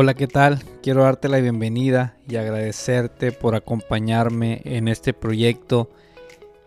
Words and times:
Hola, 0.00 0.14
¿qué 0.14 0.28
tal? 0.28 0.62
Quiero 0.80 1.02
darte 1.02 1.28
la 1.28 1.38
bienvenida 1.38 2.14
y 2.28 2.36
agradecerte 2.36 3.32
por 3.32 3.56
acompañarme 3.56 4.62
en 4.64 4.86
este 4.86 5.12
proyecto. 5.12 5.90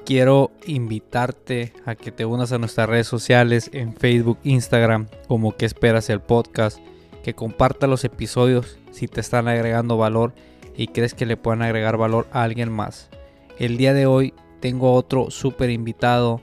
Quiero 0.05 0.51
invitarte 0.65 1.71
a 1.85 1.95
que 1.95 2.11
te 2.11 2.25
unas 2.25 2.51
a 2.51 2.57
nuestras 2.57 2.89
redes 2.89 3.07
sociales 3.07 3.69
en 3.71 3.95
Facebook, 3.95 4.37
Instagram, 4.43 5.07
como 5.29 5.55
que 5.55 5.65
esperas 5.65 6.09
el 6.09 6.19
podcast, 6.19 6.79
que 7.23 7.33
comparta 7.33 7.87
los 7.87 8.03
episodios 8.03 8.77
si 8.91 9.07
te 9.07 9.21
están 9.21 9.47
agregando 9.47 9.95
valor 9.95 10.33
y 10.75 10.87
crees 10.87 11.13
que 11.13 11.25
le 11.25 11.37
puedan 11.37 11.61
agregar 11.61 11.95
valor 11.95 12.27
a 12.33 12.43
alguien 12.43 12.69
más. 12.69 13.09
El 13.57 13.77
día 13.77 13.93
de 13.93 14.07
hoy 14.07 14.33
tengo 14.59 14.93
otro 14.93 15.31
súper 15.31 15.69
invitado. 15.69 16.41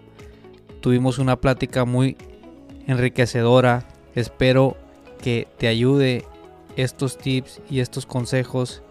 Tuvimos 0.80 1.18
una 1.18 1.39
plática 1.39 1.84
muy 1.84 2.16
enriquecedora. 2.86 3.86
Espero 4.14 4.75
que 5.21 5.49
te 5.59 5.68
ayude 5.68 6.25
estos 6.79 7.18
tips 7.18 7.61
y 7.68 7.81
estos 7.81 8.07
consejos 8.07 8.82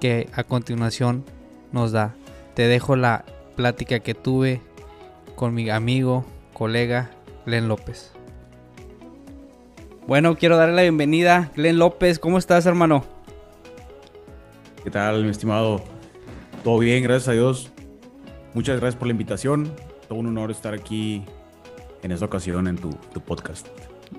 que 0.00 0.28
a 0.32 0.42
continuación 0.42 1.24
nos 1.70 1.92
da. 1.92 2.14
Te 2.54 2.66
dejo 2.66 2.96
la 2.96 3.24
plática 3.56 4.00
que 4.00 4.14
tuve 4.14 4.62
con 5.34 5.54
mi 5.54 5.68
amigo, 5.68 6.24
colega 6.54 7.10
Glenn 7.44 7.68
López. 7.68 8.12
Bueno, 10.06 10.36
quiero 10.36 10.56
darle 10.56 10.76
la 10.76 10.82
bienvenida, 10.82 11.50
Glenn 11.54 11.78
López. 11.78 12.18
¿Cómo 12.18 12.38
estás, 12.38 12.64
hermano? 12.64 13.04
¿Qué 14.82 14.90
tal, 14.90 15.22
mi 15.22 15.30
estimado? 15.30 15.82
Todo 16.64 16.78
bien, 16.78 17.02
gracias 17.02 17.28
a 17.28 17.32
Dios. 17.32 17.70
Muchas 18.54 18.80
gracias 18.80 18.98
por 18.98 19.08
la 19.08 19.12
invitación. 19.12 19.70
Todo 20.08 20.18
un 20.18 20.28
honor 20.28 20.50
estar 20.50 20.72
aquí 20.72 21.22
en 22.02 22.12
esta 22.12 22.24
ocasión 22.24 22.66
en 22.66 22.76
tu, 22.76 22.90
tu 23.12 23.20
podcast. 23.20 23.66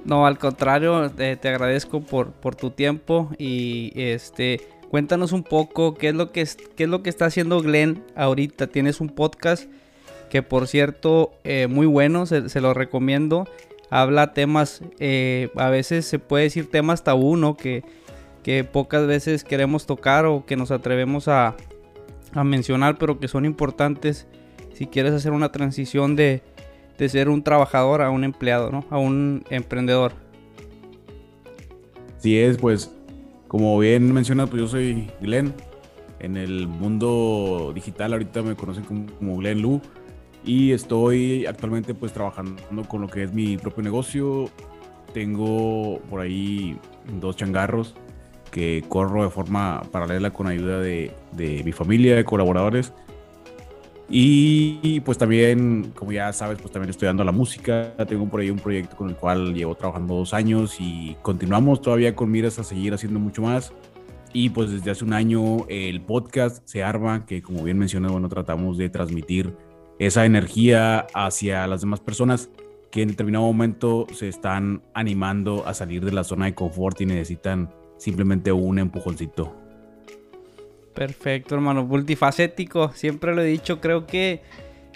No, 0.06 0.26
al 0.26 0.38
contrario, 0.38 1.10
te, 1.12 1.38
agradezco 1.48 2.02
por, 2.02 2.32
por, 2.32 2.56
tu 2.56 2.72
tiempo 2.72 3.30
y 3.38 3.92
este 3.96 4.62
cuéntanos 4.90 5.34
un 5.34 5.44
poco 5.44 5.96
qué 5.96 6.10
es 6.10 6.16
lo 6.16 6.32
que 6.32 6.48
qué 6.76 6.84
es 6.84 6.90
lo 6.90 7.04
que 7.04 7.10
está 7.10 7.26
haciendo 7.26 7.62
Glenn 7.62 8.04
ahorita. 8.16 8.68
Tienes 8.68 9.02
un 9.02 9.10
podcast 9.10 9.70
que 10.30 10.44
por 10.44 10.68
cierto 10.68 11.32
eh, 11.44 11.68
muy 11.68 11.86
bueno, 11.88 12.26
se, 12.26 12.62
lo 12.62 12.74
recomiendo. 12.74 13.48
Habla 13.90 14.34
temas, 14.34 14.82
eh, 15.00 15.50
a 15.56 15.70
veces 15.70 16.06
se 16.06 16.20
puede 16.20 16.46
decir 16.46 16.70
temas 16.70 17.04
tabú, 17.04 17.38
¿no? 17.38 17.56
Que, 17.56 17.84
que 18.44 18.66
pocas 18.66 19.08
veces 19.08 19.44
queremos 19.44 19.86
tocar 19.86 20.26
o 20.26 20.46
que 20.46 20.58
nos 20.58 20.72
atrevemos 20.72 21.30
a, 21.30 21.56
a 22.34 22.44
mencionar, 22.44 22.98
pero 22.98 23.20
que 23.20 23.28
son 23.30 23.46
importantes 23.46 24.28
si 24.74 24.88
quieres 24.88 25.14
hacer 25.14 25.32
una 25.32 25.52
transición 25.52 26.16
de, 26.16 26.44
de 26.98 27.10
ser 27.10 27.30
un 27.30 27.44
trabajador 27.44 28.02
a 28.02 28.10
un 28.10 28.24
empleado, 28.24 28.72
¿no? 28.72 28.86
A 28.90 28.98
un 28.98 29.44
emprendedor. 29.50 30.14
Sí 32.18 32.38
es, 32.38 32.58
pues, 32.58 32.92
como 33.48 33.78
bien 33.80 34.14
mencionas, 34.14 34.50
pues 34.50 34.62
yo 34.62 34.68
soy 34.68 35.10
Glenn. 35.22 35.54
En 36.20 36.36
el 36.36 36.68
mundo 36.68 37.72
digital 37.76 38.14
ahorita 38.14 38.42
me 38.42 38.56
conocen 38.56 38.84
como, 38.84 39.38
Glenn 39.38 39.62
Lu. 39.62 39.82
Y 40.44 40.72
estoy 40.72 41.46
actualmente 41.46 41.94
pues 41.94 42.14
trabajando 42.14 42.62
con 42.88 43.02
lo 43.02 43.08
que 43.08 43.24
es 43.24 43.34
mi 43.34 43.58
propio 43.58 43.84
negocio. 43.84 44.50
Tengo 45.14 46.00
por 46.10 46.22
ahí 46.22 46.78
dos 47.20 47.36
changarros 47.36 47.96
que 48.52 48.84
corro 48.88 49.24
de 49.24 49.30
forma 49.30 49.82
paralela 49.92 50.32
con 50.32 50.48
ayuda 50.48 50.80
de, 50.80 51.12
de 51.34 51.64
mi 51.64 51.72
familia, 51.72 52.16
de 52.16 52.24
colaboradores. 52.24 52.94
Y 54.10 55.02
pues 55.02 55.18
también, 55.18 55.92
como 55.94 56.14
ya 56.14 56.32
sabes, 56.32 56.58
pues 56.62 56.72
también 56.72 56.90
estoy 56.90 57.08
dando 57.08 57.24
la 57.24 57.34
música. 57.34 57.94
Tengo 58.08 58.30
por 58.30 58.40
ahí 58.40 58.50
un 58.50 58.60
proyecto 58.60 58.96
con 58.96 59.10
el 59.10 59.16
cual 59.16 59.54
llevo 59.54 59.76
trabajando 59.76 60.16
dos 60.16 60.34
años 60.34 60.78
y 60.80 61.18
continuamos 61.22 61.82
todavía 61.82 62.16
con 62.16 62.32
miras 62.32 62.58
a 62.60 62.64
seguir 62.64 62.94
haciendo 62.94 63.20
mucho 63.20 63.42
más. 63.42 63.74
Y 64.32 64.50
pues 64.50 64.72
desde 64.72 64.92
hace 64.92 65.04
un 65.04 65.14
año 65.14 65.66
el 65.68 66.02
podcast 66.02 66.62
se 66.66 66.84
arma, 66.84 67.26
que 67.26 67.42
como 67.42 67.64
bien 67.64 67.78
mencioné, 67.78 68.08
bueno, 68.08 68.30
tratamos 68.30 68.78
de 68.78 68.90
transmitir 68.90 69.54
esa 70.00 70.26
energía 70.26 71.08
hacia 71.14 71.68
las 71.68 71.82
demás 71.82 72.00
personas 72.00 72.50
que 72.92 73.02
en 73.02 73.10
determinado 73.10 73.46
momento 73.46 74.08
se 74.14 74.30
están 74.30 74.84
animando 74.94 75.68
a 75.68 75.74
salir 75.74 76.06
de 76.06 76.14
la 76.14 76.24
zona 76.24 76.46
de 76.46 76.56
confort 76.56 77.02
y 77.02 77.06
necesitan 77.06 77.74
simplemente 77.98 78.52
un 78.52 78.80
empujoncito. 78.80 79.67
Perfecto, 80.98 81.54
hermano. 81.54 81.86
Multifacético, 81.86 82.92
siempre 82.92 83.36
lo 83.36 83.44
he 83.44 83.46
dicho. 83.46 83.80
Creo 83.80 84.08
que 84.08 84.42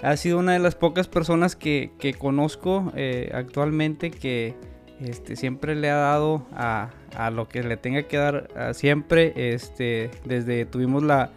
ha 0.02 0.18
sido 0.18 0.40
una 0.40 0.54
de 0.54 0.60
las 0.60 0.74
pocas 0.74 1.08
personas 1.08 1.56
que, 1.56 1.92
conozco 2.18 2.92
eh, 2.96 3.30
actualmente 3.36 4.10
que 4.10 4.56
este, 5.00 5.36
siempre 5.36 5.76
le 5.76 5.92
ha 5.92 5.98
dado 5.98 6.48
a, 6.54 6.90
lo 7.32 7.48
que 7.48 7.62
le 7.62 7.78
tenga 7.78 8.02
que 8.04 8.18
dar 8.18 8.48
siempre. 8.74 9.54
Este, 9.54 10.10
desde 10.26 10.66
tuvimos 10.66 11.04
la, 11.04 11.30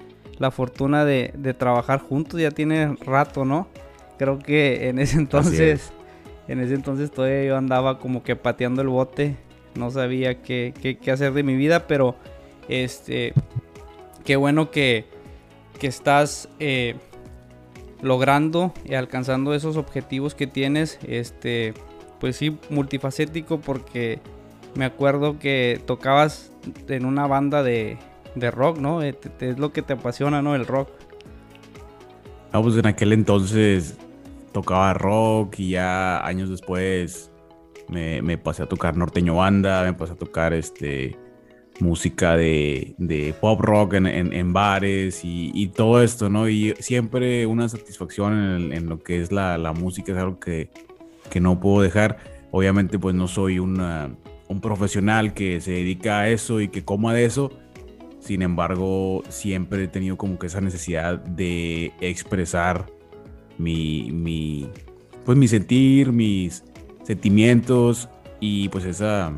fortuna 0.50 1.04
de, 1.04 1.54
trabajar 1.58 2.00
juntos, 2.00 2.40
ya 2.40 2.50
tiene 2.50 2.96
rato, 3.04 3.44
¿no? 3.44 3.68
Creo 4.16 4.38
que 4.38 4.88
en 4.88 4.98
ese 4.98 5.18
entonces, 5.18 5.92
en 6.48 6.60
ese 6.60 6.72
entonces 6.72 7.10
todavía 7.10 7.44
yo 7.44 7.58
andaba 7.58 7.98
como 7.98 8.22
que 8.22 8.34
pateando 8.34 8.80
el 8.80 8.88
bote. 8.88 9.36
No 9.74 9.90
sabía 9.90 10.40
qué, 10.40 10.72
qué 11.02 11.10
hacer 11.10 11.34
de 11.34 11.42
mi 11.42 11.54
vida, 11.54 11.86
pero 11.86 12.16
este 12.66 13.34
qué 14.24 14.36
bueno 14.36 14.70
que, 14.70 15.06
estás 15.80 16.48
eh, 16.60 16.94
logrando 18.00 18.72
y 18.86 18.94
alcanzando 18.94 19.52
esos 19.52 19.76
objetivos 19.76 20.34
que 20.34 20.46
tienes. 20.46 20.98
Este, 21.06 21.74
pues 22.20 22.36
sí, 22.36 22.56
multifacético 22.70 23.60
porque 23.60 24.18
me 24.74 24.86
acuerdo 24.86 25.38
que 25.38 25.78
tocabas 25.84 26.50
en 26.88 27.04
una 27.04 27.26
banda 27.26 27.62
de, 27.62 27.98
rock, 28.50 28.78
¿no? 28.78 29.02
Eh, 29.02 29.14
es 29.40 29.58
lo 29.58 29.74
que 29.74 29.82
te 29.82 29.92
apasiona, 29.92 30.40
¿no? 30.40 30.54
El 30.54 30.66
rock. 30.66 30.88
No, 32.54 32.62
pues 32.62 32.78
en 32.78 32.86
aquel 32.86 33.12
entonces 33.12 33.98
tocaba 34.52 34.94
rock 34.94 35.58
y 35.58 35.70
ya 35.70 36.24
años 36.24 36.48
después 36.48 37.30
me, 37.88 38.22
me 38.22 38.38
pasé 38.38 38.62
a 38.62 38.66
tocar 38.66 38.96
norteño 38.96 39.34
banda, 39.34 39.82
me 39.82 39.92
pasé 39.92 40.14
a 40.14 40.16
tocar 40.16 40.54
este 40.54 41.18
música 41.80 42.36
de, 42.36 43.34
pop 43.40 43.60
rock 43.60 43.94
en, 43.94 44.52
bares 44.52 45.20
y, 45.24 45.68
todo 45.68 46.02
esto, 46.02 46.28
¿no? 46.28 46.48
Y 46.48 46.74
siempre 46.78 47.46
una 47.46 47.68
satisfacción 47.68 48.72
en, 48.72 48.88
lo 48.88 49.02
que 49.02 49.20
es 49.20 49.32
la, 49.32 49.72
música, 49.72 50.12
es 50.12 50.18
algo 50.18 50.38
que, 50.38 50.70
no 51.40 51.58
puedo 51.60 51.82
dejar. 51.82 52.18
Obviamente 52.50 52.98
pues 52.98 53.14
no 53.14 53.26
soy 53.26 53.58
un 53.58 53.76
profesional 54.62 55.34
que 55.34 55.60
se 55.60 55.72
dedica 55.72 56.20
a 56.20 56.28
eso 56.28 56.60
y 56.60 56.68
que 56.68 56.84
coma 56.84 57.12
de 57.14 57.24
eso. 57.24 57.50
Sin 58.20 58.40
embargo, 58.40 59.22
siempre 59.28 59.84
he 59.84 59.88
tenido 59.88 60.16
como 60.16 60.38
que 60.38 60.46
esa 60.46 60.60
necesidad 60.60 61.18
de 61.18 61.92
expresar 62.00 62.86
mi, 63.58 64.10
mi, 64.12 64.68
pues 65.24 65.36
mi 65.36 65.46
sentir, 65.46 66.10
mis 66.12 66.64
sentimientos 67.02 68.08
y 68.40 68.68
pues 68.70 68.84
esa, 68.84 69.32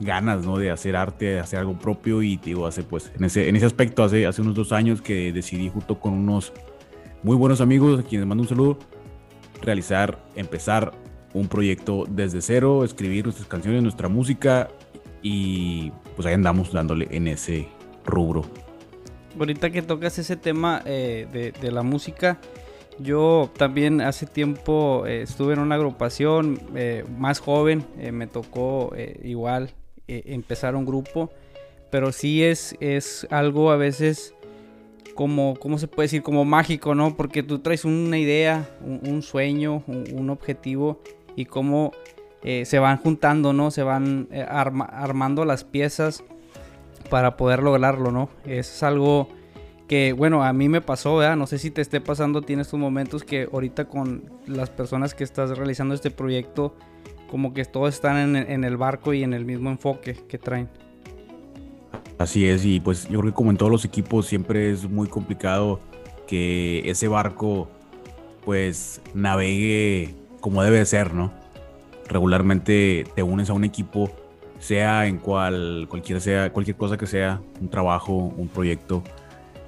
ganas, 0.00 0.44
¿no? 0.44 0.58
De 0.58 0.70
hacer 0.70 0.96
arte, 0.96 1.26
de 1.26 1.40
hacer 1.40 1.58
algo 1.58 1.78
propio 1.78 2.22
y 2.22 2.36
digo, 2.36 2.66
hace 2.66 2.82
pues 2.82 3.12
en 3.16 3.24
ese, 3.24 3.48
en 3.48 3.56
ese 3.56 3.66
aspecto 3.66 4.02
hace, 4.02 4.26
hace 4.26 4.42
unos 4.42 4.54
dos 4.54 4.72
años 4.72 5.02
que 5.02 5.32
decidí 5.32 5.68
junto 5.68 6.00
con 6.00 6.14
unos 6.14 6.52
muy 7.22 7.36
buenos 7.36 7.60
amigos 7.60 8.00
a 8.00 8.02
quienes 8.02 8.26
mando 8.26 8.42
un 8.42 8.48
saludo, 8.48 8.78
realizar, 9.62 10.18
empezar 10.34 10.92
un 11.32 11.48
proyecto 11.48 12.04
desde 12.08 12.40
cero, 12.42 12.84
escribir 12.84 13.24
nuestras 13.24 13.48
canciones, 13.48 13.82
nuestra 13.82 14.08
música 14.08 14.68
y 15.22 15.90
pues 16.14 16.26
ahí 16.26 16.34
andamos 16.34 16.72
dándole 16.72 17.08
en 17.10 17.28
ese 17.28 17.68
rubro. 18.04 18.44
Ahorita 19.38 19.70
que 19.70 19.82
tocas 19.82 20.18
ese 20.18 20.36
tema 20.36 20.82
eh, 20.84 21.52
de, 21.60 21.72
la 21.72 21.82
música, 21.82 22.38
yo 23.00 23.50
también 23.56 24.00
hace 24.00 24.26
tiempo 24.26 25.04
eh, 25.06 25.22
estuve 25.22 25.54
en 25.54 25.60
una 25.60 25.74
agrupación 25.74 26.60
eh, 26.76 27.04
más 27.18 27.40
joven, 27.40 27.84
me 28.12 28.28
tocó 28.28 28.92
igual 29.22 29.74
eh, 30.08 30.22
empezar 30.26 30.76
un 30.76 30.84
grupo, 30.84 31.30
pero 31.90 32.12
sí 32.12 32.42
es, 32.42 32.76
es 32.80 33.26
algo 33.30 33.70
a 33.70 33.76
veces 33.76 34.34
como, 35.14 35.56
¿cómo 35.58 35.78
se 35.78 35.88
puede 35.88 36.06
decir? 36.06 36.22
Como 36.22 36.44
mágico, 36.44 36.94
¿no? 36.94 37.16
Porque 37.16 37.42
tú 37.42 37.60
traes 37.60 37.84
una 37.84 38.18
idea, 38.18 38.68
un, 38.82 39.22
sueño, 39.22 39.82
un, 39.86 40.30
objetivo 40.30 41.00
y 41.36 41.46
cómo 41.46 41.92
eh, 42.42 42.64
se 42.64 42.78
van 42.78 42.98
juntando, 42.98 43.52
¿no? 43.52 43.70
Se 43.70 43.82
van 43.82 44.28
eh, 44.30 44.44
armando 44.48 45.44
las 45.44 45.64
piezas 45.64 46.24
para 47.10 47.36
poder 47.36 47.62
lograrlo, 47.62 48.10
¿no? 48.10 48.28
Es 48.44 48.82
algo 48.82 49.28
que, 49.88 50.12
bueno, 50.12 50.42
a 50.42 50.52
mí 50.52 50.68
me 50.68 50.80
pasó, 50.80 51.16
¿verdad? 51.16 51.36
No 51.36 51.46
sé 51.46 51.58
si 51.58 51.70
te 51.70 51.80
esté 51.80 52.00
pasando, 52.00 52.42
tienes 52.42 52.68
tus 52.68 52.80
momentos 52.80 53.22
que 53.24 53.48
ahorita 53.52 53.86
con 53.86 54.24
las 54.46 54.70
personas 54.70 55.14
que 55.14 55.24
estás 55.24 55.56
realizando 55.56 55.94
este 55.94 56.10
proyecto, 56.10 56.74
como 57.30 57.52
que 57.54 57.64
todos 57.64 57.94
están 57.94 58.36
en, 58.36 58.64
el 58.64 58.76
barco 58.76 59.12
y 59.12 59.22
en 59.22 59.34
el 59.34 59.44
mismo 59.44 59.70
enfoque 59.70 60.14
que 60.28 60.38
traen. 60.38 60.68
Así 62.18 62.46
es, 62.46 62.64
y 62.64 62.80
pues 62.80 63.08
yo 63.08 63.20
creo 63.20 63.32
que 63.32 63.36
como 63.36 63.50
en 63.50 63.56
todos 63.56 63.72
los 63.72 63.84
equipos 63.84 64.26
siempre 64.26 64.70
es 64.70 64.88
muy 64.88 65.08
complicado 65.08 65.80
que 66.26 66.88
ese 66.88 67.08
barco 67.08 67.68
pues 68.44 69.00
navegue 69.14 70.14
como 70.40 70.62
debe 70.62 70.84
ser, 70.86 71.14
¿no? 71.14 71.32
Regularmente 72.08 73.04
te 73.14 73.22
unes 73.22 73.50
a 73.50 73.54
un 73.54 73.64
equipo 73.64 74.10
sea 74.58 75.06
en 75.06 75.18
cual, 75.18 75.86
cualquier, 75.90 76.20
sea, 76.20 76.52
cualquier 76.52 76.76
cosa 76.76 76.96
que 76.96 77.06
sea, 77.06 77.40
un 77.60 77.68
trabajo, 77.68 78.12
un 78.12 78.48
proyecto 78.48 79.02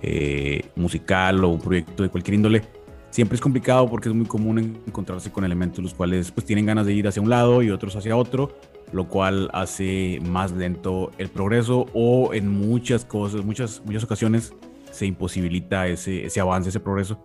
eh, 0.03 0.65
musical 0.75 1.45
o 1.45 1.49
un 1.49 1.61
proyecto 1.61 2.03
de 2.03 2.09
cualquier 2.09 2.35
índole, 2.37 2.63
siempre 3.11 3.37
es 3.37 3.41
complicado 3.41 3.89
porque 3.89 4.09
es 4.09 4.15
muy 4.15 4.27
común 4.27 4.79
encontrarse 4.87 5.31
con 5.31 5.45
elementos 5.45 5.83
los 5.83 5.95
cuales 5.95 6.31
pues 6.31 6.47
tienen 6.47 6.67
ganas 6.67 6.87
de 6.87 6.93
ir 6.93 7.09
hacia 7.09 7.23
un 7.23 7.31
lado 7.31 7.63
y 7.63 7.71
otros 7.71 7.97
hacia 7.97 8.17
otro, 8.17 8.57
lo 8.93 9.09
cual 9.09 9.51
hace 9.53 10.21
más 10.23 10.53
lento 10.53 11.11
el 11.19 11.29
progreso 11.29 11.87
o 11.95 12.35
en 12.35 12.49
muchas 12.49 13.05
cosas, 13.05 13.45
muchas, 13.45 13.83
muchas 13.85 14.05
ocasiones 14.05 14.53
se 14.91 15.07
imposibilita 15.07 15.89
ese, 15.89 16.25
ese 16.25 16.41
avance, 16.41 16.71
ese 16.71 16.81
progreso. 16.81 17.19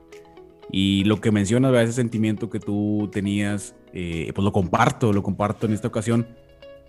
Y 0.71 1.03
lo 1.03 1.19
que 1.19 1.31
mencionas, 1.31 1.73
ese 1.75 1.93
sentimiento 1.93 2.49
que 2.49 2.59
tú 2.59 3.09
tenías, 3.11 3.75
eh, 3.93 4.31
pues 4.33 4.43
lo 4.45 4.51
comparto, 4.51 5.11
lo 5.11 5.21
comparto 5.21 5.65
en 5.65 5.73
esta 5.73 5.87
ocasión 5.87 6.27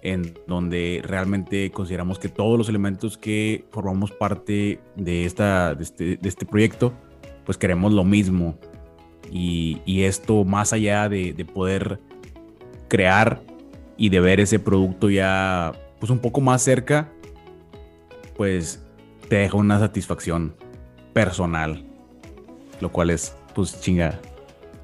en 0.03 0.35
donde 0.47 1.01
realmente 1.05 1.71
consideramos 1.71 2.19
que 2.19 2.29
todos 2.29 2.59
los 2.59 2.69
elementos 2.69 3.17
que 3.17 3.65
formamos 3.71 4.11
parte 4.11 4.81
de, 4.97 5.25
esta, 5.25 5.75
de, 5.75 5.85
este, 5.85 6.17
de 6.17 6.29
este 6.29 6.45
proyecto, 6.45 6.93
pues 7.45 7.57
queremos 7.57 7.93
lo 7.93 8.05
mismo. 8.05 8.59
Y, 9.33 9.81
esto 10.05 10.45
más 10.45 10.73
allá 10.73 11.09
de, 11.09 11.33
de, 11.33 11.45
poder 11.45 12.01
crear 12.89 13.43
y 13.97 14.11
de 14.11 14.21
ver 14.21 14.41
ese 14.41 14.59
producto 14.59 15.09
ya 15.09 15.73
pues 16.01 16.11
un 16.11 16.19
poco 16.19 16.41
más 16.41 16.63
cerca, 16.63 17.09
pues 18.37 18.85
te 19.29 19.37
deja 19.37 19.57
una 19.57 19.79
satisfacción 19.79 20.55
personal, 21.13 21.85
lo 22.81 22.93
cual 22.93 23.11
es 23.11 23.35
pues 23.55 23.81
chinga 23.81 24.21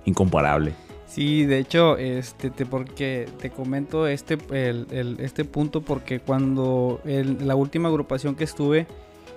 incomparable. 0.04 0.72
Sí, 1.06 1.46
de 1.46 1.58
hecho, 1.58 1.96
este, 1.96 2.50
te, 2.50 2.66
porque 2.66 3.26
te 3.40 3.50
comento 3.50 4.06
este, 4.06 4.38
el, 4.50 5.16
este 5.20 5.44
punto 5.44 5.80
porque 5.80 6.20
cuando 6.20 7.00
la 7.04 7.56
última 7.56 7.88
agrupación 7.88 8.34
que 8.34 8.44
estuve, 8.44 8.86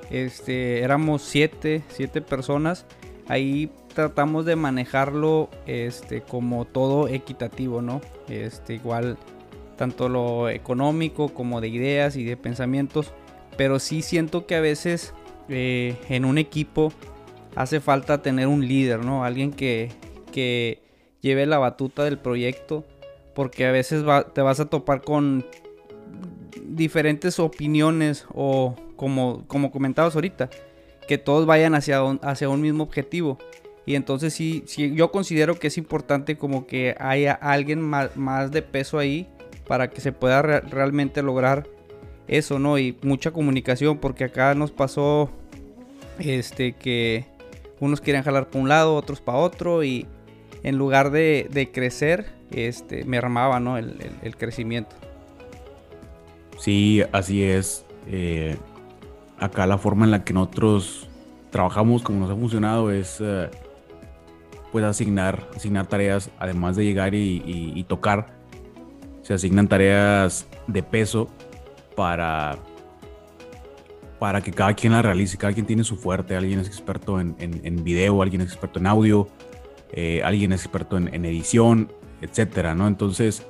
este, 0.09 0.81
éramos 0.81 1.21
siete, 1.21 1.81
siete 1.87 2.21
personas, 2.21 2.85
ahí 3.27 3.69
tratamos 3.93 4.45
de 4.45 4.55
manejarlo, 4.55 5.49
este, 5.65 6.21
como 6.21 6.65
todo 6.65 7.07
equitativo, 7.07 7.81
¿no? 7.81 8.01
Este, 8.29 8.75
igual, 8.75 9.17
tanto 9.77 10.09
lo 10.09 10.49
económico 10.49 11.29
como 11.29 11.61
de 11.61 11.67
ideas 11.67 12.15
y 12.15 12.23
de 12.23 12.37
pensamientos, 12.37 13.13
pero 13.57 13.79
sí 13.79 14.01
siento 14.01 14.45
que 14.45 14.55
a 14.55 14.61
veces 14.61 15.13
eh, 15.49 15.97
en 16.09 16.25
un 16.25 16.37
equipo 16.37 16.93
hace 17.55 17.79
falta 17.79 18.21
tener 18.21 18.47
un 18.47 18.67
líder, 18.67 19.03
¿no? 19.03 19.23
Alguien 19.23 19.51
que, 19.51 19.89
que 20.31 20.81
lleve 21.21 21.45
la 21.45 21.57
batuta 21.57 22.03
del 22.03 22.17
proyecto, 22.17 22.85
porque 23.35 23.65
a 23.65 23.71
veces 23.71 24.03
te 24.33 24.41
vas 24.41 24.59
a 24.59 24.65
topar 24.65 25.01
con 25.01 25.45
diferentes 26.63 27.39
opiniones 27.39 28.25
o 28.33 28.75
como, 28.95 29.45
como 29.47 29.71
comentabas 29.71 30.15
ahorita, 30.15 30.49
que 31.11 31.17
todos 31.17 31.45
vayan 31.45 31.75
hacia 31.75 32.01
un, 32.05 32.21
hacia 32.23 32.47
un 32.47 32.61
mismo 32.61 32.83
objetivo. 32.83 33.37
Y 33.85 33.95
entonces 33.95 34.33
sí, 34.33 34.63
sí, 34.65 34.95
yo 34.95 35.11
considero 35.11 35.59
que 35.59 35.67
es 35.67 35.77
importante 35.77 36.37
como 36.37 36.65
que 36.65 36.95
haya 36.99 37.33
alguien 37.33 37.81
más, 37.81 38.15
más 38.15 38.49
de 38.49 38.61
peso 38.61 38.97
ahí 38.97 39.27
para 39.67 39.89
que 39.89 39.99
se 39.99 40.13
pueda 40.13 40.41
realmente 40.41 41.21
lograr 41.21 41.67
eso, 42.29 42.59
¿no? 42.59 42.79
Y 42.79 42.97
mucha 43.01 43.31
comunicación, 43.31 43.97
porque 43.97 44.23
acá 44.23 44.55
nos 44.55 44.71
pasó 44.71 45.29
este 46.17 46.77
que 46.77 47.25
unos 47.81 47.99
quieren 47.99 48.23
jalar 48.23 48.47
para 48.47 48.61
un 48.61 48.69
lado, 48.69 48.95
otros 48.95 49.19
para 49.19 49.37
otro 49.37 49.83
y 49.83 50.07
en 50.63 50.77
lugar 50.77 51.11
de, 51.11 51.69
crecer, 51.73 52.31
este, 52.51 53.03
me 53.03 53.17
armaba 53.17 53.59
¿no? 53.59 53.77
el, 53.77 54.37
crecimiento. 54.37 54.95
Sí, 56.57 57.03
así 57.11 57.43
es. 57.43 57.83
Eh, 58.07 58.55
acá 59.41 59.67
la 59.67 59.77
forma 59.77 60.05
en 60.05 60.11
la 60.11 60.23
que 60.23 60.33
nosotros 60.33 61.09
trabajamos, 61.49 62.01
como 62.03 62.19
nos 62.19 62.29
ha 62.29 62.35
funcionado, 62.35 62.91
es 62.91 63.17
eh, 63.19 63.49
pues 64.71 64.85
asignar, 64.85 65.49
asignar 65.55 65.87
tareas, 65.87 66.29
además 66.39 66.77
de 66.77 66.85
llegar 66.85 67.13
y, 67.13 67.83
tocar, 67.89 68.27
se 69.23 69.33
asignan 69.33 69.67
tareas 69.67 70.47
de 70.67 70.81
peso 70.81 71.27
para, 71.95 72.57
para 74.19 74.41
que 74.41 74.51
cada 74.51 74.73
quien 74.73 74.93
la 74.93 75.01
realice, 75.01 75.37
cada 75.37 75.51
quien 75.51 75.65
tiene 75.65 75.83
su 75.83 75.97
fuerte, 75.97 76.37
alguien 76.37 76.59
es 76.59 76.67
experto 76.67 77.19
en, 77.19 77.35
en, 77.39 77.59
en 77.65 77.83
video, 77.83 78.21
alguien 78.21 78.41
es 78.41 78.47
experto 78.47 78.79
en 78.79 78.87
audio, 78.87 79.27
eh, 79.93 80.21
alguien 80.23 80.53
experto 80.53 80.95
en, 80.95 81.25
edición, 81.25 81.91
etcétera, 82.21 82.73
¿no? 82.75 82.87
Entonces, 82.87 83.43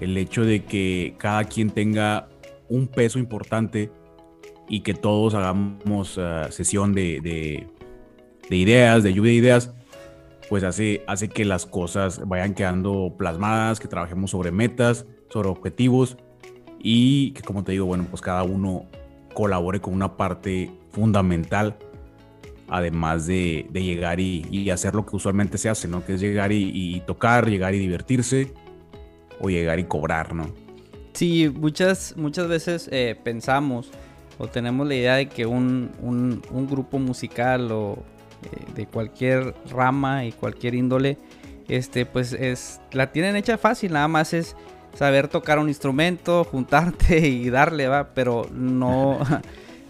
el 0.00 0.16
hecho 0.16 0.44
de 0.44 0.64
que 0.64 1.16
cada 1.18 1.42
quien 1.44 1.70
tenga 1.70 2.28
un 2.68 2.86
peso 2.86 3.18
importante 3.18 3.90
y 4.68 4.80
que 4.80 4.94
todos 4.94 5.34
hagamos 5.34 6.16
uh, 6.16 6.50
sesión 6.50 6.94
de, 6.94 7.20
de, 8.48 8.56
ideas, 8.56 9.02
de 9.02 9.12
lluvia 9.12 9.32
de 9.32 9.38
ideas, 9.38 9.74
pues 10.48 10.64
hace, 10.64 11.02
hace 11.06 11.28
que 11.28 11.44
las 11.44 11.66
cosas 11.66 12.26
vayan 12.26 12.54
quedando 12.54 13.14
plasmadas, 13.16 13.80
que 13.80 13.88
trabajemos 13.88 14.30
sobre 14.30 14.50
metas, 14.50 15.06
sobre 15.28 15.48
objetivos 15.48 16.16
y 16.78 17.32
que, 17.32 17.42
como 17.42 17.64
te 17.64 17.72
digo, 17.72 17.86
bueno, 17.86 18.06
pues 18.10 18.20
cada 18.20 18.42
uno 18.42 18.86
colabore 19.34 19.80
con 19.80 19.94
una 19.94 20.16
parte 20.16 20.70
fundamental 20.90 21.78
además 22.72 23.26
de, 23.26 23.68
llegar 23.74 24.18
y, 24.18 24.70
hacer 24.70 24.94
lo 24.94 25.04
que 25.04 25.14
usualmente 25.14 25.58
se 25.58 25.68
hace, 25.68 25.88
¿no? 25.88 26.04
Que 26.06 26.14
es 26.14 26.20
llegar 26.22 26.52
y, 26.52 27.02
tocar, 27.06 27.48
llegar 27.48 27.74
y 27.74 27.78
divertirse 27.78 28.54
o 29.40 29.50
llegar 29.50 29.78
y 29.78 29.84
cobrar, 29.84 30.34
¿no? 30.34 30.50
Sí, 31.12 31.52
muchas, 31.54 32.16
muchas 32.16 32.48
veces 32.48 32.88
eh, 32.90 33.14
pensamos 33.22 33.90
o 34.38 34.48
tenemos 34.48 34.86
la 34.86 34.94
idea 34.94 35.14
de 35.16 35.28
que 35.28 35.46
un, 35.46 36.42
grupo 36.70 36.98
musical 36.98 37.70
o 37.72 38.02
eh, 38.42 38.72
de 38.74 38.86
cualquier 38.86 39.54
rama 39.70 40.24
y 40.24 40.32
cualquier 40.32 40.74
índole, 40.74 41.18
este, 41.68 42.06
pues 42.06 42.32
es, 42.32 42.80
la 42.92 43.12
tienen 43.12 43.36
hecha 43.36 43.58
fácil, 43.58 43.92
nada 43.92 44.08
más 44.08 44.32
es 44.32 44.56
saber 44.94 45.28
tocar 45.28 45.58
un 45.58 45.68
instrumento, 45.68 46.44
juntarte 46.50 47.18
y 47.26 47.50
darle, 47.50 47.88
va, 47.88 48.14
pero 48.14 48.46
no... 48.52 49.18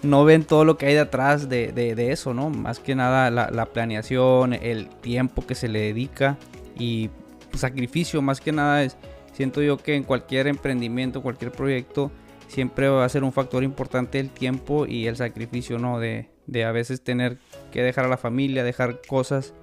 no 0.02 0.24
ven 0.24 0.42
todo 0.42 0.64
lo 0.64 0.76
que 0.76 0.86
hay 0.86 0.94
detrás 0.94 1.48
de, 1.48 1.70
de, 1.72 2.10
eso, 2.10 2.34
¿no? 2.34 2.50
Más 2.50 2.80
que 2.80 2.96
nada 2.96 3.30
la, 3.30 3.66
planeación, 3.66 4.52
el 4.52 4.88
tiempo 4.88 5.46
que 5.46 5.54
se 5.54 5.68
le 5.68 5.78
dedica 5.80 6.36
y 6.76 7.10
sacrificio, 7.54 8.20
más 8.20 8.40
que 8.40 8.50
nada 8.50 8.82
es, 8.82 8.96
siento 9.32 9.62
yo 9.62 9.76
que 9.76 9.94
en 9.94 10.02
cualquier 10.02 10.48
emprendimiento, 10.48 11.22
cualquier 11.22 11.52
proyecto, 11.52 12.10
siempre 12.52 12.88
va 12.88 13.04
a 13.04 13.08
ser 13.08 13.24
un 13.24 13.32
factor 13.32 13.64
importante 13.64 14.20
el 14.20 14.30
tiempo 14.30 14.86
y 14.86 15.06
el 15.06 15.16
sacrificio, 15.16 15.78
¿no? 15.78 15.98
De, 15.98 16.28
de 16.46 16.64
a 16.64 16.72
veces 16.72 17.02
tener 17.02 17.38
que 17.70 17.82
dejar 17.82 18.04
a 18.04 18.08
la 18.08 18.18
familia, 18.18 18.62
dejar 18.62 19.00
cosas 19.06 19.54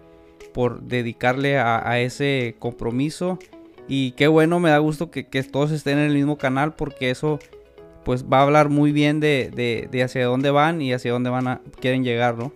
por 0.53 0.81
dedicarle 0.81 1.59
a, 1.59 1.99
ese 1.99 2.55
compromiso. 2.59 3.39
Y 3.87 4.11
qué 4.11 4.27
bueno, 4.27 4.59
me 4.59 4.69
da 4.69 4.77
gusto 4.79 5.11
que, 5.11 5.27
que 5.27 5.43
todos 5.43 5.71
estén 5.71 5.99
en 5.99 6.05
el 6.05 6.15
mismo 6.15 6.37
canal 6.37 6.73
porque 6.73 7.09
eso 7.09 7.39
pues 8.03 8.25
va 8.25 8.39
a 8.39 8.43
hablar 8.43 8.69
muy 8.69 8.91
bien 8.91 9.19
de, 9.19 9.89
hacia 10.03 10.25
dónde 10.25 10.51
van 10.51 10.81
y 10.81 10.93
hacia 10.93 11.11
dónde 11.11 11.29
van 11.29 11.47
a, 11.47 11.61
quieren 11.79 12.03
llegar, 12.03 12.37
¿no? 12.37 12.51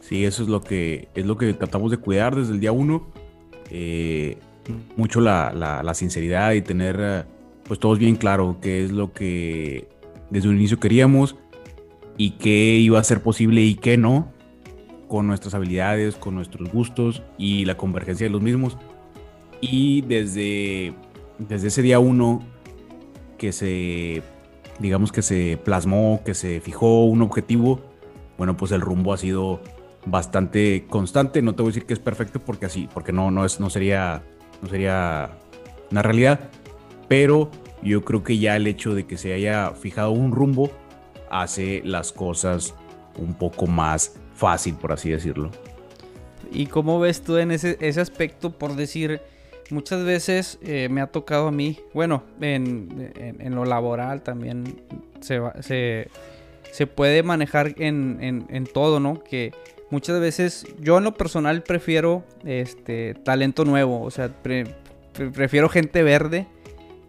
Sí, 0.00 0.24
eso 0.24 0.42
es 0.42 0.48
lo 0.48 0.60
que, 0.60 1.08
es 1.14 1.24
lo 1.24 1.36
que 1.36 1.54
tratamos 1.54 1.90
de 1.90 1.98
cuidar 1.98 2.34
desde 2.34 2.52
el 2.52 2.60
día 2.60 2.72
uno. 2.72 3.06
Eh, 3.70 4.38
mucho 4.96 5.20
la, 5.20 5.92
sinceridad 5.94 6.52
y 6.52 6.62
tener 6.62 6.96
eh, 7.00 7.24
pues 7.66 7.80
todos 7.80 7.98
bien 7.98 8.16
claro 8.16 8.58
qué 8.60 8.84
es 8.84 8.92
lo 8.92 9.12
que 9.12 9.88
desde 10.30 10.48
un 10.48 10.56
inicio 10.56 10.80
queríamos 10.80 11.36
y 12.16 12.32
qué 12.32 12.76
iba 12.78 12.98
a 12.98 13.04
ser 13.04 13.22
posible 13.22 13.62
y 13.62 13.74
qué 13.74 13.96
no 13.96 14.32
con 15.08 15.26
nuestras 15.26 15.54
habilidades, 15.54 16.16
con 16.16 16.34
nuestros 16.34 16.70
gustos 16.72 17.22
y 17.38 17.64
la 17.64 17.76
convergencia 17.76 18.26
de 18.26 18.30
los 18.30 18.42
mismos. 18.42 18.76
Y 19.60 20.02
desde, 20.02 20.94
desde 21.38 21.68
ese 21.68 21.82
día 21.82 21.98
uno 21.98 22.42
que 23.38 23.52
se, 23.52 24.22
digamos 24.78 25.12
que 25.12 25.22
se 25.22 25.58
plasmó, 25.62 26.22
que 26.24 26.34
se 26.34 26.60
fijó 26.60 27.04
un 27.04 27.22
objetivo, 27.22 27.80
bueno, 28.38 28.56
pues 28.56 28.72
el 28.72 28.80
rumbo 28.80 29.12
ha 29.12 29.16
sido 29.16 29.60
bastante 30.06 30.84
constante. 30.88 31.42
No 31.42 31.54
te 31.54 31.62
voy 31.62 31.70
a 31.70 31.72
decir 31.72 31.86
que 31.86 31.94
es 31.94 32.00
perfecto 32.00 32.40
porque 32.40 32.66
así, 32.66 32.88
porque 32.92 33.12
no, 33.12 33.30
no, 33.30 33.44
es, 33.44 33.60
no, 33.60 33.70
sería, 33.70 34.22
no 34.62 34.68
sería 34.68 35.38
una 35.90 36.02
realidad, 36.02 36.50
pero 37.08 37.50
yo 37.82 38.04
creo 38.04 38.22
que 38.22 38.38
ya 38.38 38.56
el 38.56 38.66
hecho 38.66 38.94
de 38.94 39.06
que 39.06 39.16
se 39.16 39.32
haya 39.32 39.70
fijado 39.72 40.10
un 40.10 40.32
rumbo 40.32 40.70
hace 41.30 41.82
las 41.84 42.12
cosas 42.12 42.74
un 43.18 43.34
poco 43.34 43.66
más 43.66 44.16
fácil, 44.34 44.74
por 44.74 44.92
así 44.92 45.10
decirlo. 45.10 45.50
¿Y 46.50 46.66
cómo 46.66 47.00
ves 47.00 47.22
tú 47.22 47.36
en 47.36 47.50
ese, 47.50 47.76
ese 47.80 48.00
aspecto, 48.00 48.50
por 48.50 48.76
decir, 48.76 49.20
muchas 49.70 50.04
veces 50.04 50.58
eh, 50.62 50.88
me 50.90 51.00
ha 51.00 51.08
tocado 51.08 51.48
a 51.48 51.52
mí, 51.52 51.78
bueno, 51.92 52.22
en, 52.40 53.54
lo 53.54 53.64
laboral 53.64 54.22
también 54.22 54.82
se, 55.20 55.40
se, 55.60 56.08
se 56.70 56.86
puede 56.86 57.22
manejar 57.22 57.74
en, 57.78 58.68
todo, 58.72 59.00
¿no? 59.00 59.22
Que 59.22 59.52
muchas 59.90 60.20
veces 60.20 60.66
yo 60.80 60.98
en 60.98 61.04
lo 61.04 61.14
personal 61.14 61.62
prefiero 61.62 62.24
este 62.44 63.14
talento 63.14 63.64
nuevo, 63.64 64.02
o 64.02 64.10
sea, 64.10 64.30
prefiero 65.12 65.68
gente 65.68 66.02
verde 66.02 66.46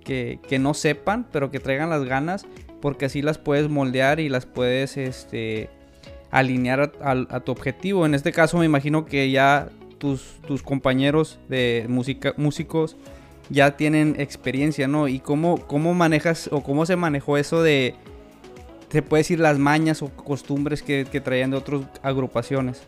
que, 0.06 0.60
no 0.60 0.74
sepan, 0.74 1.28
pero 1.32 1.52
que 1.52 1.60
traigan 1.60 1.90
las 1.90 2.06
ganas, 2.06 2.46
porque 2.82 3.06
así 3.06 3.22
las 3.22 3.38
puedes 3.38 3.70
moldear 3.70 4.20
y 4.22 4.30
las 4.30 4.46
puedes 4.46 4.96
este, 4.96 5.70
alinear 6.32 6.94
a, 7.02 7.40
tu 7.42 7.52
objetivo. 7.52 8.06
En 8.06 8.16
este 8.16 8.32
caso 8.32 8.58
me 8.58 8.66
imagino 8.66 9.06
que 9.06 9.30
ya 9.32 9.70
tus, 9.98 10.40
tus 10.48 10.64
compañeros 10.64 11.40
de 11.50 11.86
música, 11.90 12.34
músicos 12.38 12.96
ya 13.50 13.76
tienen 13.78 14.16
experiencia, 14.18 14.88
¿no? 14.88 15.08
¿Y 15.08 15.20
cómo, 15.20 15.58
cómo 15.68 15.94
manejas 15.94 16.50
o 16.52 16.64
cómo 16.64 16.86
se 16.86 16.96
manejó 16.96 17.38
eso 17.38 17.62
de, 17.62 17.96
se 18.90 19.02
puede 19.02 19.22
decir, 19.22 19.40
las 19.40 19.60
mañas 19.60 20.02
o 20.02 20.10
costumbres 20.10 20.82
que, 20.82 21.06
que 21.12 21.22
traían 21.22 21.52
de 21.52 21.58
otras 21.58 21.82
agrupaciones? 22.02 22.84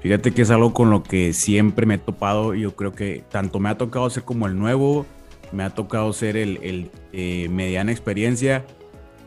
Fíjate 0.00 0.32
que 0.32 0.42
es 0.42 0.50
algo 0.50 0.74
con 0.74 0.90
lo 0.90 1.04
que 1.04 1.32
siempre 1.32 1.86
me 1.86 1.94
he 1.94 1.98
topado. 1.98 2.54
Yo 2.54 2.74
creo 2.74 2.92
que 2.92 3.22
tanto 3.30 3.60
me 3.60 3.68
ha 3.68 3.78
tocado 3.78 4.10
ser 4.10 4.24
como 4.24 4.48
el 4.48 4.58
nuevo, 4.58 5.06
me 5.52 5.62
ha 5.62 5.70
tocado 5.70 6.12
ser 6.12 6.36
el, 6.36 6.58
el 6.62 6.90
eh, 7.12 7.48
mediana 7.48 7.92
experiencia. 7.92 8.64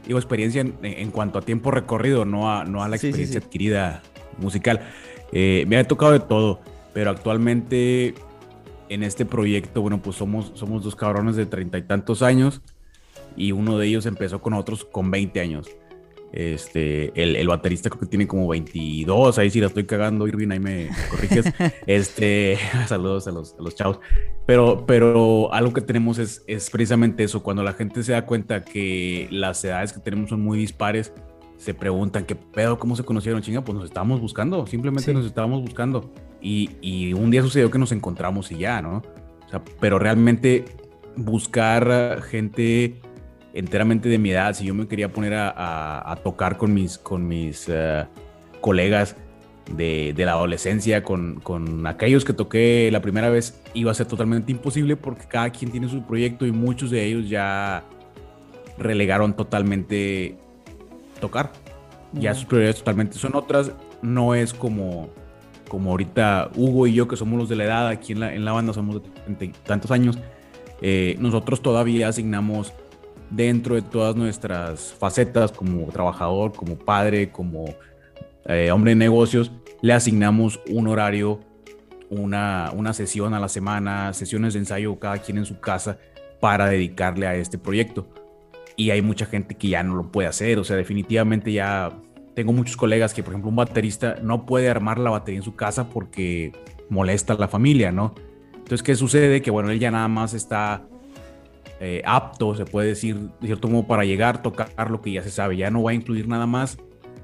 Digo, 0.06 0.20
experiencia 0.20 0.62
en, 0.62 1.12
cuanto 1.12 1.40
a 1.40 1.42
tiempo 1.42 1.72
recorrido, 1.72 2.26
no 2.26 2.52
a, 2.52 2.66
no 2.66 2.84
a 2.84 2.90
la 2.90 2.96
experiencia 2.96 3.40
adquirida 3.40 4.04
musical. 4.38 4.82
Eh, 5.32 5.66
me 5.68 5.78
ha 5.78 5.84
tocado 5.84 6.12
de 6.12 6.20
todo, 6.20 6.60
pero 6.94 7.10
actualmente 7.10 8.14
en 8.90 9.04
este 9.04 9.26
proyecto, 9.26 9.82
bueno, 9.82 10.02
pues 10.02 10.16
somos, 10.16 10.52
somos 10.54 10.84
dos 10.84 10.96
cabrones 10.96 11.36
de 11.36 11.46
treinta 11.46 11.78
y 11.78 11.82
tantos 11.82 12.22
años 12.22 12.62
y 13.36 13.52
uno 13.52 13.78
de 13.78 13.88
ellos 13.88 14.06
empezó 14.06 14.42
con 14.42 14.54
otros 14.54 14.86
con 14.86 15.10
20 15.10 15.40
años. 15.42 15.68
Este, 16.36 17.14
el, 17.16 17.38
el, 17.38 17.48
baterista 17.48 17.90
creo 17.90 18.02
que 18.02 18.08
tiene 18.08 18.28
como 18.28 18.50
22, 18.50 19.40
ahí 19.40 19.50
sí 19.50 19.62
la 19.62 19.68
estoy 19.68 19.86
cagando, 19.86 20.28
Irving, 20.28 20.50
ahí 20.52 20.60
me 20.60 20.90
corriges. 21.10 21.46
este, 21.88 22.60
saludos 22.88 23.26
a 23.30 23.32
los, 23.32 23.56
a 23.58 23.62
los 23.62 23.74
chavos. 23.74 24.02
Pero, 24.46 24.86
pero 24.86 25.54
algo 25.54 25.72
que 25.72 25.80
tenemos 25.80 26.20
es, 26.20 26.44
es 26.46 26.70
precisamente 26.70 27.24
eso, 27.24 27.42
cuando 27.42 27.64
la 27.64 27.72
gente 27.72 28.04
se 28.04 28.12
da 28.12 28.26
cuenta 28.26 28.66
que 28.66 29.30
las 29.32 29.64
edades 29.64 29.94
que 29.94 30.02
tenemos 30.02 30.30
son 30.30 30.42
muy 30.42 30.60
dispares, 30.60 31.14
se 31.56 31.74
preguntan 31.74 32.26
qué 32.26 32.36
pedo, 32.36 32.80
cómo 32.80 32.98
se 32.98 33.06
conocieron, 33.06 33.42
chinga, 33.42 33.64
pues 33.64 33.78
nos 33.78 33.86
estábamos 33.86 34.20
buscando, 34.20 34.68
simplemente 34.68 35.14
nos 35.14 35.26
estábamos 35.26 35.62
buscando. 35.62 36.12
Y, 36.42 36.72
y, 36.82 37.14
un 37.14 37.32
día 37.32 37.44
sucedió 37.44 37.72
que 37.72 37.80
nos 37.80 37.94
encontramos 37.94 38.52
y 38.52 38.58
ya, 38.58 38.82
¿no? 38.82 39.04
O 39.46 39.50
sea, 39.50 39.64
pero 39.80 40.00
realmente 40.00 40.66
buscar 41.16 42.22
gente 42.24 43.00
enteramente 43.56 44.10
de 44.10 44.20
mi 44.20 44.32
edad, 44.32 44.54
si 44.54 44.66
yo 44.66 44.74
me 44.76 44.88
quería 44.88 45.12
poner 45.12 45.34
a, 45.34 46.20
tocar 46.24 46.58
con 46.58 46.74
mis, 46.74 46.98
con 46.98 47.28
mis 47.28 47.66
eh, 47.70 48.06
colegas 48.62 49.16
de, 49.72 50.14
la 50.18 50.34
adolescencia, 50.34 51.04
con, 51.04 51.40
con, 51.40 51.88
aquellos 51.88 52.26
que 52.26 52.34
toqué 52.34 52.90
la 52.92 53.02
primera 53.02 53.30
vez, 53.30 53.62
iba 53.74 53.92
a 53.92 53.94
ser 53.94 54.08
totalmente 54.08 54.52
imposible 54.52 54.98
porque 54.98 55.26
cada 55.26 55.50
quien 55.50 55.72
tiene 55.72 55.88
su 55.88 56.04
proyecto 56.04 56.46
y 56.46 56.52
muchos 56.52 56.92
de 56.92 57.06
ellos 57.06 57.30
ya 57.30 57.84
relegaron 58.78 59.36
totalmente 59.36 60.38
tocar. 61.20 61.52
Ya 62.14 62.34
sus 62.34 62.46
prioridades 62.46 62.78
totalmente 62.78 63.18
son 63.18 63.36
otras. 63.36 63.72
No 64.02 64.36
es 64.36 64.54
como, 64.54 65.10
como 65.70 65.92
ahorita 65.92 66.52
Hugo 66.56 66.88
y 66.88 66.94
yo, 66.94 67.08
que 67.08 67.16
somos 67.16 67.40
los 67.40 67.50
de 67.50 67.56
la 67.56 67.64
edad 67.64 67.88
aquí 67.88 68.14
en 68.14 68.20
la, 68.20 68.34
en 68.34 68.46
la 68.46 68.52
banda, 68.52 68.74
somos 68.74 69.02
de 69.28 69.48
tantos 69.66 69.92
años. 69.92 70.18
Eh, 70.82 71.16
nosotros 71.20 71.62
todavía 71.62 72.10
asignamos 72.10 72.74
dentro 73.30 73.76
de 73.76 73.82
todas 73.82 74.16
nuestras 74.16 74.94
facetas 74.94 75.52
como 75.52 75.88
trabajador, 75.88 76.54
como 76.54 76.78
padre, 76.78 77.32
como 77.32 77.66
eh, 78.46 78.72
hombre 78.72 78.92
de 78.92 78.96
negocios, 78.96 79.52
le 79.82 79.94
asignamos 79.94 80.60
un 80.70 80.88
horario, 80.88 81.40
una, 82.10 82.72
una 82.76 82.94
sesión 82.94 83.34
a 83.34 83.40
la 83.40 83.50
semana, 83.50 84.14
sesiones 84.14 84.54
de 84.54 84.60
ensayo 84.60 84.98
cada 85.00 85.18
quien 85.18 85.38
en 85.38 85.46
su 85.46 85.60
casa 85.60 85.98
para 86.40 86.68
dedicarle 86.68 87.28
a 87.28 87.36
este 87.36 87.58
proyecto. 87.58 88.08
Y 88.76 88.92
hay 88.92 89.02
mucha 89.02 89.26
gente 89.26 89.56
que 89.56 89.70
ya 89.70 89.84
no 89.84 89.96
lo 89.96 90.12
puede 90.12 90.28
hacer, 90.28 90.60
o 90.60 90.64
sea, 90.64 90.76
definitivamente 90.76 91.52
ya 91.52 91.92
tengo 92.36 92.52
muchos 92.52 92.76
colegas 92.76 93.14
que, 93.14 93.24
por 93.24 93.34
ejemplo, 93.34 93.50
un 93.50 93.56
baterista 93.56 94.18
no 94.22 94.46
puede 94.46 94.70
armar 94.70 95.00
la 95.00 95.10
batería 95.10 95.40
en 95.40 95.44
su 95.44 95.56
casa 95.56 95.90
porque 95.90 96.52
molesta 96.90 97.34
a 97.34 97.38
la 97.38 97.48
familia, 97.48 97.92
¿no? 97.92 98.14
Entonces, 98.54 98.84
¿qué 98.84 98.96
sucede? 98.96 99.42
Que, 99.42 99.52
bueno, 99.52 99.72
él 99.72 99.80
ya 99.80 99.90
nada 99.90 100.08
más 100.08 100.34
está 100.34 100.86
eh, 101.80 102.02
apto, 102.06 102.56
se 102.56 102.66
puede 102.66 102.90
decir, 102.90 103.18
de 103.42 103.48
cierto 103.48 103.68
modo, 103.68 103.88
para 103.88 104.06
llegar, 104.06 104.42
tocar 104.42 104.90
lo 104.90 105.02
que 105.02 105.12
ya 105.12 105.24
se 105.24 105.32
sabe. 105.32 105.58
Ya 105.58 105.70
no 105.72 105.84
va 105.84 105.92
a 105.92 105.94
incluir 105.94 106.28
nada 106.28 106.46
más 106.46 106.78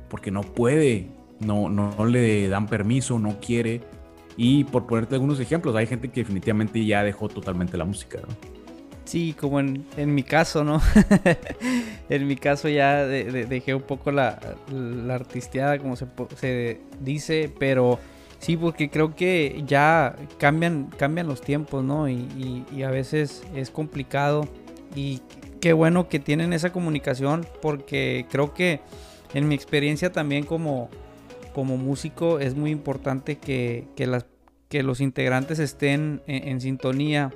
porque 0.10 0.32
no 0.32 0.42
puede, 0.42 1.08
no, 1.40 1.70
no, 1.70 2.06
le 2.06 2.50
dan 2.50 2.68
permiso, 2.68 3.18
no 3.18 3.40
quiere. 3.40 3.82
Y 4.36 4.66
por 4.66 4.88
ponerte 4.88 5.16
algunos 5.16 5.40
ejemplos, 5.40 5.76
hay 5.76 5.88
gente 5.88 6.10
que 6.10 6.22
definitivamente 6.22 6.86
ya 6.86 7.04
dejó 7.04 7.30
totalmente 7.30 7.78
la 7.78 7.86
música, 7.86 8.20
¿no? 8.20 8.28
Sí, 9.06 9.36
como 9.38 9.60
en, 9.60 9.86
mi 9.98 10.24
caso, 10.24 10.64
¿no? 10.64 10.82
en 12.10 12.28
mi 12.28 12.38
caso 12.38 12.70
ya 12.70 13.06
dejé 13.06 13.76
un 13.76 13.82
poco 13.82 14.12
la, 14.12 14.40
la 14.72 15.16
artisteada, 15.16 15.80
como 15.80 15.96
se 15.98 16.80
dice, 17.02 17.52
pero 17.60 18.00
Sí, 18.42 18.58
porque 18.58 18.90
creo 18.90 19.16
que 19.16 19.64
ya 19.68 20.16
cambian, 20.40 20.90
cambian 20.98 21.28
los 21.28 21.42
tiempos, 21.42 21.84
¿no? 21.84 22.10
Y, 22.10 22.66
a 22.84 22.90
veces 22.90 23.44
es 23.56 23.70
complicado. 23.70 24.48
Y 24.96 25.22
qué 25.62 25.74
bueno 25.74 26.10
que 26.10 26.18
tienen 26.20 26.52
esa 26.52 26.72
comunicación, 26.72 27.46
porque 27.62 28.26
creo 28.32 28.56
que 28.56 28.82
en 29.36 29.48
mi 29.48 29.54
experiencia 29.54 30.12
también 30.12 30.44
como, 30.44 30.90
como 31.54 31.78
músico 31.78 32.40
es 32.40 32.56
muy 32.56 32.72
importante 32.72 33.38
que, 33.38 33.86
las, 33.96 34.26
que 34.70 34.82
los 34.82 35.02
integrantes 35.02 35.60
estén 35.60 36.24
en, 36.26 36.60
sintonía 36.62 37.32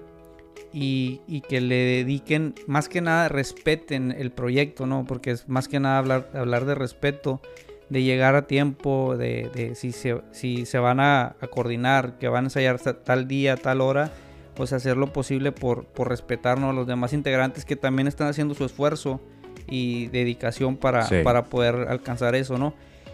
y, 0.74 1.22
y, 1.28 1.42
que 1.42 1.62
le 1.62 1.76
dediquen, 1.76 2.56
más 2.66 2.90
que 2.90 3.02
nada, 3.02 3.30
respeten 3.30 4.12
el 4.12 4.32
proyecto, 4.32 4.88
¿no? 4.88 5.06
Porque 5.06 5.30
es 5.30 5.48
más 5.48 5.68
que 5.68 5.80
nada 5.80 6.00
hablar, 6.00 6.32
hablar 6.34 6.66
de 6.66 6.74
respeto 6.74 7.42
de 7.90 8.04
llegar 8.04 8.36
a 8.36 8.48
tiempo, 8.48 9.16
de, 9.18 9.74
si, 9.76 9.92
se, 9.92 10.22
si 10.32 10.66
se 10.66 10.80
van 10.80 11.00
a, 11.00 11.36
coordinar, 11.52 12.18
que 12.18 12.28
van 12.28 12.46
a 12.46 12.48
ensayar 12.48 12.80
tal 12.80 13.28
día, 13.28 13.58
tal 13.58 13.82
hora, 13.82 14.12
pues 14.56 14.74
hacer 14.74 14.98
lo 14.98 15.14
posible 15.14 15.52
por, 15.52 15.86
por 15.86 16.10
respetarnos 16.10 16.72
a 16.72 16.74
los 16.74 16.88
demás 16.88 17.14
integrantes 17.14 17.66
que 17.66 17.76
también 17.76 18.08
están 18.08 18.28
haciendo 18.28 18.56
su 18.56 18.66
esfuerzo 18.66 19.22
y 19.68 20.08
dedicación 20.08 20.78
para, 20.78 21.08
para 21.24 21.46
poder 21.46 21.88
alcanzar 21.90 22.36
eso, 22.36 22.58
¿no? 22.58 22.74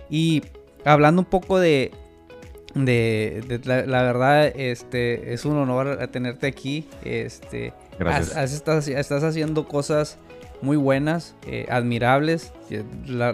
Y 0.10 0.44
hablando 0.86 1.22
un 1.22 1.28
poco 1.28 1.60
de, 1.60 1.92
de, 2.76 3.62
la, 3.66 4.04
verdad, 4.04 4.48
este, 4.48 5.34
es 5.34 5.46
un 5.46 5.58
honor 5.58 6.08
tenerte 6.08 6.48
aquí. 6.48 6.88
Este, 7.04 7.74
Gracias. 8.00 8.54
estás, 8.54 8.88
estás 8.88 9.24
haciendo 9.24 9.68
cosas 9.68 10.18
muy 10.62 10.78
buenas, 10.78 11.36
eh, 11.48 11.66
admirables. 11.70 12.54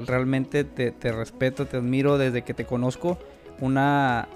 realmente 0.06 0.64
te, 0.64 1.12
respeto, 1.12 1.66
te 1.66 1.78
admiro 1.78 2.18
desde 2.18 2.44
que 2.44 2.54
te 2.54 2.66
conozco. 2.66 3.18
Una. 3.60 4.28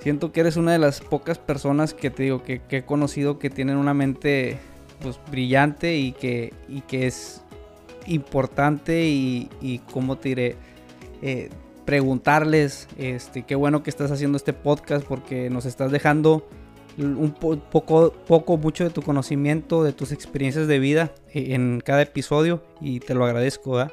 Siento 0.00 0.32
que 0.32 0.40
eres 0.40 0.56
una 0.56 0.72
de 0.72 0.78
las 0.78 1.00
pocas 1.00 1.38
personas 1.38 1.92
que 1.92 2.10
te 2.10 2.22
digo 2.22 2.42
que, 2.42 2.62
he 2.70 2.82
conocido 2.82 3.38
que 3.38 3.50
tienen 3.50 3.76
una 3.76 3.92
mente 3.92 4.58
pues 5.02 5.20
brillante 5.30 5.96
y 5.96 6.12
que, 6.12 6.54
y 6.68 6.80
que 6.82 7.06
es 7.06 7.42
importante 8.06 9.04
y, 9.04 9.50
y 9.60 9.78
como 9.80 10.16
te 10.16 10.30
diré, 10.30 10.56
eh, 11.20 11.50
preguntarles, 11.84 12.88
este, 12.98 13.42
qué 13.42 13.54
bueno 13.56 13.82
que 13.82 13.90
estás 13.90 14.10
haciendo 14.10 14.36
este 14.36 14.52
podcast 14.52 15.04
porque 15.06 15.50
nos 15.50 15.66
estás 15.66 15.90
dejando 15.90 16.48
un 17.04 17.32
poco, 17.32 18.12
poco, 18.26 18.56
mucho 18.56 18.84
de 18.84 18.90
tu 18.90 19.02
conocimiento, 19.02 19.82
de 19.82 19.92
tus 19.92 20.12
experiencias 20.12 20.66
de 20.66 20.78
vida 20.78 21.12
eh, 21.32 21.54
en 21.54 21.80
cada 21.84 22.02
episodio 22.02 22.62
y 22.80 23.00
te 23.00 23.14
lo 23.14 23.24
agradezco. 23.24 23.86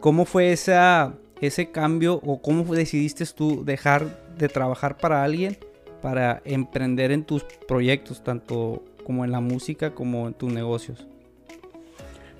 ¿Cómo 0.00 0.24
fue 0.24 0.52
ese 0.52 1.70
cambio 1.72 2.20
o 2.24 2.40
cómo 2.40 2.64
decidiste 2.74 3.24
tú 3.26 3.64
dejar 3.64 4.22
de 4.38 4.48
trabajar 4.48 4.96
para 4.96 5.24
alguien 5.24 5.58
para 6.00 6.42
emprender 6.44 7.10
en 7.10 7.24
tus 7.24 7.44
proyectos, 7.66 8.22
tanto 8.22 8.84
como 9.04 9.24
en 9.24 9.32
la 9.32 9.40
música 9.40 9.94
como 9.94 10.28
en 10.28 10.34
tus 10.34 10.52
negocios? 10.52 11.06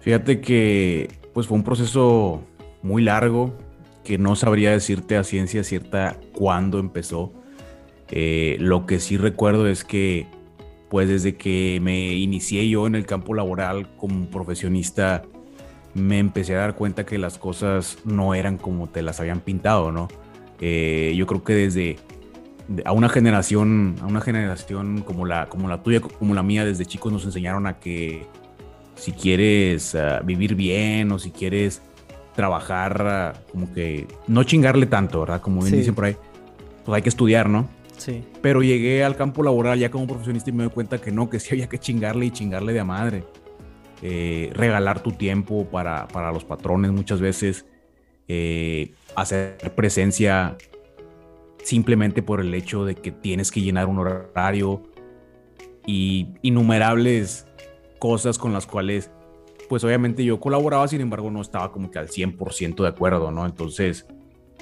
Fíjate 0.00 0.40
que 0.40 1.08
pues 1.34 1.46
fue 1.46 1.56
un 1.56 1.64
proceso 1.64 2.42
muy 2.82 3.02
largo 3.02 3.52
que 4.04 4.16
no 4.16 4.36
sabría 4.36 4.70
decirte 4.70 5.16
a 5.16 5.24
ciencia 5.24 5.64
cierta 5.64 6.16
cuándo 6.32 6.78
empezó 6.78 7.32
eh, 8.10 8.56
lo 8.60 8.86
que 8.86 9.00
sí 9.00 9.16
recuerdo 9.16 9.66
es 9.66 9.84
que, 9.84 10.26
pues 10.88 11.08
desde 11.08 11.36
que 11.36 11.78
me 11.82 12.14
inicié 12.14 12.68
yo 12.68 12.86
en 12.86 12.94
el 12.94 13.06
campo 13.06 13.34
laboral 13.34 13.88
como 13.96 14.26
profesionista, 14.30 15.22
me 15.94 16.18
empecé 16.18 16.54
a 16.54 16.58
dar 16.58 16.74
cuenta 16.74 17.04
que 17.04 17.18
las 17.18 17.38
cosas 17.38 17.98
no 18.04 18.34
eran 18.34 18.56
como 18.56 18.88
te 18.88 19.02
las 19.02 19.20
habían 19.20 19.40
pintado, 19.40 19.92
¿no? 19.92 20.08
Eh, 20.60 21.14
yo 21.16 21.26
creo 21.26 21.44
que 21.44 21.54
desde 21.54 21.96
a 22.84 22.92
una 22.92 23.08
generación, 23.08 23.96
a 24.02 24.06
una 24.06 24.20
generación 24.20 25.02
como 25.02 25.24
la, 25.26 25.48
como 25.48 25.68
la 25.68 25.82
tuya, 25.82 26.00
como 26.00 26.34
la 26.34 26.42
mía, 26.42 26.64
desde 26.64 26.84
chicos 26.84 27.12
nos 27.12 27.24
enseñaron 27.24 27.66
a 27.66 27.78
que 27.78 28.26
si 28.94 29.12
quieres 29.12 29.94
ah, 29.94 30.20
vivir 30.24 30.54
bien 30.54 31.10
o 31.12 31.18
si 31.18 31.30
quieres 31.30 31.80
trabajar, 32.34 33.02
ah, 33.06 33.32
como 33.50 33.72
que 33.72 34.06
no 34.26 34.44
chingarle 34.44 34.86
tanto, 34.86 35.20
¿verdad? 35.20 35.40
Como 35.40 35.62
bien 35.62 35.76
dicen 35.76 35.94
por 35.94 36.04
ahí, 36.06 36.16
pues 36.84 36.96
hay 36.96 37.02
que 37.02 37.08
estudiar, 37.08 37.48
¿no? 37.48 37.68
Pero 38.40 38.62
llegué 38.62 39.04
al 39.04 39.16
campo 39.16 39.42
laboral 39.42 39.78
ya 39.78 39.90
como 39.90 40.06
profesionista 40.06 40.50
y 40.50 40.52
me 40.52 40.64
doy 40.64 40.72
cuenta 40.72 41.00
que 41.00 41.10
no, 41.10 41.28
que 41.28 41.40
sí 41.40 41.50
había 41.52 41.68
que 41.68 41.78
chingarle 41.78 42.26
y 42.26 42.30
chingarle 42.30 42.72
de 42.72 42.80
a 42.80 42.84
madre. 42.84 43.24
eh, 44.02 44.50
regalar 44.54 45.02
tu 45.02 45.12
tiempo 45.12 45.66
para, 45.70 46.06
los 46.32 46.44
patrones 46.44 46.92
muchas 46.92 47.20
veces, 47.20 47.66
eh, 48.28 48.92
hacer 49.16 49.56
presencia 49.74 50.56
simplemente 51.64 52.22
por 52.22 52.40
el 52.40 52.54
hecho 52.54 52.84
de 52.84 52.94
que 52.94 53.10
tienes 53.10 53.50
que 53.50 53.60
llenar 53.60 53.86
un 53.86 53.98
horario 53.98 54.82
y 55.86 56.28
innumerables 56.42 57.46
cosas 57.98 58.38
con 58.38 58.52
las 58.52 58.66
cuales, 58.66 59.10
pues 59.68 59.82
obviamente 59.82 60.24
yo 60.24 60.38
colaboraba, 60.38 60.86
sin 60.86 61.00
embargo 61.00 61.30
no 61.30 61.40
estaba 61.40 61.72
como 61.72 61.90
que 61.90 61.98
al 61.98 62.08
100% 62.08 62.82
de 62.82 62.88
acuerdo, 62.88 63.32
¿no? 63.32 63.46
Entonces, 63.46 64.06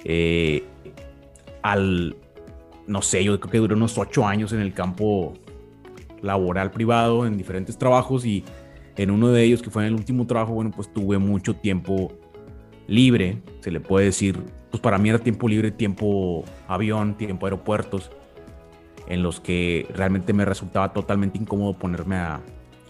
eh, 0.05 0.65
al, 1.63 2.17
no 2.87 3.03
sé, 3.03 3.25
yo 3.25 3.39
creo 3.41 3.51
que 3.51 3.59
duré 3.59 3.75
unos 3.75 3.99
ocho 3.99 4.27
años 4.27 4.53
en 4.53 4.61
el 4.61 4.73
campo 4.73 5.35
laboral 6.23 6.71
privado, 6.71 7.27
en 7.27 7.37
diferentes 7.37 7.79
trabajos 7.79 8.25
y 8.25 8.45
en 8.97 9.11
uno 9.11 9.29
de 9.29 9.43
ellos, 9.43 9.63
que 9.63 9.71
fue 9.71 9.83
en 9.83 9.89
el 9.89 9.95
último 9.95 10.27
trabajo, 10.27 10.55
bueno, 10.55 10.71
pues 10.71 10.93
tuve 10.93 11.19
mucho 11.19 11.55
tiempo 11.55 12.13
libre, 12.87 13.43
se 13.61 13.71
le 13.71 13.81
puede 13.81 14.07
decir, 14.07 14.43
pues 14.71 14.81
para 14.81 14.99
mí 14.99 15.09
era 15.09 15.19
tiempo 15.19 15.49
libre, 15.49 15.71
tiempo 15.71 16.45
avión, 16.67 17.17
tiempo 17.17 17.47
aeropuertos, 17.47 18.11
en 19.09 19.23
los 19.23 19.41
que 19.41 19.87
realmente 19.95 20.33
me 20.33 20.45
resultaba 20.45 20.93
totalmente 20.93 21.39
incómodo 21.39 21.75
ponerme 21.75 22.17
a, 22.17 22.41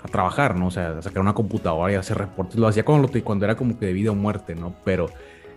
a 0.02 0.08
trabajar, 0.08 0.56
¿no? 0.56 0.68
O 0.68 0.70
sea, 0.70 1.02
sacar 1.02 1.20
una 1.20 1.34
computadora 1.34 1.92
y 1.92 1.96
hacer 1.96 2.16
reportes. 2.18 2.56
Lo 2.56 2.68
hacía 2.68 2.84
cuando, 2.84 3.10
cuando 3.22 3.44
era 3.44 3.56
como 3.56 3.78
que 3.78 3.86
de 3.86 3.92
vida 3.92 4.12
o 4.12 4.14
muerte, 4.14 4.54
¿no? 4.54 4.74
Pero 4.84 5.10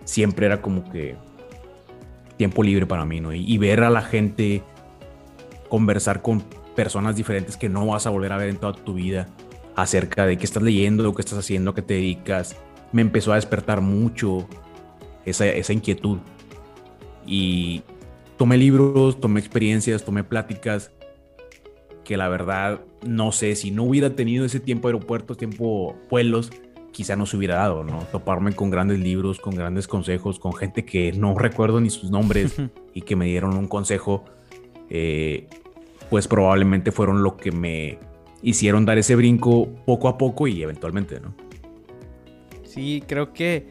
siempre 0.04 0.46
era 0.46 0.60
como 0.60 0.90
que 0.90 1.16
tiempo 2.40 2.62
libre 2.62 2.86
para 2.86 3.04
mí, 3.04 3.20
¿no? 3.20 3.34
y 3.34 3.58
ver 3.58 3.82
a 3.82 3.90
la 3.90 4.00
gente 4.00 4.62
conversar 5.68 6.22
con 6.22 6.42
personas 6.74 7.14
diferentes 7.14 7.58
que 7.58 7.68
no 7.68 7.84
vas 7.84 8.06
a 8.06 8.10
volver 8.10 8.32
a 8.32 8.38
ver 8.38 8.48
en 8.48 8.56
toda 8.56 8.72
tu 8.72 8.94
vida 8.94 9.28
acerca 9.76 10.24
de 10.24 10.38
qué 10.38 10.46
estás 10.46 10.62
leyendo, 10.62 11.14
qué 11.14 11.20
estás 11.20 11.36
haciendo, 11.36 11.74
qué 11.74 11.82
te 11.82 11.92
dedicas. 11.92 12.56
Me 12.92 13.02
empezó 13.02 13.32
a 13.32 13.34
despertar 13.34 13.82
mucho 13.82 14.48
esa, 15.26 15.44
esa 15.44 15.74
inquietud. 15.74 16.16
Y 17.26 17.82
tomé 18.38 18.56
libros, 18.56 19.20
tomé 19.20 19.38
experiencias, 19.38 20.02
tomé 20.02 20.24
pláticas 20.24 20.92
que 22.02 22.16
la 22.16 22.30
verdad 22.30 22.80
no 23.06 23.32
sé 23.32 23.54
si 23.54 23.70
no 23.70 23.82
hubiera 23.82 24.16
tenido 24.16 24.46
ese 24.46 24.60
tiempo 24.60 24.88
aeropuertos, 24.88 25.36
tiempo 25.36 25.94
vuelos, 26.08 26.50
quizá 26.92 27.16
no 27.16 27.26
se 27.26 27.36
hubiera 27.36 27.56
dado, 27.56 27.84
¿no? 27.84 28.00
Toparme 28.12 28.52
con 28.52 28.70
grandes 28.70 28.98
libros, 28.98 29.40
con 29.40 29.54
grandes 29.54 29.86
consejos, 29.88 30.38
con 30.38 30.54
gente 30.54 30.84
que 30.84 31.12
no 31.12 31.36
recuerdo 31.36 31.80
ni 31.80 31.90
sus 31.90 32.10
nombres 32.10 32.56
y 32.94 33.02
que 33.02 33.16
me 33.16 33.26
dieron 33.26 33.56
un 33.56 33.68
consejo, 33.68 34.24
eh, 34.88 35.48
pues 36.08 36.28
probablemente 36.28 36.92
fueron 36.92 37.22
lo 37.22 37.36
que 37.36 37.52
me 37.52 37.98
hicieron 38.42 38.84
dar 38.84 38.98
ese 38.98 39.16
brinco 39.16 39.68
poco 39.86 40.08
a 40.08 40.18
poco 40.18 40.46
y 40.46 40.62
eventualmente, 40.62 41.20
¿no? 41.20 41.34
Sí, 42.64 43.02
creo 43.06 43.32
que, 43.32 43.66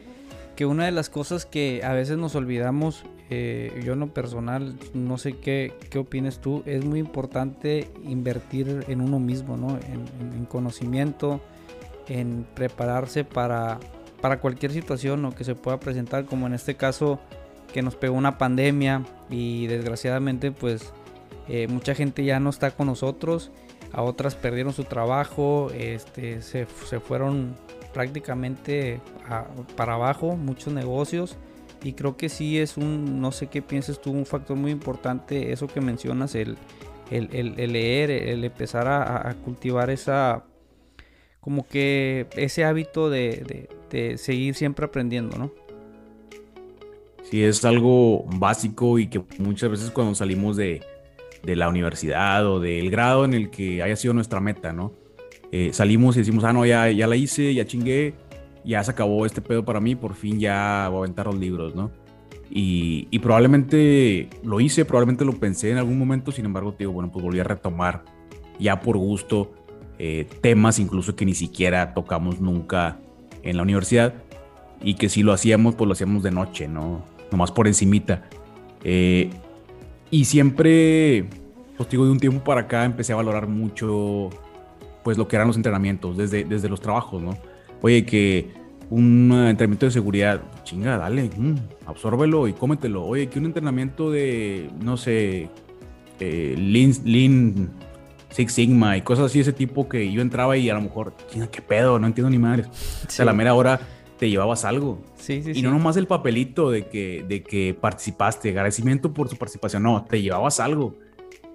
que 0.56 0.66
una 0.66 0.84
de 0.84 0.90
las 0.90 1.08
cosas 1.08 1.46
que 1.46 1.82
a 1.84 1.92
veces 1.92 2.18
nos 2.18 2.34
olvidamos, 2.34 3.04
eh, 3.30 3.80
yo 3.84 3.94
en 3.94 4.00
lo 4.00 4.12
personal, 4.12 4.76
no 4.92 5.16
sé 5.16 5.38
qué, 5.38 5.72
qué 5.88 5.98
opines 5.98 6.40
tú, 6.40 6.62
es 6.66 6.84
muy 6.84 6.98
importante 6.98 7.90
invertir 8.04 8.84
en 8.88 9.00
uno 9.00 9.18
mismo, 9.18 9.56
¿no? 9.56 9.78
En, 9.78 10.44
conocimiento, 10.46 11.40
en 12.10 12.44
prepararse 12.54 13.24
para, 13.24 13.78
para 14.20 14.40
cualquier 14.40 14.72
situación 14.72 15.32
que 15.32 15.44
se 15.44 15.54
pueda 15.54 15.80
presentar, 15.80 16.26
como 16.26 16.46
en 16.46 16.54
este 16.54 16.74
caso 16.74 17.20
que 17.72 17.82
nos 17.82 17.94
pegó 17.94 18.16
una 18.16 18.36
pandemia 18.36 19.04
y 19.30 19.68
desgraciadamente 19.68 20.50
pues 20.50 20.92
eh, 21.48 21.68
mucha 21.68 21.94
gente 21.94 22.24
ya 22.24 22.40
no 22.40 22.50
está 22.50 22.72
con 22.72 22.88
nosotros, 22.88 23.52
a 23.92 24.02
otras 24.02 24.34
perdieron 24.34 24.72
su 24.72 24.84
trabajo, 24.84 25.70
este, 25.72 26.42
se, 26.42 26.66
fueron 26.66 27.54
prácticamente 27.92 29.00
para 29.76 29.94
abajo 29.94 30.36
muchos 30.36 30.72
negocios 30.72 31.36
y 31.82 31.92
creo 31.92 32.16
que 32.16 32.28
sí 32.28 32.58
es 32.58 32.76
un, 32.76 33.20
no 33.20 33.32
sé 33.32 33.46
qué 33.46 33.62
piensas 33.62 34.00
tú, 34.00 34.10
un 34.10 34.26
factor 34.26 34.56
muy 34.56 34.72
importante 34.72 35.52
eso 35.52 35.66
que 35.68 35.80
mencionas, 35.80 36.34
el, 36.34 36.58
el, 37.10 37.72
leer, 37.72 38.10
el 38.10 38.44
empezar 38.44 38.86
a, 38.88 39.34
cultivar 39.44 39.90
esa, 39.90 40.44
como 41.40 41.66
que 41.66 42.26
ese 42.36 42.64
hábito 42.64 43.10
de, 43.10 43.68
de 43.90 44.18
seguir 44.18 44.54
siempre 44.54 44.86
aprendiendo, 44.86 45.36
¿no? 45.38 45.50
Sí, 47.30 47.44
es 47.44 47.64
algo 47.64 48.24
básico 48.24 48.98
y 48.98 49.06
que 49.06 49.22
muchas 49.38 49.70
veces 49.70 49.90
cuando 49.90 50.14
salimos 50.14 50.56
de, 50.56 50.82
de 51.44 51.56
la 51.56 51.68
universidad 51.68 52.46
o 52.46 52.60
del 52.60 52.90
grado 52.90 53.24
en 53.24 53.34
el 53.34 53.50
que 53.50 53.82
haya 53.82 53.96
sido 53.96 54.14
nuestra 54.14 54.40
meta, 54.40 54.72
¿no? 54.72 54.92
Eh, 55.52 55.70
salimos 55.72 56.16
y 56.16 56.20
decimos, 56.20 56.44
ah, 56.44 56.52
no, 56.52 56.64
ya, 56.64 56.90
ya 56.90 57.06
la 57.06 57.16
hice, 57.16 57.54
ya 57.54 57.64
chingué, 57.64 58.14
ya 58.64 58.82
se 58.84 58.90
acabó 58.90 59.26
este 59.26 59.40
pedo 59.40 59.64
para 59.64 59.80
mí, 59.80 59.94
por 59.94 60.14
fin 60.14 60.38
ya 60.38 60.88
voy 60.90 60.98
a 60.98 61.00
aventar 61.00 61.26
los 61.26 61.36
libros, 61.36 61.74
¿no? 61.74 61.90
Y, 62.50 63.06
y, 63.12 63.20
probablemente 63.20 64.28
lo 64.42 64.60
hice, 64.60 64.84
probablemente 64.84 65.24
lo 65.24 65.38
pensé 65.38 65.70
en 65.70 65.78
algún 65.78 65.96
momento, 65.96 66.32
sin 66.32 66.46
embargo, 66.46 66.72
te 66.72 66.78
digo, 66.78 66.92
bueno, 66.92 67.12
pues 67.12 67.24
volví 67.24 67.38
a 67.38 67.44
retomar 67.44 68.04
ya 68.58 68.80
por 68.80 68.96
gusto 68.96 69.52
eh, 70.02 70.26
temas 70.40 70.78
incluso 70.78 71.14
que 71.14 71.26
ni 71.26 71.34
siquiera 71.34 71.92
tocamos 71.92 72.40
nunca 72.40 72.96
en 73.42 73.58
la 73.58 73.62
universidad 73.62 74.14
y 74.80 74.94
que 74.94 75.10
si 75.10 75.22
lo 75.22 75.34
hacíamos, 75.34 75.74
pues 75.74 75.86
lo 75.86 75.92
hacíamos 75.92 76.22
de 76.22 76.30
noche, 76.30 76.68
¿no? 76.68 77.04
Nomás 77.30 77.52
por 77.52 77.66
encimita. 77.68 78.22
Eh, 78.82 79.28
y 80.10 80.24
siempre, 80.24 81.28
pues 81.76 81.90
digo, 81.90 82.06
de 82.06 82.12
un 82.12 82.18
tiempo 82.18 82.42
para 82.42 82.62
acá 82.62 82.86
empecé 82.86 83.12
a 83.12 83.16
valorar 83.16 83.46
mucho, 83.46 84.30
pues 85.04 85.18
lo 85.18 85.28
que 85.28 85.36
eran 85.36 85.48
los 85.48 85.56
entrenamientos, 85.56 86.16
desde, 86.16 86.44
desde 86.44 86.70
los 86.70 86.80
trabajos, 86.80 87.22
¿no? 87.22 87.36
Oye, 87.82 88.06
que 88.06 88.48
un 88.88 89.30
entrenamiento 89.32 89.84
de 89.84 89.92
seguridad, 89.92 90.40
chinga, 90.64 90.96
dale, 90.96 91.28
mm, 91.36 91.56
absórbelo 91.84 92.48
y 92.48 92.54
cómetelo. 92.54 93.04
Oye, 93.04 93.28
que 93.28 93.38
un 93.38 93.44
entrenamiento 93.44 94.10
de, 94.10 94.70
no 94.82 94.96
sé, 94.96 95.50
eh, 96.20 96.54
Lean, 96.56 96.94
Lean 97.04 97.89
Six 98.30 98.52
Sigma 98.52 98.96
y 98.96 99.02
cosas 99.02 99.26
así, 99.26 99.40
ese 99.40 99.52
tipo 99.52 99.88
que 99.88 100.10
yo 100.10 100.22
entraba 100.22 100.56
y 100.56 100.70
a 100.70 100.74
lo 100.74 100.80
mejor, 100.80 101.14
qué 101.50 101.62
pedo, 101.62 101.98
no 101.98 102.06
entiendo 102.06 102.30
ni 102.30 102.38
madre. 102.38 102.64
O 102.64 103.10
sea, 103.10 103.24
a 103.24 103.26
la 103.26 103.32
mera 103.32 103.54
hora 103.54 103.80
te 104.18 104.30
llevabas 104.30 104.64
algo. 104.64 105.02
Sí, 105.16 105.42
sí, 105.42 105.52
y 105.54 105.62
no 105.62 105.70
nomás 105.70 105.96
el 105.96 106.06
papelito 106.06 106.70
de 106.70 106.86
que, 106.86 107.24
de 107.26 107.42
que 107.42 107.74
participaste, 107.78 108.50
agradecimiento 108.50 109.12
por 109.12 109.28
su 109.28 109.36
participación, 109.36 109.82
no, 109.82 110.04
te 110.04 110.22
llevabas 110.22 110.60
algo. 110.60 110.98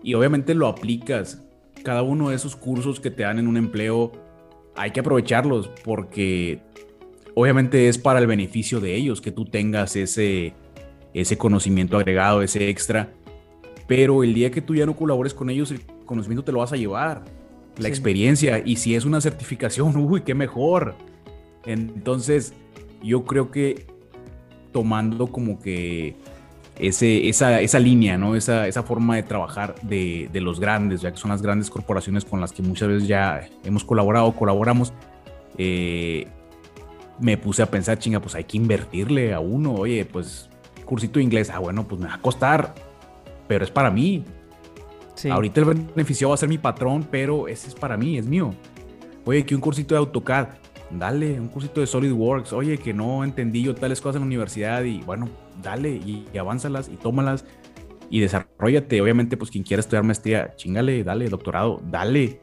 Y 0.03 0.13
obviamente 0.13 0.53
lo 0.53 0.67
aplicas. 0.67 1.41
Cada 1.83 2.01
uno 2.01 2.29
de 2.29 2.35
esos 2.35 2.55
cursos 2.55 2.99
que 2.99 3.11
te 3.11 3.23
dan 3.23 3.39
en 3.39 3.47
un 3.47 3.57
empleo, 3.57 4.11
hay 4.75 4.91
que 4.91 4.99
aprovecharlos 4.99 5.69
porque 5.83 6.59
obviamente 7.35 7.87
es 7.87 7.97
para 7.97 8.19
el 8.19 8.27
beneficio 8.27 8.79
de 8.79 8.95
ellos 8.95 9.21
que 9.21 9.31
tú 9.31 9.45
tengas 9.45 9.95
ese, 9.95 10.53
ese 11.13 11.37
conocimiento 11.37 11.97
agregado, 11.97 12.41
ese 12.41 12.69
extra. 12.69 13.13
Pero 13.87 14.23
el 14.23 14.33
día 14.33 14.51
que 14.51 14.61
tú 14.61 14.75
ya 14.75 14.85
no 14.85 14.95
colabores 14.95 15.33
con 15.33 15.49
ellos, 15.49 15.69
el 15.71 15.81
conocimiento 16.05 16.43
te 16.43 16.51
lo 16.51 16.59
vas 16.59 16.73
a 16.73 16.77
llevar. 16.77 17.23
La 17.77 17.89
experiencia. 17.89 18.61
Y 18.63 18.77
si 18.77 18.95
es 18.95 19.05
una 19.05 19.19
certificación, 19.21 19.95
uy, 19.97 20.21
qué 20.21 20.33
mejor. 20.33 20.95
Entonces, 21.65 22.53
yo 23.03 23.25
creo 23.25 23.51
que 23.51 23.87
tomando 24.71 25.27
como 25.27 25.59
que 25.59 26.15
ese, 26.77 27.29
esa, 27.29 27.61
esa 27.61 27.79
línea, 27.79 28.17
¿no? 28.17 28.35
Esa, 28.35 28.67
esa 28.67 28.83
forma 28.83 29.15
de 29.15 29.23
trabajar 29.23 29.75
de, 29.81 30.29
de, 30.31 30.41
los 30.41 30.59
grandes, 30.59 31.01
ya 31.01 31.11
que 31.11 31.17
son 31.17 31.31
las 31.31 31.41
grandes 31.41 31.69
corporaciones 31.69 32.25
con 32.25 32.41
las 32.41 32.51
que 32.51 32.61
muchas 32.61 32.89
veces 32.89 33.07
ya 33.07 33.47
hemos 33.63 33.85
colaborado, 33.85 34.33
colaboramos, 34.35 34.93
eh, 35.57 36.27
me 37.19 37.37
puse 37.37 37.61
a 37.61 37.71
pensar, 37.71 37.97
chinga, 37.97 38.19
pues 38.19 38.35
hay 38.35 38.43
que 38.43 38.57
invertirle 38.57 39.33
a 39.33 39.39
uno, 39.39 39.73
oye, 39.73 40.05
pues 40.05 40.49
cursito 40.83 41.19
de 41.19 41.23
inglés, 41.23 41.49
ah, 41.49 41.59
bueno, 41.59 41.87
pues 41.87 42.01
me 42.01 42.07
va 42.07 42.15
a 42.15 42.21
costar, 42.21 42.75
pero 43.47 43.63
es 43.63 43.71
para 43.71 43.89
mí. 43.89 44.23
Ahorita 45.29 45.61
el 45.61 45.65
beneficio 45.65 46.29
va 46.29 46.35
a 46.35 46.37
ser 46.37 46.49
mi 46.49 46.57
patrón, 46.57 47.07
pero 47.09 47.47
ese 47.47 47.67
es 47.67 47.75
para 47.75 47.97
mí, 47.97 48.17
es 48.17 48.25
mío. 48.25 48.53
Oye, 49.25 49.45
que 49.45 49.55
un 49.55 49.61
cursito 49.61 49.95
de 49.95 49.99
AutoCAD, 49.99 50.49
dale, 50.91 51.39
un 51.39 51.47
cursito 51.47 51.81
de 51.81 51.87
SolidWorks, 51.87 52.53
oye, 52.53 52.77
que 52.77 52.93
no 52.93 53.23
entendí 53.23 53.63
yo 53.63 53.73
tales 53.73 54.01
cosas 54.01 54.17
en 54.17 54.21
la 54.21 54.27
universidad 54.27 54.83
y 54.83 55.01
bueno, 55.01 55.29
dale 55.61 55.91
y, 55.91 56.25
y 56.33 56.37
avánzalas 56.37 56.89
y 56.89 56.95
tómalas 56.97 57.45
y 58.09 58.19
desarrollate. 58.19 59.01
Obviamente, 59.01 59.37
pues 59.37 59.49
quien 59.49 59.63
quiera 59.63 59.81
estudiar 59.81 60.03
maestría, 60.03 60.55
chingale, 60.55 61.03
dale, 61.03 61.29
doctorado, 61.29 61.81
dale. 61.89 62.41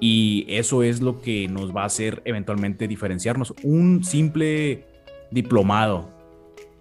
Y 0.00 0.44
eso 0.48 0.82
es 0.82 1.00
lo 1.00 1.20
que 1.20 1.48
nos 1.48 1.74
va 1.74 1.82
a 1.82 1.86
hacer 1.86 2.20
eventualmente 2.24 2.86
diferenciarnos. 2.86 3.54
Un 3.62 4.04
simple 4.04 4.86
diplomado. 5.30 6.10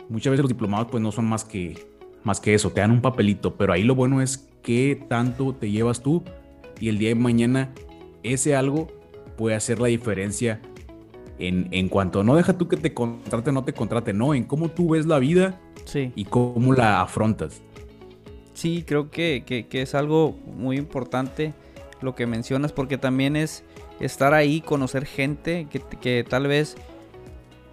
Muchas 0.10 0.32
veces 0.32 0.44
los 0.44 0.50
diplomados 0.50 0.88
pues 0.92 1.02
no 1.02 1.12
son 1.12 1.26
más 1.26 1.46
que, 1.46 1.78
más 2.24 2.40
que 2.40 2.54
eso, 2.54 2.72
te 2.72 2.82
dan 2.82 2.92
un 2.92 3.02
papelito, 3.02 3.56
pero 3.56 3.74
ahí 3.74 3.84
lo 3.84 3.96
bueno 3.96 4.22
es 4.22 4.50
qué 4.66 5.00
tanto 5.08 5.54
te 5.54 5.70
llevas 5.70 6.02
tú 6.02 6.24
y 6.82 6.90
el 6.90 6.98
día 6.98 7.10
de 7.10 7.16
mañana 7.16 7.72
ese 8.24 8.56
algo 8.56 8.88
puede 9.38 9.56
hacer 9.56 9.80
la 9.80 9.88
diferencia 9.88 10.60
en, 11.38 11.68
en, 11.72 11.88
cuanto 11.88 12.24
no 12.24 12.36
deja 12.36 12.58
tú 12.58 12.68
que 12.68 12.76
te 12.76 12.94
contrate, 12.94 13.52
no 13.52 13.64
te 13.64 13.74
contrate, 13.74 14.12
no, 14.12 14.34
en 14.34 14.44
cómo 14.44 14.70
tú 14.70 14.90
ves 14.90 15.06
la 15.06 15.20
vida 15.20 15.62
y 16.16 16.26
cómo 16.26 16.74
la 16.74 17.02
afrontas. 17.02 17.62
Sí, 18.54 18.84
creo 18.88 19.12
que, 19.12 19.44
que, 19.46 19.82
es 19.82 19.94
algo 19.94 20.36
muy 20.46 20.78
importante 20.78 21.54
lo 22.02 22.16
que 22.16 22.26
mencionas, 22.26 22.72
porque 22.72 22.98
también 22.98 23.36
es 23.36 23.64
estar 24.00 24.34
ahí, 24.34 24.62
conocer 24.62 25.06
gente 25.06 25.68
que, 25.70 25.80
que 25.80 26.26
tal 26.28 26.48
vez 26.48 26.78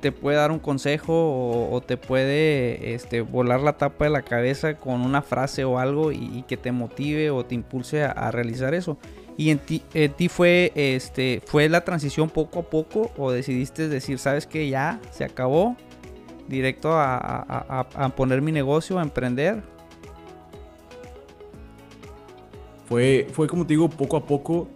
te 0.03 0.11
puede 0.11 0.37
dar 0.37 0.51
un 0.51 0.59
consejo 0.59 1.71
o, 1.71 1.81
te 1.81 1.97
puede 1.97 2.93
este, 2.93 3.21
volar 3.21 3.61
la 3.61 3.75
tapa 3.75 4.05
de 4.05 4.11
la 4.11 4.23
cabeza 4.23 4.75
con 4.75 5.01
una 5.01 5.23
frase 5.23 5.65
o 5.65 5.79
algo 5.79 6.11
y, 6.11 6.45
que 6.49 6.57
te 6.57 6.73
motive 6.73 7.31
o 7.31 7.47
te 7.47 7.55
impulse 7.55 8.03
a, 8.03 8.31
realizar 8.33 8.75
eso. 8.75 8.99
¿Y 9.37 9.51
en 9.51 9.61
ti, 9.61 9.81
ti, 10.17 10.29
fue, 10.29 10.73
este, 10.75 11.41
fue 11.47 11.69
la 11.69 11.85
transición 11.85 12.29
poco 12.29 12.59
a 12.59 12.63
poco 12.65 13.13
o 13.17 13.31
decidiste 13.31 13.89
decir, 13.89 14.19
sabes 14.19 14.47
que 14.47 14.69
ya 14.69 15.01
se 15.13 15.25
acabó, 15.25 15.77
directo 16.49 16.91
a, 16.93 18.13
poner 18.17 18.43
mi 18.43 18.51
negocio, 18.51 18.99
a 18.99 19.03
emprender? 19.03 19.63
Fue, 22.87 23.29
fue 23.33 23.47
como 23.47 23.65
te 23.65 23.75
digo, 23.75 23.89
poco 23.89 24.17
a 24.17 24.27
poco 24.27 24.69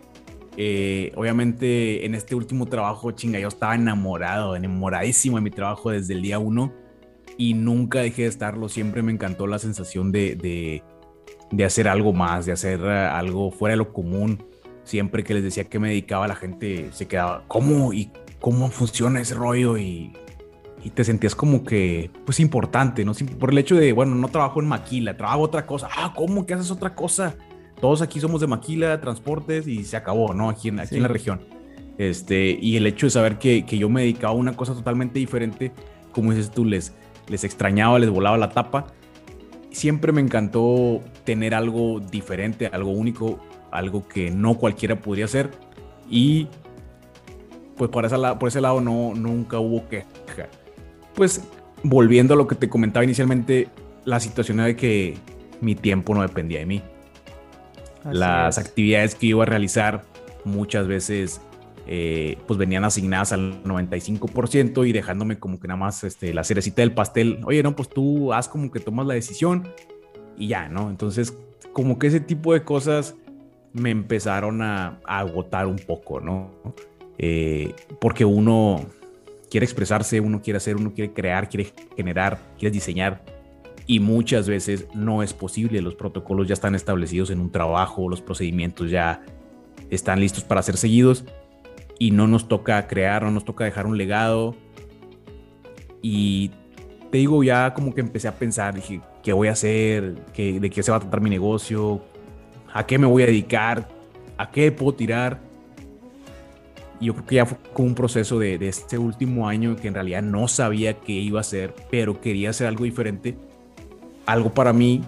eh, 0.56 1.12
obviamente 1.16 2.06
en 2.06 2.14
este 2.14 2.34
último 2.34 2.66
trabajo, 2.66 3.10
chinga, 3.10 3.38
yo 3.38 3.48
estaba 3.48 3.74
enamorado, 3.74 4.56
enamoradísimo 4.56 5.36
de 5.36 5.42
mi 5.42 5.50
trabajo 5.50 5.90
desde 5.90 6.14
el 6.14 6.22
día 6.22 6.38
uno 6.38 6.72
y 7.36 7.54
nunca 7.54 8.00
dejé 8.00 8.22
de 8.22 8.28
estarlo. 8.28 8.68
Siempre 8.68 9.02
me 9.02 9.12
encantó 9.12 9.46
la 9.46 9.58
sensación 9.58 10.12
de, 10.12 10.82
de, 11.50 11.64
hacer 11.64 11.88
algo 11.88 12.12
más, 12.12 12.46
de 12.46 12.52
hacer 12.52 12.80
eh, 12.82 13.06
algo 13.06 13.50
fuera 13.50 13.74
de 13.74 13.78
lo 13.78 13.92
común. 13.92 14.44
Siempre 14.84 15.24
que 15.24 15.34
les 15.34 15.42
decía 15.42 15.64
que 15.64 15.78
me 15.78 15.88
dedicaba, 15.88 16.28
la 16.28 16.36
gente 16.36 16.90
se 16.92 17.06
quedaba, 17.06 17.44
¿cómo? 17.48 17.92
¿Y 17.92 18.10
cómo 18.40 18.70
funciona 18.70 19.20
ese 19.20 19.34
rollo? 19.34 19.76
Y, 19.76 20.12
y 20.82 20.90
te 20.90 21.04
sentías 21.04 21.34
como 21.34 21.64
que, 21.64 22.10
pues, 22.24 22.40
importante, 22.40 23.04
¿no? 23.04 23.12
Por 23.38 23.50
el 23.50 23.58
hecho 23.58 23.74
de, 23.74 23.92
bueno, 23.92 24.14
no 24.14 24.28
trabajo 24.28 24.60
en 24.60 24.68
maquila, 24.68 25.16
trabajo 25.16 25.40
otra 25.40 25.66
cosa. 25.66 25.88
Ah, 25.94 26.14
¿cómo 26.16 26.46
que 26.46 26.54
haces 26.54 26.70
otra 26.70 26.94
cosa? 26.94 27.36
Todos 27.80 28.00
aquí 28.02 28.20
somos 28.20 28.40
de 28.40 28.46
maquila, 28.46 29.00
transportes 29.00 29.66
y 29.66 29.84
se 29.84 29.96
acabó, 29.96 30.32
¿no? 30.32 30.48
Aquí 30.48 30.68
en, 30.68 30.80
aquí 30.80 30.96
en 30.96 31.02
la 31.02 31.08
región. 31.08 31.40
Este, 31.98 32.58
y 32.60 32.76
el 32.76 32.86
hecho 32.86 33.06
de 33.06 33.10
saber 33.10 33.38
que, 33.38 33.64
que, 33.64 33.78
yo 33.78 33.88
me 33.88 34.02
dedicaba 34.02 34.32
a 34.32 34.36
una 34.36 34.54
cosa 34.54 34.74
totalmente 34.74 35.18
diferente, 35.18 35.72
como 36.12 36.32
dices 36.32 36.50
tú, 36.50 36.64
les, 36.64 36.94
les 37.28 37.44
extrañaba, 37.44 37.98
les 37.98 38.10
volaba 38.10 38.36
la 38.38 38.50
tapa. 38.50 38.86
Siempre 39.70 40.12
me 40.12 40.20
encantó 40.20 41.00
tener 41.24 41.54
algo 41.54 42.00
diferente, 42.00 42.66
algo 42.66 42.90
único, 42.90 43.38
algo 43.70 44.06
que 44.08 44.30
no 44.30 44.54
cualquiera 44.54 44.96
podría 44.96 45.26
hacer. 45.26 45.50
Y 46.10 46.48
pues 47.76 47.90
por, 47.90 48.06
esa, 48.06 48.38
por 48.38 48.48
ese 48.48 48.62
lado 48.62 48.80
no, 48.80 49.14
nunca 49.14 49.58
hubo 49.58 49.86
queja. 49.88 50.48
Pues 51.14 51.42
volviendo 51.82 52.34
a 52.34 52.36
lo 52.38 52.46
que 52.46 52.54
te 52.54 52.70
comentaba 52.70 53.04
inicialmente, 53.04 53.68
la 54.06 54.18
situación 54.20 54.60
era 54.60 54.68
de 54.68 54.76
que 54.76 55.14
mi 55.60 55.74
tiempo 55.74 56.14
no 56.14 56.22
dependía 56.22 56.58
de 56.58 56.66
mí 56.66 56.82
las 58.12 58.58
actividades 58.58 59.14
que 59.14 59.26
iba 59.26 59.42
a 59.42 59.46
realizar 59.46 60.04
muchas 60.44 60.86
veces 60.86 61.40
eh, 61.88 62.38
pues 62.48 62.58
venían 62.58 62.84
asignadas 62.84 63.32
al 63.32 63.62
95% 63.62 64.88
y 64.88 64.92
dejándome 64.92 65.38
como 65.38 65.60
que 65.60 65.68
nada 65.68 65.78
más 65.78 66.02
este, 66.02 66.34
la 66.34 66.42
cerecita 66.42 66.82
del 66.82 66.92
pastel. 66.92 67.40
Oye, 67.44 67.62
no, 67.62 67.76
pues 67.76 67.88
tú 67.88 68.32
haz 68.32 68.48
como 68.48 68.72
que 68.72 68.80
tomas 68.80 69.06
la 69.06 69.14
decisión 69.14 69.68
y 70.36 70.48
ya, 70.48 70.68
¿no? 70.68 70.90
Entonces, 70.90 71.36
como 71.72 71.98
que 71.98 72.08
ese 72.08 72.18
tipo 72.18 72.54
de 72.54 72.64
cosas 72.64 73.14
me 73.72 73.90
empezaron 73.90 74.62
a, 74.62 74.98
agotar 75.04 75.66
un 75.66 75.76
poco, 75.76 76.20
¿no? 76.20 76.50
Eh, 77.18 77.72
porque 78.00 78.24
uno 78.24 78.84
quiere 79.48 79.64
expresarse, 79.64 80.20
uno 80.20 80.42
quiere 80.42 80.56
hacer, 80.56 80.76
uno 80.76 80.92
quiere 80.92 81.12
crear, 81.12 81.48
quiere 81.48 81.72
generar, 81.96 82.38
quiere 82.58 82.72
diseñar 82.72 83.22
y 83.86 84.00
muchas 84.00 84.48
veces 84.48 84.86
no 84.94 85.22
es 85.22 85.32
posible. 85.32 85.80
Los 85.80 85.94
protocolos 85.94 86.48
ya 86.48 86.54
están 86.54 86.74
establecidos 86.74 87.30
en 87.30 87.40
un 87.40 87.50
trabajo, 87.50 88.08
los 88.08 88.20
procedimientos 88.20 88.90
ya 88.90 89.22
están 89.90 90.20
listos 90.20 90.44
para 90.44 90.62
ser 90.62 90.76
seguidos 90.76 91.24
y 91.98 92.10
no 92.10 92.26
nos 92.26 92.48
toca 92.48 92.86
crear, 92.88 93.22
no 93.22 93.30
nos 93.30 93.44
toca 93.44 93.64
dejar 93.64 93.86
un 93.86 93.96
legado. 93.96 94.56
Y 96.02 96.50
te 97.10 97.18
digo, 97.18 97.42
ya 97.44 97.72
como 97.74 97.94
que 97.94 98.00
empecé 98.00 98.28
a 98.28 98.34
pensar, 98.34 98.74
dije, 98.74 99.00
¿qué 99.22 99.32
voy 99.32 99.48
a 99.48 99.52
hacer? 99.52 100.16
¿Qué, 100.32 100.58
¿De 100.58 100.68
qué 100.68 100.82
se 100.82 100.90
va 100.90 100.96
a 100.96 101.00
tratar 101.00 101.20
mi 101.20 101.30
negocio? 101.30 102.02
¿A 102.72 102.84
qué 102.84 102.98
me 102.98 103.06
voy 103.06 103.22
a 103.22 103.26
dedicar? 103.26 103.88
¿A 104.36 104.50
qué 104.50 104.72
puedo 104.72 104.94
tirar? 104.94 105.40
Y 106.98 107.06
yo 107.06 107.14
creo 107.14 107.26
que 107.26 107.34
ya 107.36 107.46
fue 107.46 107.58
como 107.72 107.88
un 107.88 107.94
proceso 107.94 108.38
de, 108.38 108.58
de 108.58 108.68
este 108.68 108.98
último 108.98 109.48
año 109.48 109.76
que 109.76 109.88
en 109.88 109.94
realidad 109.94 110.22
no 110.22 110.48
sabía 110.48 110.98
qué 110.98 111.12
iba 111.12 111.38
a 111.38 111.42
hacer, 111.42 111.74
pero 111.90 112.20
quería 112.20 112.50
hacer 112.50 112.66
algo 112.66 112.84
diferente 112.84 113.36
algo 114.26 114.52
para 114.52 114.72
mí, 114.72 115.02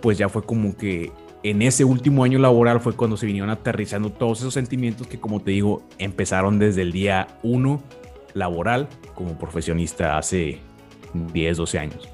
pues 0.00 0.18
ya 0.18 0.28
fue 0.28 0.42
como 0.42 0.76
que 0.76 1.10
en 1.42 1.62
ese 1.62 1.84
último 1.84 2.22
año 2.24 2.38
laboral 2.38 2.80
fue 2.80 2.94
cuando 2.94 3.16
se 3.16 3.26
vinieron 3.26 3.50
aterrizando 3.50 4.10
todos 4.10 4.40
esos 4.40 4.54
sentimientos 4.54 5.06
que, 5.06 5.18
como 5.18 5.40
te 5.40 5.50
digo, 5.50 5.82
empezaron 5.98 6.58
desde 6.58 6.82
el 6.82 6.92
día 6.92 7.26
uno 7.42 7.82
laboral 8.34 8.88
como 9.14 9.38
profesionista 9.38 10.18
hace 10.18 10.58
10, 11.32 11.56
12 11.56 11.78
años. 11.78 12.08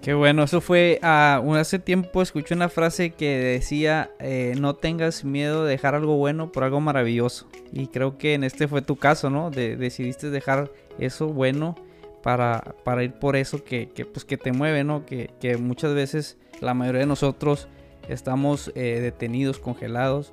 Qué 0.00 0.14
bueno, 0.14 0.42
eso 0.42 0.60
fue 0.60 0.98
uh, 1.00 1.54
hace 1.54 1.78
tiempo 1.78 2.22
escuché 2.22 2.56
una 2.56 2.68
frase 2.68 3.10
que 3.10 3.38
decía 3.38 4.10
eh, 4.18 4.54
no 4.58 4.74
tengas 4.74 5.24
miedo 5.24 5.64
de 5.64 5.70
dejar 5.70 5.94
algo 5.94 6.16
bueno 6.16 6.50
por 6.50 6.64
algo 6.64 6.80
maravilloso 6.80 7.46
y 7.72 7.86
creo 7.86 8.18
que 8.18 8.34
en 8.34 8.42
este 8.42 8.66
fue 8.66 8.82
tu 8.82 8.96
caso, 8.96 9.30
¿no? 9.30 9.52
De, 9.52 9.76
decidiste 9.76 10.30
dejar 10.30 10.72
eso 10.98 11.28
bueno 11.28 11.76
para, 12.22 12.74
para 12.84 13.02
ir 13.02 13.12
por 13.14 13.36
eso 13.36 13.64
que, 13.64 13.88
que, 13.88 14.04
pues, 14.04 14.24
que 14.24 14.36
te 14.36 14.52
mueve, 14.52 14.84
¿no? 14.84 15.04
Que, 15.04 15.30
que, 15.40 15.56
muchas 15.56 15.94
veces 15.94 16.38
la 16.60 16.74
mayoría 16.74 17.00
de 17.00 17.06
nosotros 17.06 17.68
estamos 18.08 18.72
eh, 18.74 19.00
detenidos, 19.00 19.58
congelados 19.58 20.32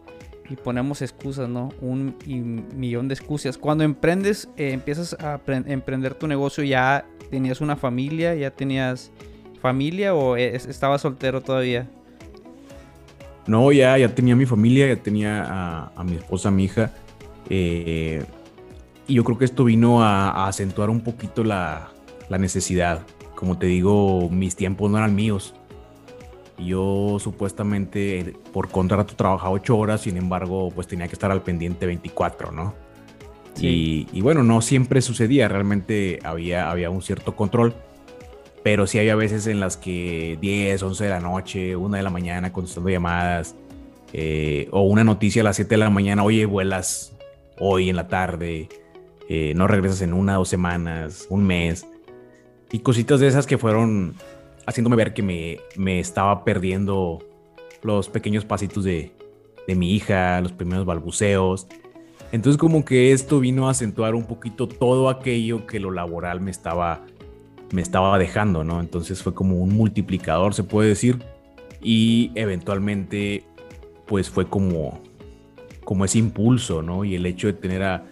y 0.49 0.55
ponemos 0.55 1.01
excusas, 1.01 1.49
¿no? 1.49 1.69
Un 1.81 2.15
millón 2.75 3.07
de 3.07 3.13
excusas. 3.13 3.57
Cuando 3.57 3.83
emprendes, 3.83 4.49
eh, 4.57 4.71
empiezas 4.71 5.15
a 5.19 5.39
emprender 5.47 6.15
tu 6.15 6.27
negocio, 6.27 6.63
ya 6.63 7.05
tenías 7.29 7.61
una 7.61 7.75
familia, 7.75 8.33
ya 8.35 8.51
tenías 8.51 9.11
familia 9.61 10.15
o 10.15 10.35
estabas 10.35 11.01
soltero 11.01 11.41
todavía? 11.41 11.87
No, 13.45 13.71
ya, 13.71 13.97
ya 13.97 14.13
tenía 14.13 14.35
mi 14.35 14.45
familia, 14.45 14.87
ya 14.87 14.95
tenía 14.95 15.43
a, 15.43 15.91
a 15.95 16.03
mi 16.03 16.15
esposa, 16.15 16.49
a 16.49 16.51
mi 16.51 16.65
hija. 16.65 16.91
Eh, 17.49 18.23
y 19.09 19.15
yo 19.15 19.23
creo 19.23 19.39
que 19.39 19.45
esto 19.45 19.63
vino 19.63 20.03
a, 20.03 20.47
acentuar 20.47 20.89
un 20.91 21.01
poquito 21.01 21.43
la, 21.43 21.89
necesidad. 22.29 23.01
Como 23.35 23.57
te 23.57 23.65
digo, 23.65 24.29
mis 24.29 24.55
tiempos 24.55 24.91
no 24.91 24.99
eran 24.99 25.15
míos. 25.15 25.55
Yo 26.59 27.17
supuestamente 27.19 28.35
por 28.53 28.69
contrato 28.69 29.15
trabajaba 29.15 29.49
ocho 29.51 29.77
horas, 29.77 30.01
sin 30.01 30.15
embargo, 30.17 30.71
pues 30.75 30.87
tenía 30.87 31.07
que 31.07 31.13
estar 31.13 31.31
al 31.31 31.41
pendiente 31.41 31.87
24, 31.87 32.51
¿no? 32.51 32.75
Y, 33.61 34.21
bueno, 34.21 34.43
no 34.43 34.61
siempre 34.61 35.01
sucedía, 35.01 35.49
realmente 35.49 36.19
había, 36.23 36.71
había 36.71 36.89
un 36.89 37.01
cierto 37.01 37.35
control, 37.35 37.73
pero 38.63 38.87
sí 38.87 38.99
había 38.99 39.15
veces 39.15 39.47
en 39.47 39.59
las 39.59 39.75
que 39.75 40.37
10, 40.39 40.81
11 40.81 41.03
de 41.03 41.09
la 41.09 41.19
noche, 41.19 41.75
1 41.75 41.97
de 41.97 42.03
la 42.03 42.09
mañana 42.09 42.53
contestando 42.53 42.89
llamadas, 42.89 43.55
eh, 44.13 44.69
o 44.71 44.83
una 44.83 45.03
noticia 45.03 45.41
a 45.41 45.45
las 45.45 45.57
7 45.57 45.71
de 45.71 45.77
la 45.77 45.89
mañana, 45.89 46.23
oye, 46.23 46.45
vuelas 46.45 47.17
hoy 47.59 47.89
en 47.89 47.97
la 47.97 48.07
tarde, 48.07 48.69
eh, 49.29 49.53
no 49.55 49.67
regresas 49.67 50.01
en 50.01 50.13
una, 50.13 50.33
dos 50.33 50.49
semanas, 50.49 51.27
un 51.29 51.45
mes. 51.45 51.85
Y 52.71 52.79
cositas 52.79 53.19
de 53.19 53.27
esas 53.27 53.45
que 53.45 53.59
fueron 53.59 54.15
haciéndome 54.65 54.95
ver 54.95 55.13
que 55.13 55.21
me, 55.21 55.59
me 55.75 55.99
estaba 55.99 56.43
perdiendo 56.43 57.19
los 57.83 58.09
pequeños 58.09 58.43
pasitos 58.43 58.83
de, 58.83 59.11
de 59.67 59.75
mi 59.75 59.93
hija, 59.93 60.41
los 60.41 60.51
primeros 60.51 60.85
balbuceos. 60.85 61.67
Entonces 62.31 62.57
como 62.57 62.83
que 62.83 63.11
esto 63.11 63.39
vino 63.39 63.67
a 63.67 63.71
acentuar 63.71 64.15
un 64.15 64.25
poquito 64.25 64.67
todo 64.67 65.09
aquello 65.09 65.67
que 65.67 65.79
lo 65.79 65.91
laboral 65.91 66.41
me 66.41 66.49
estaba, 66.49 67.05
me 67.71 67.83
estaba 67.83 68.17
dejando, 68.17 68.63
¿no? 68.63 68.79
Entonces 68.79 69.21
fue 69.21 69.35
como 69.35 69.57
un 69.57 69.75
multiplicador, 69.75 70.55
se 70.55 70.63
puede 70.63 70.89
decir. 70.89 71.19
Y 71.83 72.31
eventualmente, 72.33 73.43
pues 74.07 74.27
fue 74.27 74.47
como, 74.47 75.01
como 75.83 76.03
ese 76.03 76.17
impulso, 76.17 76.81
¿no? 76.81 77.05
Y 77.05 77.13
el 77.13 77.27
hecho 77.27 77.45
de 77.45 77.53
tener 77.53 77.83
a, 77.83 78.05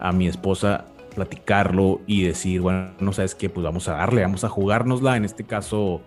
a 0.00 0.12
mi 0.12 0.26
esposa 0.26 0.86
platicarlo 1.14 2.00
y 2.06 2.22
decir, 2.22 2.60
bueno, 2.60 2.90
no 3.00 3.12
sabes 3.12 3.34
qué, 3.34 3.50
pues 3.50 3.64
vamos 3.64 3.88
a 3.88 3.94
darle, 3.94 4.22
vamos 4.22 4.44
a 4.44 4.48
jugárnosla. 4.48 5.16
En 5.16 5.24
este 5.24 5.44
caso, 5.44 6.00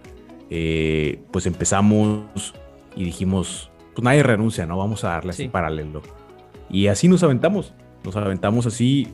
eh, 0.49 1.21
pues 1.31 1.45
empezamos 1.45 2.53
y 2.95 3.03
dijimos, 3.05 3.69
pues 3.93 4.03
nadie 4.03 4.23
renuncia, 4.23 4.65
¿no? 4.65 4.77
Vamos 4.77 5.03
a 5.03 5.09
darle 5.09 5.31
así 5.31 5.47
paralelo. 5.47 6.01
Y 6.69 6.87
así 6.87 7.07
nos 7.07 7.23
aventamos, 7.23 7.73
nos 8.03 8.15
aventamos 8.15 8.65
así. 8.65 9.07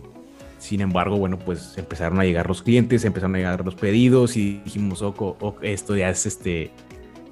Sin 0.58 0.82
embargo, 0.82 1.18
bueno, 1.18 1.40
pues 1.40 1.78
empezaron 1.78 2.20
a 2.20 2.26
llegar 2.26 2.48
los 2.48 2.62
clientes, 2.62 3.06
empezaron 3.06 3.36
a 3.36 3.38
llegar 3.38 3.64
los 3.64 3.76
pedidos 3.76 4.36
y 4.36 4.60
dijimos, 4.66 5.02
ojo, 5.02 5.38
esto 5.62 5.96
ya 5.96 6.10
es 6.10 6.26
este 6.26 6.72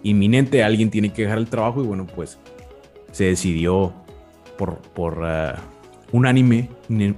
inminente, 0.02 0.64
alguien 0.64 0.90
tiene 0.90 1.12
que 1.12 1.24
dejar 1.24 1.38
el 1.38 1.48
trabajo 1.48 1.84
y 1.84 1.88
bueno, 1.88 2.08
pues 2.08 2.40
se 3.12 3.26
decidió 3.26 3.94
por, 4.58 4.78
por 4.94 5.26
ah, 5.26 5.62
unánime, 6.12 6.70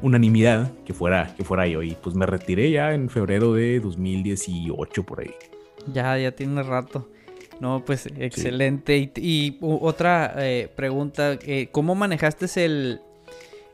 unanimidad 0.02 0.72
que 0.86 0.94
fuera, 0.94 1.34
que 1.36 1.44
fuera 1.44 1.68
yo. 1.68 1.84
Y 1.84 1.96
pues 1.96 2.16
me 2.16 2.26
retiré 2.26 2.72
ya 2.72 2.94
en 2.94 3.10
febrero 3.10 3.54
de 3.54 3.80
2018 3.80 5.04
por 5.04 5.22
ahí. 5.22 5.34
Ya, 5.94 6.18
ya 6.18 6.32
tiene 6.32 6.64
rato. 6.64 7.08
No, 7.60 7.84
pues 7.86 8.08
excelente. 8.18 9.12
Y, 9.16 9.58
otra 9.62 10.34
eh, 10.38 10.72
pregunta, 10.76 11.38
eh, 11.42 11.68
¿cómo 11.72 11.94
manejaste 11.94 12.46
el, 12.64 13.02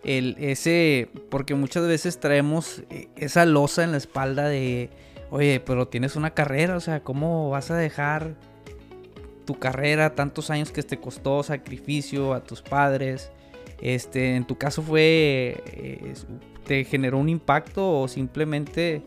el, 0.04 0.36
ese, 0.40 1.10
porque 1.30 1.54
muchas 1.54 1.88
veces 1.88 2.20
traemos 2.20 2.84
eh, 2.90 3.10
esa 3.16 3.46
losa 3.46 3.84
en 3.84 3.92
la 3.92 3.98
espalda 3.98 4.48
de, 4.48 4.90
oye, 5.30 5.60
pero 5.60 5.88
tienes 5.88 6.16
una 6.16 6.32
carrera, 6.34 6.76
o 6.78 6.80
sea, 6.80 7.02
¿cómo 7.02 7.50
vas 7.52 7.70
a 7.70 7.78
dejar 7.78 8.36
tu 9.46 9.60
carrera, 9.60 10.16
tantos 10.16 10.50
años 10.50 10.72
que 10.72 10.82
te 10.82 11.00
costó 11.00 11.44
sacrificio 11.44 12.34
a 12.34 12.44
tus 12.44 12.64
padres? 12.64 13.32
Este, 13.82 14.36
en 14.36 14.46
tu 14.46 14.58
caso 14.58 14.82
fue, 14.82 15.62
¿te 16.66 16.84
generó 16.86 17.18
un 17.18 17.30
impacto 17.30 18.02
o 18.02 18.08
simplemente 18.08 19.02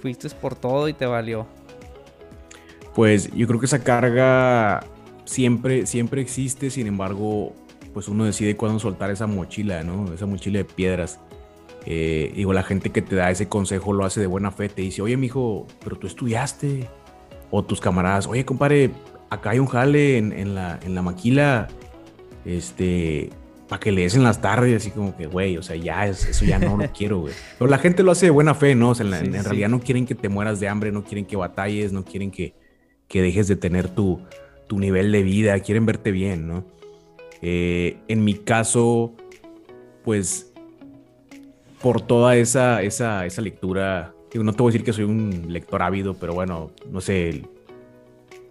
fuiste 0.00 0.28
por 0.30 0.54
todo 0.54 0.88
y 0.88 0.92
te 0.92 1.06
valió? 1.06 1.46
pues 2.94 3.32
yo 3.34 3.46
creo 3.46 3.60
que 3.60 3.66
esa 3.66 3.82
carga 3.82 4.80
siempre, 5.24 5.86
siempre 5.86 6.20
existe, 6.20 6.70
sin 6.70 6.86
embargo, 6.86 7.54
pues 7.94 8.08
uno 8.08 8.24
decide 8.24 8.56
cuándo 8.56 8.78
soltar 8.78 9.10
esa 9.10 9.26
mochila, 9.26 9.82
¿no? 9.82 10.12
Esa 10.12 10.26
mochila 10.26 10.58
de 10.58 10.64
piedras. 10.64 11.18
Eh, 11.86 12.32
digo, 12.34 12.52
la 12.52 12.62
gente 12.62 12.90
que 12.90 13.00
te 13.00 13.16
da 13.16 13.30
ese 13.30 13.48
consejo 13.48 13.92
lo 13.92 14.04
hace 14.04 14.20
de 14.20 14.26
buena 14.26 14.50
fe, 14.50 14.68
te 14.68 14.82
dice, 14.82 15.02
oye, 15.02 15.16
mijo, 15.16 15.66
pero 15.82 15.96
tú 15.96 16.06
estudiaste. 16.06 16.88
O 17.50 17.64
tus 17.64 17.80
camaradas, 17.80 18.26
oye, 18.26 18.44
compadre, 18.44 18.90
acá 19.28 19.50
hay 19.50 19.58
un 19.58 19.66
jale 19.66 20.18
en, 20.18 20.54
la, 20.54 20.78
en 20.82 20.94
la 20.94 21.02
maquila, 21.02 21.66
este, 22.44 23.30
para 23.70 23.78
que 23.78 23.92
lees 23.92 24.16
en 24.16 24.24
las 24.24 24.40
tardes, 24.40 24.82
así 24.82 24.90
como 24.90 25.16
que, 25.16 25.28
güey, 25.28 25.56
o 25.56 25.62
sea, 25.62 25.76
ya, 25.76 26.04
eso 26.08 26.44
ya 26.44 26.58
no 26.58 26.76
lo 26.76 26.92
quiero, 26.92 27.20
güey. 27.20 27.34
Pero 27.56 27.70
la 27.70 27.78
gente 27.78 28.02
lo 28.02 28.10
hace 28.10 28.26
de 28.26 28.30
buena 28.30 28.52
fe, 28.52 28.74
¿no? 28.74 28.90
O 28.90 28.94
sea, 28.96 29.06
en, 29.06 29.44
realidad 29.44 29.68
no 29.68 29.78
quieren 29.78 30.06
que 30.06 30.16
te 30.16 30.28
mueras 30.28 30.58
de 30.58 30.66
hambre, 30.66 30.90
no 30.90 31.04
quieren 31.04 31.24
que 31.24 31.36
batalles, 31.36 31.92
no 31.92 32.04
quieren 32.04 32.32
que, 32.32 32.52
que 33.06 33.22
dejes 33.22 33.46
de 33.46 33.54
tener 33.54 33.88
tu, 33.88 34.22
tu 34.66 34.80
nivel 34.80 35.12
de 35.12 35.22
vida, 35.22 35.56
quieren 35.60 35.86
verte 35.86 36.10
bien, 36.10 36.48
¿no? 36.48 36.64
Eh, 37.42 37.98
en 38.08 38.24
mi 38.24 38.34
caso, 38.34 39.14
pues, 40.02 40.52
por 41.80 42.00
toda 42.00 42.34
esa, 42.34 42.82
esa, 42.82 43.24
esa 43.24 43.40
lectura, 43.40 44.12
no 44.34 44.52
te 44.52 44.62
voy 44.64 44.70
a 44.70 44.72
decir 44.72 44.84
que 44.84 44.92
soy 44.92 45.04
un 45.04 45.44
lector 45.46 45.80
ávido, 45.80 46.14
pero 46.14 46.34
bueno, 46.34 46.72
no 46.90 47.00
sé, 47.00 47.44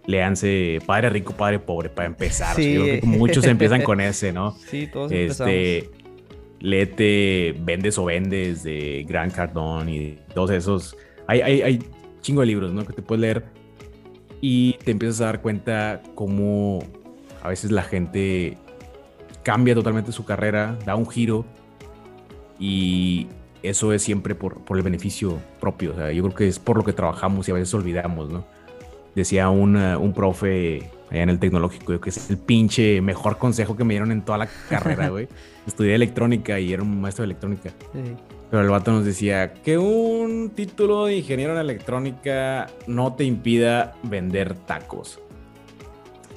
léanse 0.05 0.79
Padre 0.85 1.09
Rico, 1.09 1.33
Padre 1.33 1.59
Pobre 1.59 1.89
para 1.89 2.07
empezar. 2.07 2.57
muchos 3.03 3.45
empiezan 3.45 3.81
con 3.81 4.01
ese, 4.01 4.33
¿no? 4.33 4.51
Sí, 4.51 4.87
todos 4.87 5.11
este, 5.11 5.89
Léete 6.59 7.55
Vendes 7.59 7.97
o 7.97 8.05
Vendes 8.05 8.63
de 8.63 9.05
Grant 9.07 9.33
Cardone 9.33 9.95
y 9.95 10.19
todos 10.33 10.51
esos. 10.51 10.97
Hay, 11.27 11.41
hay, 11.41 11.61
hay 11.61 11.79
chingo 12.21 12.41
de 12.41 12.47
libros, 12.47 12.73
¿no? 12.73 12.85
Que 12.85 12.93
te 12.93 13.01
puedes 13.01 13.21
leer 13.21 13.45
y 14.41 14.73
te 14.83 14.91
empiezas 14.91 15.21
a 15.21 15.25
dar 15.25 15.41
cuenta 15.41 16.01
cómo 16.15 16.79
a 17.41 17.49
veces 17.49 17.71
la 17.71 17.83
gente 17.83 18.57
cambia 19.43 19.73
totalmente 19.75 20.11
su 20.11 20.25
carrera, 20.25 20.77
da 20.85 20.95
un 20.95 21.09
giro 21.09 21.45
y 22.59 23.27
eso 23.63 23.93
es 23.93 24.01
siempre 24.01 24.35
por, 24.35 24.63
por 24.63 24.77
el 24.77 24.83
beneficio 24.83 25.39
propio. 25.59 25.93
O 25.93 25.95
sea, 25.95 26.11
yo 26.11 26.23
creo 26.23 26.35
que 26.35 26.47
es 26.47 26.59
por 26.59 26.77
lo 26.77 26.83
que 26.83 26.93
trabajamos 26.93 27.47
y 27.47 27.51
a 27.51 27.55
veces 27.55 27.73
olvidamos, 27.73 28.29
¿no? 28.29 28.45
Decía 29.15 29.49
un, 29.49 29.75
un 29.75 30.13
profe 30.13 30.89
allá 31.09 31.23
en 31.23 31.29
el 31.29 31.39
tecnológico 31.39 31.99
que 31.99 32.09
es 32.09 32.29
el 32.29 32.37
pinche 32.37 33.01
mejor 33.01 33.37
consejo 33.37 33.75
que 33.75 33.83
me 33.83 33.93
dieron 33.93 34.11
en 34.11 34.21
toda 34.21 34.37
la 34.37 34.49
carrera, 34.69 35.09
güey. 35.09 35.27
Estudié 35.65 35.95
electrónica 35.95 36.59
y 36.59 36.73
era 36.73 36.83
un 36.83 37.01
maestro 37.01 37.23
de 37.23 37.27
electrónica. 37.27 37.69
Sí. 37.93 38.15
Pero 38.49 38.63
el 38.63 38.69
vato 38.69 38.91
nos 38.91 39.05
decía 39.05 39.53
que 39.53 39.77
un 39.77 40.51
título 40.55 41.05
de 41.05 41.17
ingeniero 41.17 41.53
en 41.53 41.59
electrónica 41.59 42.67
no 42.87 43.13
te 43.13 43.23
impida 43.23 43.93
vender 44.03 44.55
tacos. 44.55 45.19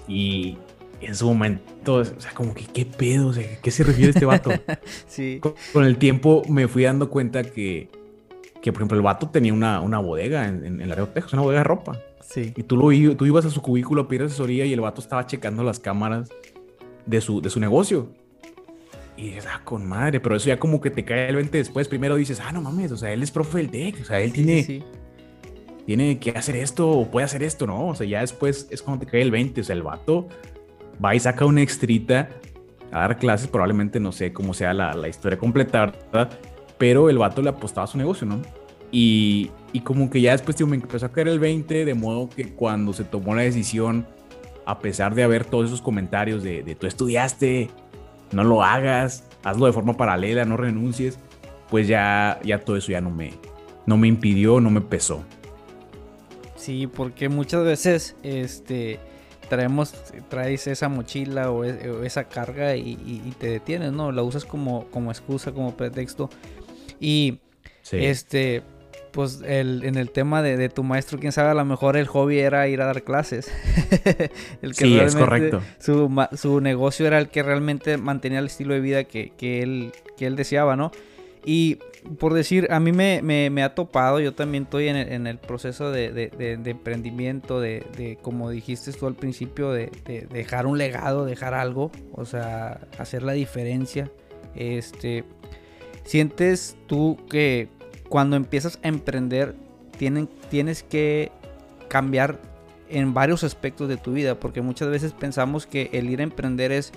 Y 0.06 0.58
en 1.00 1.14
su 1.14 1.26
momento, 1.26 1.94
o 1.94 2.04
sea, 2.04 2.32
como 2.34 2.52
que 2.52 2.66
qué 2.66 2.84
pedo, 2.84 3.28
o 3.28 3.32
sea, 3.32 3.58
¿qué 3.62 3.70
se 3.70 3.82
refiere 3.82 4.10
este 4.10 4.26
vato? 4.26 4.50
sí. 5.06 5.40
Con, 5.72 5.84
el 5.84 5.96
tiempo 5.96 6.42
me 6.48 6.68
fui 6.68 6.82
dando 6.82 7.08
cuenta 7.08 7.44
que, 7.44 7.88
que 8.60 8.72
por 8.72 8.80
ejemplo, 8.80 8.98
el 8.98 9.02
vato 9.02 9.30
tenía 9.30 9.54
una, 9.54 9.80
una 9.80 9.98
bodega 9.98 10.46
en, 10.46 10.66
en, 10.66 10.80
en 10.82 10.88
Laredo, 10.90 11.08
Texas, 11.08 11.32
una 11.32 11.42
bodega 11.42 11.60
de 11.60 11.64
ropa. 11.64 11.98
Sí. 12.32 12.52
Y 12.56 12.62
tú, 12.62 12.76
lo, 12.76 13.16
tú 13.16 13.26
ibas 13.26 13.44
a 13.44 13.50
su 13.50 13.60
cubículo 13.60 14.02
a 14.02 14.08
pedir 14.08 14.22
asesoría 14.22 14.64
y 14.64 14.72
el 14.72 14.80
vato 14.80 15.00
estaba 15.02 15.26
checando 15.26 15.62
las 15.62 15.78
cámaras 15.78 16.30
de 17.04 17.20
su, 17.20 17.42
de 17.42 17.50
su 17.50 17.60
negocio. 17.60 18.08
Y 19.16 19.26
dices, 19.26 19.46
ah, 19.52 19.60
con 19.64 19.86
madre, 19.86 20.18
pero 20.20 20.36
eso 20.36 20.46
ya 20.46 20.58
como 20.58 20.80
que 20.80 20.90
te 20.90 21.04
cae 21.04 21.28
el 21.28 21.36
20 21.36 21.58
después. 21.58 21.88
Primero 21.88 22.16
dices, 22.16 22.40
ah, 22.40 22.50
no 22.52 22.62
mames, 22.62 22.90
o 22.92 22.96
sea, 22.96 23.12
él 23.12 23.22
es 23.22 23.30
profe 23.30 23.58
del 23.58 23.70
TEC, 23.70 24.00
o 24.00 24.04
sea, 24.04 24.20
él 24.20 24.32
tiene, 24.32 24.82
tiene 25.84 26.18
que 26.18 26.30
hacer 26.30 26.56
esto 26.56 26.88
o 26.88 27.10
puede 27.10 27.26
hacer 27.26 27.42
esto, 27.42 27.66
¿no? 27.66 27.88
O 27.88 27.94
sea, 27.94 28.06
ya 28.06 28.20
después 28.20 28.66
es 28.70 28.80
cuando 28.80 29.04
te 29.04 29.10
cae 29.10 29.20
el 29.20 29.30
20, 29.30 29.60
o 29.60 29.64
sea, 29.64 29.76
el 29.76 29.82
vato 29.82 30.28
va 31.04 31.14
y 31.14 31.20
saca 31.20 31.44
una 31.44 31.60
extrita 31.60 32.30
a 32.90 33.00
dar 33.00 33.18
clases, 33.18 33.48
probablemente 33.48 34.00
no 34.00 34.12
sé 34.12 34.32
cómo 34.32 34.54
sea 34.54 34.72
la, 34.72 34.94
la 34.94 35.08
historia 35.08 35.38
completa, 35.38 35.92
¿verdad? 36.10 36.30
Pero 36.78 37.10
el 37.10 37.18
vato 37.18 37.42
le 37.42 37.50
apostaba 37.50 37.84
a 37.84 37.88
su 37.88 37.98
negocio, 37.98 38.26
¿no? 38.26 38.40
Y, 38.90 39.50
y 39.72 39.80
como 39.80 40.10
que 40.10 40.20
ya 40.20 40.32
después 40.32 40.56
tío, 40.56 40.66
me 40.66 40.76
empezó 40.76 41.06
a 41.06 41.12
caer 41.12 41.28
el 41.28 41.38
20, 41.38 41.84
de 41.84 41.94
modo 41.94 42.28
que 42.28 42.52
cuando 42.52 42.92
se 42.92 43.04
tomó 43.04 43.34
la 43.34 43.42
decisión, 43.42 44.06
a 44.66 44.78
pesar 44.78 45.14
de 45.14 45.22
haber 45.22 45.44
todos 45.44 45.66
esos 45.66 45.82
comentarios 45.82 46.42
de, 46.42 46.62
de 46.62 46.74
tú 46.74 46.86
estudiaste, 46.86 47.70
no 48.32 48.44
lo 48.44 48.62
hagas, 48.62 49.24
hazlo 49.42 49.66
de 49.66 49.72
forma 49.72 49.96
paralela, 49.96 50.44
no 50.44 50.56
renuncies, 50.56 51.18
pues 51.70 51.88
ya, 51.88 52.38
ya 52.44 52.58
todo 52.58 52.76
eso 52.76 52.92
ya 52.92 53.00
no 53.00 53.10
me, 53.10 53.32
no 53.86 53.96
me 53.96 54.08
impidió, 54.08 54.60
no 54.60 54.70
me 54.70 54.80
pesó. 54.80 55.24
Sí, 56.56 56.86
porque 56.86 57.28
muchas 57.28 57.64
veces 57.64 58.16
este, 58.22 59.00
traemos, 59.48 59.94
traes 60.28 60.66
esa 60.66 60.88
mochila 60.88 61.50
o, 61.50 61.64
esa 61.64 62.24
carga 62.24 62.76
y, 62.76 63.34
te 63.38 63.48
detienes, 63.48 63.92
¿no? 63.92 64.12
La 64.12 64.22
usas 64.22 64.44
como, 64.44 64.86
como 64.90 65.10
excusa, 65.10 65.52
como 65.52 65.76
pretexto. 65.76 66.30
Y 67.00 67.40
este, 67.90 68.62
pues 69.12 69.42
el, 69.46 69.84
en 69.84 69.96
el 69.96 70.10
tema 70.10 70.42
de, 70.42 70.68
tu 70.68 70.82
maestro, 70.82 71.18
quién 71.18 71.32
sabe, 71.32 71.50
a 71.50 71.54
lo 71.54 71.64
mejor 71.64 71.96
el 71.96 72.06
hobby 72.06 72.38
era 72.38 72.66
ir 72.68 72.80
a 72.80 72.86
dar 72.86 73.02
clases. 73.02 73.50
el 74.62 74.74
que 74.74 74.84
sí, 74.84 74.98
es 74.98 75.14
correcto. 75.14 75.62
Su, 75.78 76.10
su, 76.34 76.60
negocio 76.60 77.06
era 77.06 77.18
el 77.18 77.28
que 77.28 77.42
realmente 77.42 77.98
mantenía 77.98 78.38
el 78.38 78.46
estilo 78.46 78.74
de 78.74 78.80
vida 78.80 79.04
que, 79.04 79.32
que, 79.36 79.62
él, 79.62 79.92
que 80.16 80.26
él 80.26 80.34
deseaba, 80.34 80.76
¿no? 80.76 80.90
Y 81.44 81.78
por 82.18 82.34
decir, 82.34 82.68
a 82.70 82.80
mí 82.80 82.92
me, 82.92 83.20
me, 83.22 83.62
ha 83.62 83.74
topado, 83.74 84.18
yo 84.20 84.34
también 84.34 84.64
estoy 84.64 84.88
en 84.88 84.96
el, 84.96 85.12
en 85.12 85.26
el 85.26 85.38
proceso 85.38 85.90
de, 85.90 86.10
de, 86.12 86.56
de 86.56 86.70
emprendimiento, 86.70 87.60
de, 87.60 88.18
como 88.22 88.50
dijiste 88.50 88.92
tú 88.92 89.06
al 89.06 89.14
principio, 89.14 89.72
de, 89.72 89.90
dejar 90.30 90.66
un 90.66 90.78
legado, 90.78 91.24
dejar 91.24 91.54
algo, 91.54 91.92
o 92.12 92.24
sea, 92.24 92.80
hacer 92.98 93.22
la 93.22 93.32
diferencia. 93.32 94.10
Este, 94.54 95.24
¿Sientes 96.04 96.76
tú 96.86 97.18
que 97.30 97.68
cuando 98.12 98.36
empiezas 98.36 98.78
a 98.82 98.88
emprender, 98.88 99.54
tienes 100.50 100.82
que 100.82 101.32
cambiar 101.88 102.38
en 102.90 103.14
varios 103.14 103.42
aspectos 103.42 103.88
de 103.88 103.96
tu 103.96 104.12
vida, 104.12 104.34
porque 104.34 104.60
muchas 104.60 104.90
veces 104.90 105.14
pensamos 105.14 105.66
que 105.66 105.88
el 105.94 106.10
ir 106.10 106.20
a 106.20 106.24
emprender 106.24 106.72
es 106.72 106.92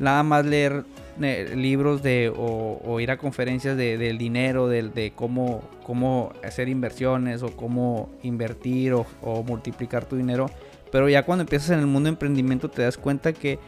nada 0.00 0.24
más 0.24 0.44
leer 0.44 0.82
eh, 1.22 1.52
libros 1.54 2.02
de, 2.02 2.32
o, 2.36 2.98
ir 2.98 3.12
a 3.12 3.16
conferencias 3.16 3.76
de, 3.76 3.96
del 3.96 4.18
dinero, 4.18 4.66
de, 4.66 5.12
cómo, 5.14 5.62
cómo 5.84 6.32
hacer 6.42 6.68
inversiones 6.68 7.44
o 7.44 7.54
cómo 7.54 8.10
invertir 8.24 8.94
o, 8.94 9.06
o, 9.22 9.44
multiplicar 9.44 10.04
tu 10.04 10.16
dinero. 10.16 10.50
Pero 10.90 11.08
ya 11.08 11.22
cuando 11.22 11.42
empiezas 11.42 11.70
en 11.70 11.78
el 11.78 11.86
mundo 11.86 12.08
de 12.08 12.14
emprendimiento 12.14 12.68
te 12.68 12.82
das 12.82 12.98
cuenta 12.98 13.32
que 13.32 13.60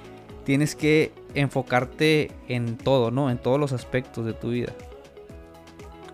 tienes 0.44 0.74
que 0.74 1.12
enfocarte 1.34 2.32
en 2.48 2.76
todo, 2.76 3.12
¿no? 3.12 3.30
En 3.30 3.38
todos 3.38 3.60
los 3.60 3.72
aspectos 3.72 4.26
de 4.26 4.32
tu 4.32 4.50
vida. 4.50 4.72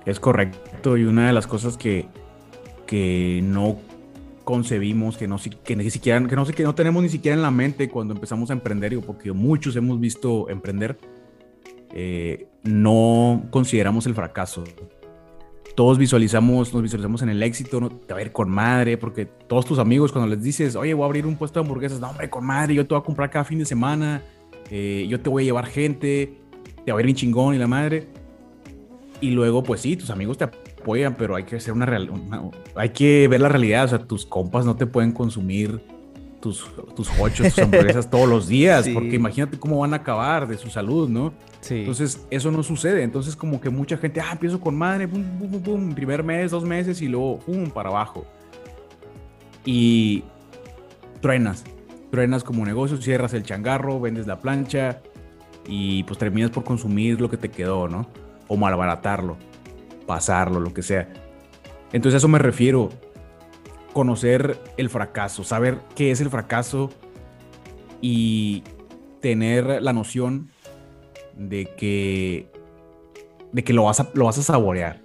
Es 0.06 0.20
correcto. 0.20 0.96
Y 0.96 1.04
una 1.04 1.26
de 1.26 1.32
las 1.32 1.46
cosas 1.46 1.76
que, 1.76 2.06
que 2.86 3.40
no 3.42 3.78
concebimos, 4.44 5.16
que 5.16 5.26
no, 5.26 5.38
que 5.64 5.76
ni 5.76 5.88
siquiera, 5.90 6.24
que 6.26 6.36
no, 6.36 6.44
que 6.44 6.62
no 6.62 6.74
tenemos 6.74 7.02
ni 7.02 7.08
siquiera 7.08 7.34
en 7.34 7.42
la 7.42 7.50
mente 7.50 7.88
cuando 7.88 8.14
empezamos 8.14 8.50
a 8.50 8.52
emprender, 8.52 9.00
porque 9.00 9.32
muchos 9.32 9.74
hemos 9.76 9.98
visto 9.98 10.50
emprender, 10.50 10.98
eh, 11.92 12.46
no 12.62 13.46
consideramos 13.50 14.06
el 14.06 14.14
fracaso. 14.14 14.64
Todos 15.74 15.98
visualizamos, 15.98 16.72
nos 16.72 16.82
visualizamos 16.82 17.22
en 17.22 17.30
el 17.30 17.42
éxito, 17.42 17.80
¿no? 17.80 17.88
te 17.88 18.12
va 18.12 18.20
a 18.20 18.22
ir 18.22 18.30
con 18.30 18.48
madre, 18.48 18.96
porque 18.98 19.24
todos 19.24 19.64
tus 19.64 19.78
amigos 19.78 20.12
cuando 20.12 20.32
les 20.32 20.42
dices, 20.42 20.76
oye, 20.76 20.94
voy 20.94 21.04
a 21.04 21.06
abrir 21.06 21.26
un 21.26 21.36
puesto 21.36 21.58
de 21.58 21.66
hamburguesas, 21.66 21.98
no, 21.98 22.10
hombre, 22.10 22.30
con 22.30 22.44
madre, 22.44 22.74
yo 22.74 22.86
te 22.86 22.94
voy 22.94 23.00
a 23.00 23.04
comprar 23.04 23.30
cada 23.30 23.44
fin 23.44 23.58
de 23.58 23.64
semana, 23.64 24.22
eh, 24.70 25.06
yo 25.08 25.20
te 25.20 25.30
voy 25.30 25.42
a 25.42 25.46
llevar 25.46 25.66
gente, 25.66 26.38
te 26.84 26.92
va 26.92 26.98
a 26.98 27.00
ir 27.00 27.06
bien 27.06 27.16
chingón 27.16 27.54
y 27.54 27.58
la 27.58 27.66
madre 27.66 28.06
y 29.24 29.30
luego, 29.30 29.62
pues 29.62 29.80
sí, 29.80 29.96
tus 29.96 30.10
amigos 30.10 30.36
te 30.36 30.44
apoyan, 30.44 31.14
pero 31.14 31.34
hay 31.34 31.44
que 31.44 31.56
hacer 31.56 31.72
una 31.72 31.86
real, 31.86 32.10
hay 32.74 32.90
que 32.90 33.26
ver 33.26 33.40
la 33.40 33.48
realidad. 33.48 33.86
O 33.86 33.88
sea, 33.88 33.98
tus 33.98 34.26
compas 34.26 34.66
no 34.66 34.76
te 34.76 34.86
pueden 34.86 35.12
consumir 35.12 35.80
tus, 36.42 36.70
tus 36.94 37.08
ocho, 37.18 37.42
tus 37.42 37.58
hamburguesas 37.60 38.10
todos 38.10 38.28
los 38.28 38.46
días, 38.48 38.86
porque 38.92 39.16
imagínate 39.16 39.58
cómo 39.58 39.78
van 39.78 39.94
a 39.94 39.96
acabar 39.96 40.46
de 40.46 40.58
su 40.58 40.68
salud, 40.68 41.08
¿no? 41.08 41.32
Sí. 41.62 41.76
Entonces, 41.76 42.26
eso 42.28 42.50
no 42.50 42.62
sucede. 42.62 43.02
Entonces, 43.02 43.34
como 43.34 43.62
que 43.62 43.70
mucha 43.70 43.96
gente, 43.96 44.20
ah, 44.20 44.32
empiezo 44.32 44.60
con 44.60 44.76
madre, 44.76 45.08
pum, 45.08 45.24
pum, 45.38 45.50
pum, 45.50 45.62
pum, 45.62 45.94
primer 45.94 46.22
mes, 46.22 46.50
dos 46.50 46.64
meses 46.64 47.00
y 47.00 47.08
luego, 47.08 47.38
pum, 47.38 47.70
para 47.70 47.88
abajo. 47.88 48.26
Y, 49.64 50.22
truenas. 51.22 51.64
Truenas 52.10 52.44
como 52.44 52.66
negocio, 52.66 52.98
cierras 52.98 53.32
el 53.32 53.42
changarro, 53.42 53.98
vendes 53.98 54.26
la 54.26 54.38
plancha 54.38 55.00
y 55.66 56.02
pues 56.02 56.18
terminas 56.18 56.50
por 56.50 56.62
consumir 56.62 57.18
lo 57.22 57.30
que 57.30 57.38
te 57.38 57.50
quedó, 57.50 57.88
¿no? 57.88 58.06
O 58.48 58.56
malbaratarlo, 58.56 59.36
pasarlo, 60.06 60.60
lo 60.60 60.72
que 60.74 60.82
sea. 60.82 61.08
Entonces 61.92 62.14
a 62.14 62.18
eso 62.18 62.28
me 62.28 62.38
refiero. 62.38 62.90
Conocer 63.92 64.58
el 64.76 64.90
fracaso, 64.90 65.44
saber 65.44 65.78
qué 65.94 66.10
es 66.10 66.20
el 66.20 66.28
fracaso 66.28 66.90
y 68.00 68.64
tener 69.20 69.80
la 69.80 69.92
noción 69.92 70.50
de 71.36 71.66
que, 71.76 72.50
de 73.52 73.62
que 73.62 73.72
lo, 73.72 73.84
vas 73.84 74.00
a, 74.00 74.10
lo 74.14 74.24
vas 74.24 74.36
a 74.36 74.42
saborear. 74.42 75.00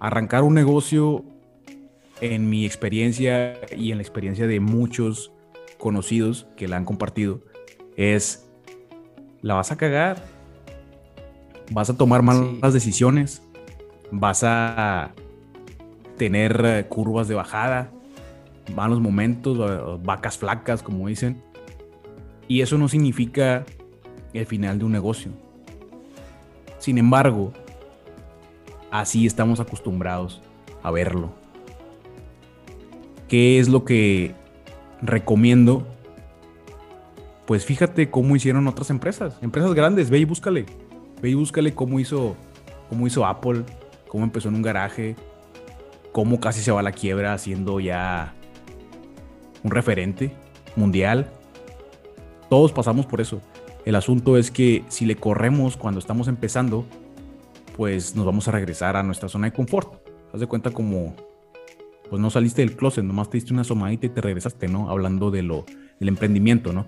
Arrancar 0.00 0.42
un 0.42 0.54
negocio, 0.54 1.24
en 2.20 2.48
mi 2.48 2.64
experiencia 2.64 3.60
y 3.76 3.90
en 3.90 3.98
la 3.98 4.02
experiencia 4.02 4.46
de 4.46 4.60
muchos 4.60 5.32
conocidos 5.78 6.46
que 6.56 6.68
la 6.68 6.76
han 6.76 6.84
compartido, 6.84 7.42
es, 7.96 8.48
la 9.42 9.54
vas 9.54 9.72
a 9.72 9.76
cagar, 9.76 10.22
vas 11.70 11.90
a 11.90 11.96
tomar 11.96 12.22
malas 12.22 12.72
decisiones, 12.72 13.42
vas 14.10 14.42
a 14.44 15.12
tener 16.16 16.62
eh, 16.64 16.86
curvas 16.88 17.28
de 17.28 17.34
bajada, 17.34 17.90
malos 18.74 19.00
momentos, 19.00 20.02
vacas 20.02 20.38
flacas, 20.38 20.82
como 20.82 21.08
dicen. 21.08 21.42
Y 22.48 22.60
eso 22.60 22.78
no 22.78 22.88
significa 22.88 23.64
el 24.32 24.46
final 24.46 24.78
de 24.78 24.84
un 24.84 24.92
negocio. 24.92 25.32
Sin 26.78 26.98
embargo, 26.98 27.52
así 28.90 29.26
estamos 29.26 29.60
acostumbrados 29.60 30.42
a 30.82 30.90
verlo. 30.90 31.32
¿Qué 33.28 33.58
es 33.58 33.68
lo 33.68 33.84
que 33.84 34.34
recomiendo? 35.02 35.86
Pues 37.46 37.64
fíjate 37.64 38.10
cómo 38.10 38.36
hicieron 38.36 38.66
otras 38.68 38.90
empresas, 38.90 39.38
empresas 39.42 39.74
grandes, 39.74 40.10
ve 40.10 40.18
y 40.18 40.24
búscale. 40.24 40.66
Ve 41.20 41.30
y 41.30 41.34
búscale 41.34 41.74
cómo 41.74 41.98
hizo, 41.98 42.36
cómo 42.88 43.06
hizo 43.06 43.24
Apple, 43.26 43.64
cómo 44.08 44.24
empezó 44.24 44.48
en 44.48 44.56
un 44.56 44.62
garaje, 44.62 45.16
cómo 46.12 46.40
casi 46.40 46.60
se 46.60 46.72
va 46.72 46.80
a 46.80 46.82
la 46.82 46.92
quiebra 46.92 47.36
siendo 47.38 47.80
ya 47.80 48.34
un 49.62 49.70
referente 49.70 50.32
mundial. 50.76 51.30
Todos 52.48 52.72
pasamos 52.72 53.06
por 53.06 53.20
eso. 53.20 53.40
El 53.84 53.94
asunto 53.94 54.36
es 54.36 54.50
que 54.50 54.84
si 54.88 55.06
le 55.06 55.16
corremos 55.16 55.76
cuando 55.76 56.00
estamos 56.00 56.28
empezando, 56.28 56.84
pues 57.76 58.16
nos 58.16 58.26
vamos 58.26 58.48
a 58.48 58.50
regresar 58.50 58.96
a 58.96 59.02
nuestra 59.02 59.28
zona 59.28 59.46
de 59.46 59.52
confort. 59.52 59.92
Haz 60.32 60.40
de 60.40 60.46
cuenta 60.46 60.70
como, 60.70 61.14
pues 62.10 62.20
no 62.20 62.30
saliste 62.30 62.62
del 62.62 62.76
closet, 62.76 63.04
nomás 63.04 63.30
te 63.30 63.36
diste 63.36 63.52
una 63.52 63.62
asomadita 63.62 64.06
y 64.06 64.08
te 64.08 64.20
regresaste, 64.20 64.68
¿no? 64.68 64.90
Hablando 64.90 65.30
de 65.30 65.42
lo, 65.42 65.66
del 66.00 66.08
emprendimiento, 66.08 66.72
¿no? 66.72 66.86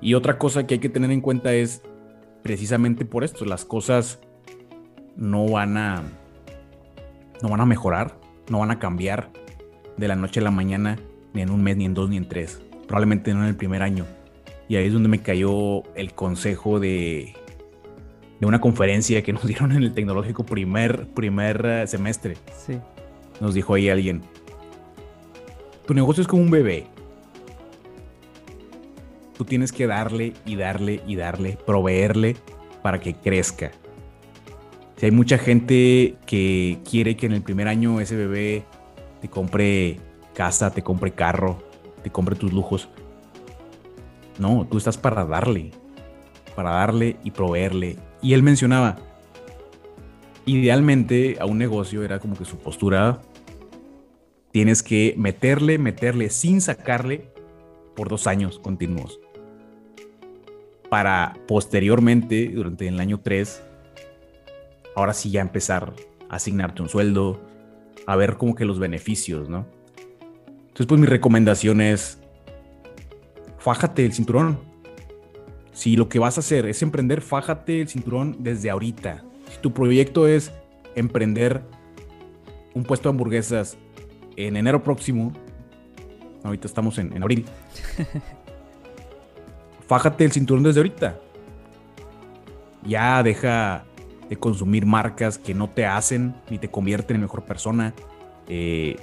Y 0.00 0.14
otra 0.14 0.38
cosa 0.38 0.66
que 0.66 0.74
hay 0.74 0.80
que 0.80 0.88
tener 0.88 1.10
en 1.10 1.20
cuenta 1.20 1.54
es 1.54 1.82
precisamente 2.46 3.04
por 3.04 3.24
esto, 3.24 3.44
las 3.44 3.64
cosas 3.64 4.20
no 5.16 5.48
van 5.48 5.76
a 5.76 6.04
no 7.42 7.48
van 7.48 7.60
a 7.60 7.66
mejorar, 7.66 8.20
no 8.48 8.60
van 8.60 8.70
a 8.70 8.78
cambiar 8.78 9.30
de 9.96 10.06
la 10.06 10.14
noche 10.14 10.38
a 10.38 10.44
la 10.44 10.52
mañana, 10.52 10.96
ni 11.34 11.42
en 11.42 11.50
un 11.50 11.60
mes, 11.64 11.76
ni 11.76 11.86
en 11.86 11.94
dos, 11.94 12.08
ni 12.08 12.16
en 12.16 12.28
tres. 12.28 12.62
Probablemente 12.86 13.34
no 13.34 13.42
en 13.42 13.48
el 13.48 13.56
primer 13.56 13.82
año. 13.82 14.06
Y 14.68 14.76
ahí 14.76 14.86
es 14.86 14.92
donde 14.92 15.08
me 15.08 15.22
cayó 15.22 15.82
el 15.96 16.14
consejo 16.14 16.78
de, 16.78 17.34
de 18.38 18.46
una 18.46 18.60
conferencia 18.60 19.22
que 19.24 19.32
nos 19.32 19.44
dieron 19.48 19.72
en 19.72 19.82
el 19.82 19.92
tecnológico 19.92 20.46
primer, 20.46 21.08
primer 21.08 21.66
eh, 21.66 21.86
semestre. 21.88 22.36
Sí. 22.56 22.78
Nos 23.40 23.54
dijo 23.54 23.74
ahí 23.74 23.88
alguien, 23.88 24.22
tu 25.84 25.94
negocio 25.94 26.20
es 26.20 26.28
como 26.28 26.42
un 26.42 26.50
bebé. 26.50 26.86
Tú 29.36 29.44
tienes 29.44 29.72
que 29.72 29.86
darle 29.86 30.32
y 30.44 30.56
darle 30.56 31.02
y 31.06 31.16
darle, 31.16 31.58
proveerle 31.66 32.36
para 32.82 33.00
que 33.00 33.14
crezca. 33.14 33.72
Si 34.96 35.06
hay 35.06 35.12
mucha 35.12 35.36
gente 35.36 36.16
que 36.26 36.78
quiere 36.88 37.16
que 37.16 37.26
en 37.26 37.32
el 37.32 37.42
primer 37.42 37.68
año 37.68 38.00
ese 38.00 38.16
bebé 38.16 38.64
te 39.20 39.28
compre 39.28 39.98
casa, 40.34 40.70
te 40.70 40.82
compre 40.82 41.12
carro, 41.12 41.58
te 42.02 42.10
compre 42.10 42.34
tus 42.34 42.52
lujos. 42.52 42.88
No, 44.38 44.66
tú 44.70 44.78
estás 44.78 44.96
para 44.96 45.24
darle, 45.24 45.72
para 46.54 46.70
darle 46.70 47.16
y 47.24 47.30
proveerle. 47.30 47.96
Y 48.22 48.32
él 48.32 48.42
mencionaba, 48.42 48.96
idealmente 50.46 51.36
a 51.40 51.46
un 51.46 51.58
negocio 51.58 52.02
era 52.02 52.18
como 52.18 52.36
que 52.36 52.44
su 52.46 52.58
postura, 52.58 53.20
tienes 54.52 54.82
que 54.82 55.14
meterle, 55.18 55.76
meterle 55.76 56.30
sin 56.30 56.62
sacarle 56.62 57.30
por 57.94 58.08
dos 58.08 58.26
años 58.26 58.58
continuos. 58.58 59.20
Para 60.96 61.34
posteriormente, 61.46 62.48
durante 62.48 62.88
el 62.88 62.98
año 63.00 63.20
3, 63.20 63.62
ahora 64.94 65.12
sí 65.12 65.30
ya 65.30 65.42
empezar 65.42 65.92
a 66.30 66.36
asignarte 66.36 66.80
un 66.80 66.88
sueldo, 66.88 67.38
a 68.06 68.16
ver 68.16 68.38
como 68.38 68.54
que 68.54 68.64
los 68.64 68.78
beneficios, 68.78 69.50
¿no? 69.50 69.66
Entonces, 70.68 70.86
pues 70.86 70.98
mi 70.98 71.06
recomendación 71.06 71.82
es, 71.82 72.18
fájate 73.58 74.06
el 74.06 74.14
cinturón. 74.14 74.58
Si 75.74 75.96
lo 75.96 76.08
que 76.08 76.18
vas 76.18 76.38
a 76.38 76.40
hacer 76.40 76.64
es 76.64 76.80
emprender, 76.80 77.20
fájate 77.20 77.82
el 77.82 77.88
cinturón 77.88 78.34
desde 78.38 78.70
ahorita. 78.70 79.22
Si 79.50 79.58
tu 79.58 79.74
proyecto 79.74 80.26
es 80.26 80.50
emprender 80.94 81.60
un 82.72 82.84
puesto 82.84 83.10
de 83.10 83.12
hamburguesas 83.12 83.76
en 84.36 84.56
enero 84.56 84.82
próximo, 84.82 85.34
ahorita 86.42 86.66
estamos 86.66 86.96
en, 86.96 87.14
en 87.14 87.22
abril, 87.22 87.44
fájate 89.86 90.24
el 90.24 90.32
cinturón 90.32 90.62
desde 90.62 90.80
ahorita. 90.80 91.18
Ya 92.84 93.22
deja 93.22 93.84
de 94.28 94.36
consumir 94.36 94.86
marcas 94.86 95.38
que 95.38 95.54
no 95.54 95.68
te 95.68 95.86
hacen 95.86 96.34
ni 96.50 96.58
te 96.58 96.68
convierten 96.68 97.16
en 97.16 97.22
mejor 97.22 97.44
persona. 97.44 97.94
Eh, 98.48 98.96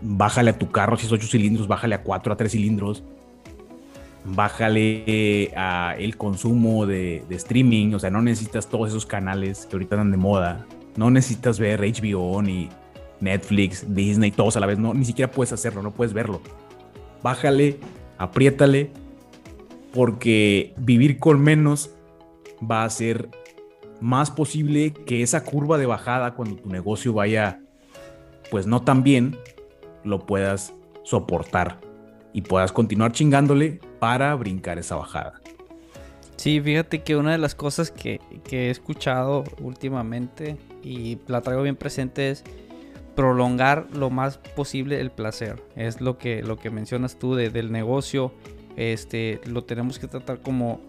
bájale 0.00 0.50
a 0.50 0.58
tu 0.58 0.70
carro 0.70 0.96
si 0.96 1.06
es 1.06 1.12
8 1.12 1.26
cilindros, 1.26 1.68
bájale 1.68 1.94
a 1.94 2.02
4 2.02 2.32
a 2.32 2.36
3 2.36 2.52
cilindros. 2.52 3.02
Bájale 4.26 5.52
a 5.54 5.96
el 5.98 6.16
consumo 6.16 6.86
de, 6.86 7.24
streaming, 7.28 7.92
o 7.92 7.98
sea, 7.98 8.08
no 8.08 8.22
necesitas 8.22 8.68
todos 8.68 8.88
esos 8.88 9.04
canales 9.04 9.66
que 9.66 9.76
ahorita 9.76 9.96
andan 9.96 10.12
de 10.12 10.16
moda. 10.16 10.66
No 10.96 11.10
necesitas 11.10 11.58
ver 11.58 11.80
HBO 11.80 12.40
ni 12.40 12.70
Netflix, 13.20 13.84
Disney, 13.94 14.30
todos 14.30 14.56
a 14.56 14.60
la 14.60 14.66
vez. 14.66 14.78
No, 14.78 14.94
ni 14.94 15.04
siquiera 15.04 15.30
puedes 15.30 15.52
hacerlo, 15.52 15.82
no 15.82 15.90
puedes 15.90 16.14
verlo. 16.14 16.40
Bájale, 17.22 17.78
apriétale, 18.16 18.90
porque 19.94 20.74
vivir 20.76 21.20
con 21.20 21.40
menos 21.40 21.90
va 22.60 22.84
a 22.84 22.90
ser 22.90 23.30
más 24.00 24.30
posible 24.30 24.92
que 24.92 25.22
esa 25.22 25.44
curva 25.44 25.78
de 25.78 25.86
bajada 25.86 26.34
cuando 26.34 26.56
tu 26.56 26.68
negocio 26.68 27.12
vaya 27.12 27.60
pues 28.50 28.66
no 28.66 28.82
tan 28.82 29.02
bien, 29.02 29.38
lo 30.02 30.26
puedas 30.26 30.74
soportar 31.04 31.80
y 32.32 32.42
puedas 32.42 32.72
continuar 32.72 33.12
chingándole 33.12 33.80
para 34.00 34.34
brincar 34.34 34.78
esa 34.78 34.96
bajada. 34.96 35.40
Sí, 36.36 36.60
fíjate 36.60 37.02
que 37.02 37.16
una 37.16 37.32
de 37.32 37.38
las 37.38 37.54
cosas 37.54 37.90
que, 37.90 38.20
he 38.50 38.70
escuchado 38.70 39.44
últimamente 39.60 40.56
y 40.82 41.18
la 41.28 41.40
traigo 41.40 41.62
bien 41.62 41.76
presente 41.76 42.30
es 42.30 42.44
prolongar 43.14 43.86
lo 43.94 44.10
más 44.10 44.38
posible 44.38 45.00
el 45.00 45.12
placer. 45.12 45.62
Es 45.76 46.00
lo 46.00 46.18
que, 46.18 46.42
lo 46.42 46.58
que 46.58 46.70
mencionas 46.70 47.16
tú 47.16 47.36
del 47.36 47.70
negocio. 47.70 48.32
Este, 48.76 49.40
lo 49.46 49.64
tenemos 49.64 49.98
que 49.98 50.08
tratar 50.08 50.40
como 50.40 50.80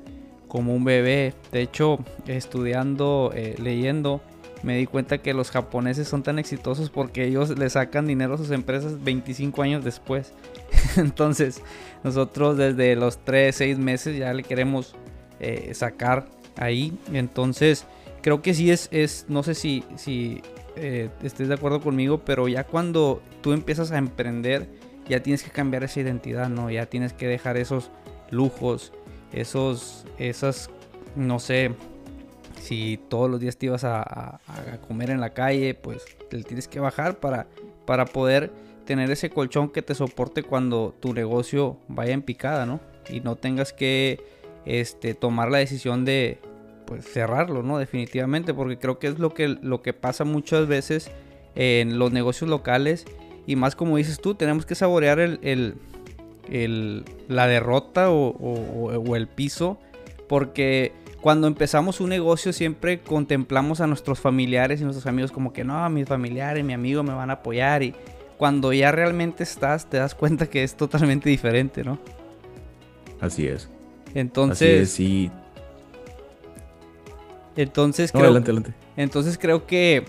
como 0.48 0.74
un 0.74 0.86
bebé. 0.86 1.34
De 1.52 1.62
hecho, 1.62 2.00
estudiando, 2.28 3.32
eh, 3.36 3.56
leyendo, 3.62 4.21
me 4.63 4.78
di 4.78 4.86
cuenta 4.86 5.17
que 5.17 5.34
los 5.34 5.52
japoneses 5.52 6.08
son 6.08 6.24
tan 6.24 6.39
exitosos 6.39 6.89
porque 6.89 7.26
ellos 7.26 7.58
le 7.58 7.69
sacan 7.69 8.08
dinero 8.08 8.36
a 8.36 8.38
sus 8.38 8.52
empresas 8.52 9.04
25 9.04 9.62
años 9.62 9.84
después. 9.84 10.34
Entonces, 10.95 11.62
nosotros 12.03 12.57
desde 12.57 12.95
los 12.95 13.18
3, 13.26 13.53
6 13.53 13.78
meses 13.78 14.18
ya 14.18 14.34
le 14.34 14.43
queremos 14.43 14.95
eh, 15.41 15.74
sacar 15.74 16.28
ahí. 16.55 16.97
Entonces, 17.12 17.86
creo 18.22 18.41
que 18.41 18.53
sí 18.53 18.72
es, 18.72 18.88
es 18.91 19.26
no 19.28 19.43
sé 19.43 19.55
si, 19.55 19.84
si 19.97 20.41
eh, 20.78 21.10
estés 21.22 21.47
de 21.47 21.55
acuerdo 21.55 21.82
conmigo, 21.82 22.22
pero 22.24 22.47
ya 22.47 22.64
cuando 22.64 23.22
tú 23.41 23.51
empiezas 23.51 23.91
a 23.91 23.97
emprender, 23.97 24.70
ya 25.08 25.22
tienes 25.22 25.43
que 25.43 25.51
cambiar 25.51 25.84
esa 25.84 25.99
identidad, 25.99 26.49
¿no? 26.49 26.70
Ya 26.70 26.88
tienes 26.88 27.14
que 27.14 27.28
dejar 27.28 27.58
esos 27.58 27.91
lujos, 28.32 28.91
esos, 29.32 30.06
esas, 30.18 30.70
no 31.16 31.39
sé, 31.39 31.72
si 32.60 32.99
todos 33.10 33.30
los 33.30 33.39
días 33.39 33.58
te 33.58 33.68
ibas 33.68 33.84
a, 33.84 34.39
comer 34.88 35.12
en 35.12 35.22
la 35.22 35.32
calle, 35.32 35.76
pues 35.76 36.03
te 36.30 36.41
tienes 36.43 36.68
que 36.68 36.80
bajar 36.80 37.20
para, 37.20 37.47
para 37.86 38.06
poder 38.06 38.51
tener 38.86 39.10
ese 39.12 39.30
colchón 39.30 39.70
que 39.70 39.82
te 39.82 39.95
soporte 39.95 40.43
cuando 40.43 40.95
tu 40.99 41.14
negocio 41.14 41.78
vaya 41.88 42.14
en 42.14 42.22
picada, 42.22 42.66
¿no? 42.66 42.80
Y 43.10 43.20
no 43.22 43.36
tengas 43.36 43.74
que 43.74 44.20
este, 44.66 45.14
tomar 45.14 45.51
la 45.51 45.60
decisión 45.60 46.06
de 46.06 46.39
pues, 46.86 47.06
cerrarlo, 47.06 47.64
¿no? 47.64 47.78
Definitivamente, 47.78 48.53
porque 48.53 48.78
creo 48.78 48.99
que 48.99 49.08
es 49.08 49.20
lo 49.20 49.34
que, 49.34 49.47
lo 49.47 49.82
que 49.82 49.93
pasa 49.93 50.24
muchas 50.24 50.68
veces 50.68 51.12
en 51.56 51.99
los 51.99 52.12
negocios 52.12 52.49
locales. 52.49 53.06
Y 53.48 53.56
más 53.56 53.76
como 53.76 53.98
dices 53.98 54.20
tú, 54.20 54.36
tenemos 54.36 54.66
que 54.66 54.76
saborear 54.76 55.20
el, 55.20 55.76
la 57.28 57.48
derrota 57.48 58.10
o, 58.10 59.16
el 59.16 59.28
piso, 59.28 59.78
porque 60.28 60.93
cuando 61.22 61.48
empezamos 61.48 62.02
un 62.02 62.10
negocio 62.10 62.54
siempre 62.54 63.00
contemplamos 63.02 63.82
a 63.82 63.88
nuestros 63.88 64.20
familiares 64.20 64.82
y 64.82 64.84
nuestros 64.84 65.08
amigos 65.08 65.32
como 65.32 65.54
que 65.54 65.64
no, 65.64 65.88
mis 65.89 66.08
familiares, 66.08 66.64
mi 66.64 66.74
amigo 66.74 67.04
me 67.04 67.14
van 67.14 67.30
a 67.30 67.34
apoyar 67.34 67.84
y 67.84 67.93
cuando 68.38 68.74
ya 68.74 68.91
realmente 68.91 69.43
estás 69.43 69.89
te 69.89 69.98
das 69.98 70.14
cuenta 70.14 70.48
que 70.48 70.64
es 70.64 70.76
totalmente 70.76 71.30
diferente, 71.30 71.84
¿no? 71.84 72.00
Así 73.22 73.48
es. 73.48 73.70
Entonces... 74.14 74.91
sí. 74.91 75.32
Entonces 77.56 78.12
creo, 78.12 78.26
adelante, 78.26 78.52
adelante. 78.52 78.74
Entonces 78.98 79.38
creo 79.38 79.66
que, 79.66 80.04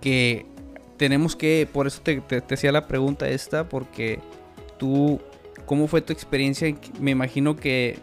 que 0.00 0.46
tenemos 0.96 1.36
que, 1.36 1.68
por 1.70 1.86
eso 1.86 2.00
te, 2.02 2.20
te, 2.20 2.54
hacía 2.54 2.72
la 2.72 2.86
pregunta 2.86 3.28
esta, 3.28 3.68
porque 3.68 4.20
tú, 4.78 5.20
¿cómo 5.66 5.86
fue 5.86 6.00
tu 6.00 6.12
experiencia? 6.12 6.74
Me 7.00 7.10
imagino 7.10 7.56
que 7.56 7.98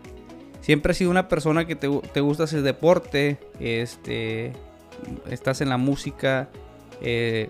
siempre 0.61 0.91
has 0.91 0.97
sido 0.97 1.11
una 1.11 1.27
persona 1.27 1.65
que 1.65 1.75
te, 1.75 1.89
te 1.89 2.21
gusta 2.21 2.43
hacer 2.43 2.61
deporte, 2.61 3.37
este, 3.59 4.53
estás 5.29 5.61
en 5.61 5.69
la 5.69 5.77
música, 5.77 6.49
eh, 7.01 7.49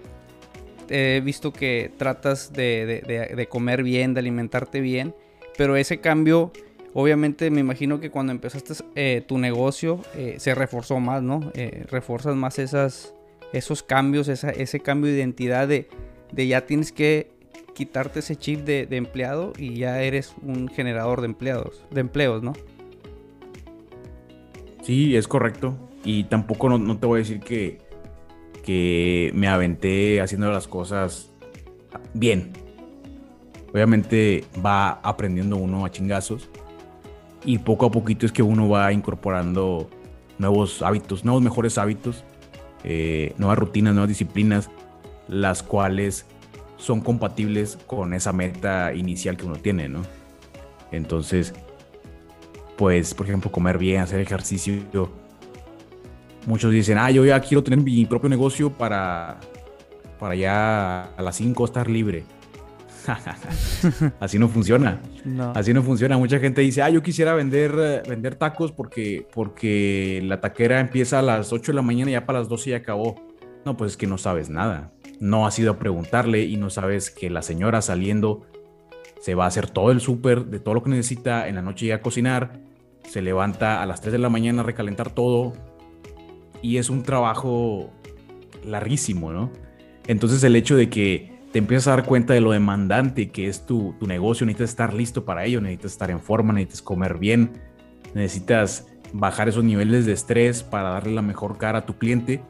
he 0.89 1.21
visto 1.23 1.51
que 1.53 1.91
tratas 1.97 2.53
de, 2.53 3.31
de, 3.35 3.47
comer 3.47 3.83
bien, 3.83 4.13
de 4.13 4.19
alimentarte 4.19 4.81
bien, 4.81 5.13
pero 5.57 5.75
ese 5.75 5.99
cambio, 5.99 6.51
obviamente 6.93 7.49
me 7.51 7.61
imagino 7.61 7.99
que 7.99 8.09
cuando 8.09 8.31
empezaste 8.31 8.73
eh, 8.95 9.23
tu 9.25 9.37
negocio 9.37 10.01
eh, 10.15 10.35
se 10.39 10.55
reforzó 10.55 10.99
más, 10.99 11.21
¿no? 11.21 11.51
reforzas 11.89 12.35
más 12.35 12.59
esas 12.59 13.12
esos 13.53 13.83
cambios, 13.83 14.27
ese 14.27 14.79
cambio 14.79 15.11
de 15.11 15.17
identidad 15.17 15.67
de, 15.67 15.87
ya 16.35 16.65
tienes 16.65 16.91
que 16.91 17.31
quitarte 17.73 18.19
ese 18.19 18.35
chip 18.35 18.61
de, 18.61 18.87
empleado 18.91 19.53
y 19.57 19.75
ya 19.75 20.01
eres 20.01 20.33
un 20.41 20.67
generador 20.67 21.21
de 21.21 21.27
empleados, 21.27 21.85
de 21.91 22.01
empleos, 22.01 22.43
¿no? 22.43 22.53
Sí, 24.81 25.15
es 25.15 25.27
correcto. 25.27 25.75
Y 26.03 26.25
tampoco 26.25 26.67
no, 26.67 26.97
te 26.97 27.05
voy 27.05 27.17
a 27.17 27.19
decir 27.19 27.39
que, 27.39 27.79
que 28.63 29.31
me 29.33 29.47
aventé 29.47 30.19
haciendo 30.19 30.51
las 30.51 30.67
cosas 30.67 31.31
bien. 32.13 32.51
Obviamente 33.71 34.43
va 34.63 34.93
aprendiendo 35.03 35.55
uno 35.57 35.85
a 35.85 35.91
chingazos. 35.91 36.49
Y 37.45 37.59
poco 37.59 37.85
a 37.85 37.91
poquito 37.91 38.25
es 38.25 38.31
que 38.31 38.43
uno 38.43 38.67
va 38.67 38.91
incorporando 38.91 39.89
nuevos 40.37 40.81
hábitos, 40.81 41.23
nuevos 41.23 41.41
mejores 41.41 41.77
hábitos 41.77 42.23
eh, 42.83 43.33
nuevas 43.37 43.57
rutinas, 43.57 43.93
nuevas 43.93 44.09
disciplinas, 44.09 44.69
las 45.27 45.63
cuales 45.63 46.25
son 46.77 47.01
compatibles 47.01 47.77
con 47.87 48.13
esa 48.13 48.33
meta 48.33 48.93
inicial 48.93 49.37
que 49.37 49.45
uno 49.45 49.55
tiene, 49.55 49.87
¿no? 49.87 50.01
Entonces, 50.91 51.53
pues, 52.77 53.13
por 53.13 53.25
ejemplo, 53.25 53.51
comer 53.51 53.77
bien, 53.77 54.01
hacer 54.01 54.19
ejercicio. 54.19 55.09
Muchos 56.45 56.71
dicen, 56.71 56.97
ah, 56.97 57.09
yo 57.09 57.25
ya 57.25 57.39
quiero 57.39 57.63
tener 57.63 57.79
mi 57.79 58.05
propio 58.05 58.29
negocio 58.29 58.71
para, 58.71 59.39
para 60.19 60.35
ya 60.35 61.03
a 61.15 61.21
las 61.21 61.37
5 61.37 61.65
estar 61.65 61.89
libre. 61.89 62.25
Así 64.19 64.39
no 64.39 64.47
funciona. 64.47 65.01
Así 65.53 65.73
no 65.73 65.83
funciona. 65.83 66.17
Mucha 66.17 66.39
gente 66.39 66.61
dice, 66.61 66.81
ah, 66.81 66.89
yo 66.89 67.01
quisiera 67.01 67.33
vender, 67.33 67.75
eh, 67.77 68.03
vender 68.07 68.35
tacos 68.35 68.71
porque, 68.71 69.27
porque 69.33 70.21
la 70.23 70.39
taquera 70.41 70.79
empieza 70.79 71.19
a 71.19 71.21
las 71.21 71.51
8 71.51 71.71
de 71.71 71.75
la 71.75 71.81
mañana 71.81 72.11
y 72.11 72.13
ya 72.13 72.25
para 72.25 72.39
las 72.39 72.49
12 72.49 72.71
ya 72.71 72.77
acabó. 72.77 73.15
No, 73.65 73.77
pues 73.77 73.91
es 73.91 73.97
que 73.97 74.07
no 74.07 74.17
sabes 74.17 74.49
nada. 74.49 74.91
No 75.19 75.45
has 75.45 75.57
ido 75.59 75.71
a 75.71 75.79
preguntarle 75.79 76.43
y 76.43 76.57
no 76.57 76.69
sabes 76.69 77.09
que 77.09 77.29
la 77.29 77.41
señora 77.41 77.81
saliendo 77.81 78.45
se 79.21 79.35
va 79.35 79.45
a 79.45 79.47
hacer 79.47 79.69
todo 79.69 79.91
el 79.91 80.01
súper 80.01 80.45
de 80.45 80.59
todo 80.59 80.73
lo 80.73 80.83
que 80.83 80.89
necesita, 80.89 81.47
en 81.47 81.55
la 81.55 81.61
noche 81.61 81.85
ya 81.85 81.95
a 81.95 82.01
cocinar, 82.01 82.59
se 83.07 83.21
levanta 83.21 83.81
a 83.81 83.85
las 83.85 84.01
3 84.01 84.11
de 84.11 84.19
la 84.19 84.29
mañana 84.29 84.61
a 84.61 84.65
recalentar 84.65 85.11
todo 85.11 85.53
y 86.61 86.77
es 86.77 86.89
un 86.89 87.03
trabajo 87.03 87.89
larguísimo, 88.65 89.31
¿no? 89.31 89.49
Entonces 90.07 90.43
el 90.43 90.55
hecho 90.55 90.75
de 90.75 90.89
que 90.89 91.32
te 91.53 91.59
empiezas 91.59 91.87
a 91.87 91.91
dar 91.91 92.05
cuenta 92.05 92.33
de 92.33 92.41
lo 92.41 92.51
demandante 92.51 93.29
que 93.29 93.47
es 93.47 93.63
tu, 93.67 93.95
negocio, 94.01 94.43
necesitas 94.43 94.71
estar 94.71 94.91
listo 94.91 95.23
para 95.23 95.45
ello, 95.45 95.61
necesitas 95.61 95.91
estar 95.91 96.09
en 96.09 96.19
forma, 96.19 96.51
necesitas 96.51 96.81
comer 96.81 97.19
bien, 97.19 97.51
necesitas 98.15 98.87
bajar 99.13 99.49
esos 99.49 99.63
niveles 99.63 100.07
de 100.07 100.13
estrés 100.13 100.63
para 100.63 100.89
darle 100.89 101.13
la 101.13 101.21
mejor 101.21 101.59
cara 101.59 101.79
a 101.79 101.85
tu 101.85 101.95
cliente. 101.99 102.41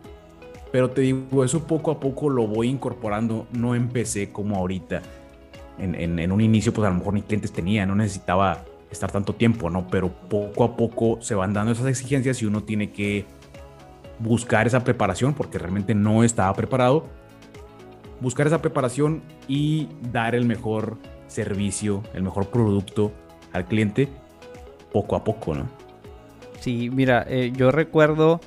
Pero 0.71 0.89
te 0.89 1.01
digo, 1.01 1.43
eso 1.43 1.67
poco 1.67 1.91
a 1.91 1.99
poco 1.99 2.29
lo 2.29 2.47
voy 2.47 2.69
incorporando, 2.69 3.45
no 3.51 3.75
empecé 3.75 4.31
como 4.31 4.55
ahorita. 4.55 5.01
En, 5.79 6.19
en 6.19 6.31
un 6.31 6.39
inicio, 6.39 6.71
pues 6.71 6.87
a 6.87 6.89
lo 6.89 6.97
mejor 6.97 7.13
ni 7.13 7.23
clientes 7.23 7.51
tenía, 7.51 7.85
no 7.85 7.95
necesitaba 7.95 8.63
estar 8.89 9.11
tanto 9.11 9.35
tiempo, 9.35 9.69
¿no? 9.69 9.85
Pero 9.87 10.13
poco 10.29 10.63
a 10.63 10.77
poco 10.77 11.17
se 11.21 11.35
van 11.35 11.51
dando 11.51 11.73
esas 11.73 11.87
exigencias 11.87 12.41
y 12.41 12.45
uno 12.45 12.63
tiene 12.63 12.91
que 12.91 13.25
buscar 14.19 14.65
esa 14.65 14.81
preparación 14.85 15.33
porque 15.33 15.57
realmente 15.57 15.93
no 15.93 16.23
estaba 16.23 16.53
preparado 16.53 17.09
buscar 18.23 18.47
esa 18.47 18.61
preparación 18.61 19.21
y 19.49 19.89
dar 20.11 20.33
el 20.33 20.45
mejor 20.45 20.97
servicio, 21.27 22.01
el 22.13 22.23
mejor 22.23 22.47
producto 22.47 23.11
al 23.51 23.65
cliente 23.65 24.07
poco 24.93 25.17
a 25.17 25.23
poco, 25.25 25.53
¿no? 25.53 25.67
Sí, 26.61 26.89
mira, 26.89 27.25
eh, 27.27 27.51
yo 27.53 27.69
recuerdo 27.71 28.39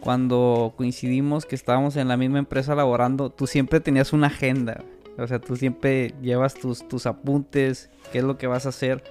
cuando 0.00 0.74
coincidimos 0.76 1.46
que 1.46 1.54
estábamos 1.54 1.96
en 1.96 2.08
la 2.08 2.18
misma 2.18 2.38
empresa 2.38 2.74
laborando, 2.74 3.30
tú 3.30 3.46
siempre 3.46 3.80
tenías 3.80 4.12
una 4.12 4.26
agenda. 4.26 4.84
O 5.16 5.26
sea, 5.26 5.38
tú 5.38 5.56
siempre 5.56 6.14
llevas 6.20 6.52
tus, 6.54 6.86
tus 6.86 7.06
apuntes, 7.06 7.88
qué 8.12 8.18
es 8.18 8.24
lo 8.24 8.36
que 8.36 8.46
vas 8.46 8.66
a 8.66 8.68
hacer. 8.68 9.02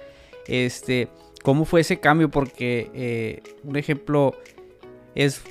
Este, 0.46 1.08
¿cómo 1.42 1.64
fue 1.64 1.80
ese 1.80 1.98
cambio? 1.98 2.30
Porque, 2.30 2.90
eh, 2.94 3.42
un 3.64 3.74
ejemplo, 3.74 4.34
es 5.16 5.42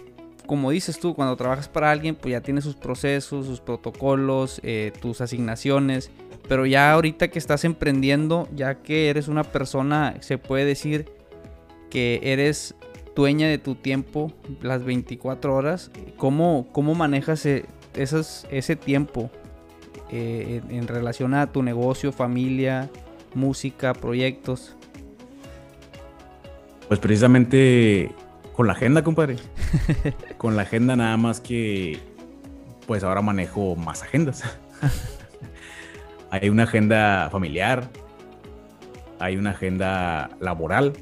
como 0.45 0.71
dices 0.71 0.99
tú, 0.99 1.13
cuando 1.15 1.35
trabajas 1.35 1.67
para 1.67 1.91
alguien, 1.91 2.15
pues 2.15 2.31
ya 2.33 2.41
tienes 2.41 2.63
sus 2.63 2.75
procesos, 2.75 3.45
sus 3.45 3.61
protocolos, 3.61 4.59
eh, 4.63 4.91
tus 5.01 5.21
asignaciones. 5.21 6.11
Pero 6.47 6.65
ya 6.65 6.91
ahorita 6.91 7.29
que 7.29 7.39
estás 7.39 7.63
emprendiendo, 7.63 8.47
ya 8.53 8.81
que 8.81 9.09
eres 9.09 9.27
una 9.27 9.43
persona, 9.43 10.15
se 10.19 10.37
puede 10.37 10.65
decir 10.65 11.05
que 11.89 12.19
eres 12.23 12.75
dueña 13.15 13.47
de 13.47 13.57
tu 13.57 13.75
tiempo 13.75 14.33
las 14.61 14.83
24 14.83 15.55
horas. 15.55 15.91
¿Cómo, 16.17 16.67
cómo 16.71 16.95
manejas 16.95 17.45
e, 17.45 17.65
ese 17.95 18.75
tiempo 18.75 19.29
eh, 20.11 20.61
en 20.69 20.87
relación 20.87 21.33
a 21.33 21.51
tu 21.51 21.63
negocio, 21.63 22.11
familia, 22.11 22.89
música, 23.33 23.93
proyectos? 23.93 24.75
Pues 26.87 26.99
precisamente 26.99 28.11
con 28.53 28.67
la 28.67 28.73
agenda, 28.73 29.03
compadre. 29.03 29.37
Con 30.37 30.55
la 30.55 30.63
agenda 30.63 30.95
nada 30.95 31.17
más 31.17 31.39
que 31.39 31.99
pues 32.87 33.03
ahora 33.03 33.21
manejo 33.21 33.75
más 33.75 34.03
agendas. 34.03 34.43
hay 36.31 36.49
una 36.49 36.63
agenda 36.63 37.29
familiar, 37.31 37.89
hay 39.19 39.37
una 39.37 39.51
agenda 39.51 40.29
laboral 40.39 40.93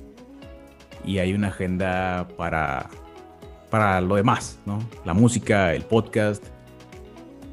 y 1.04 1.18
hay 1.18 1.34
una 1.34 1.48
agenda 1.48 2.28
para 2.38 2.90
para 3.72 4.02
lo 4.02 4.16
demás, 4.16 4.60
¿no? 4.66 4.80
La 5.06 5.14
música, 5.14 5.74
el 5.74 5.84
podcast. 5.84 6.46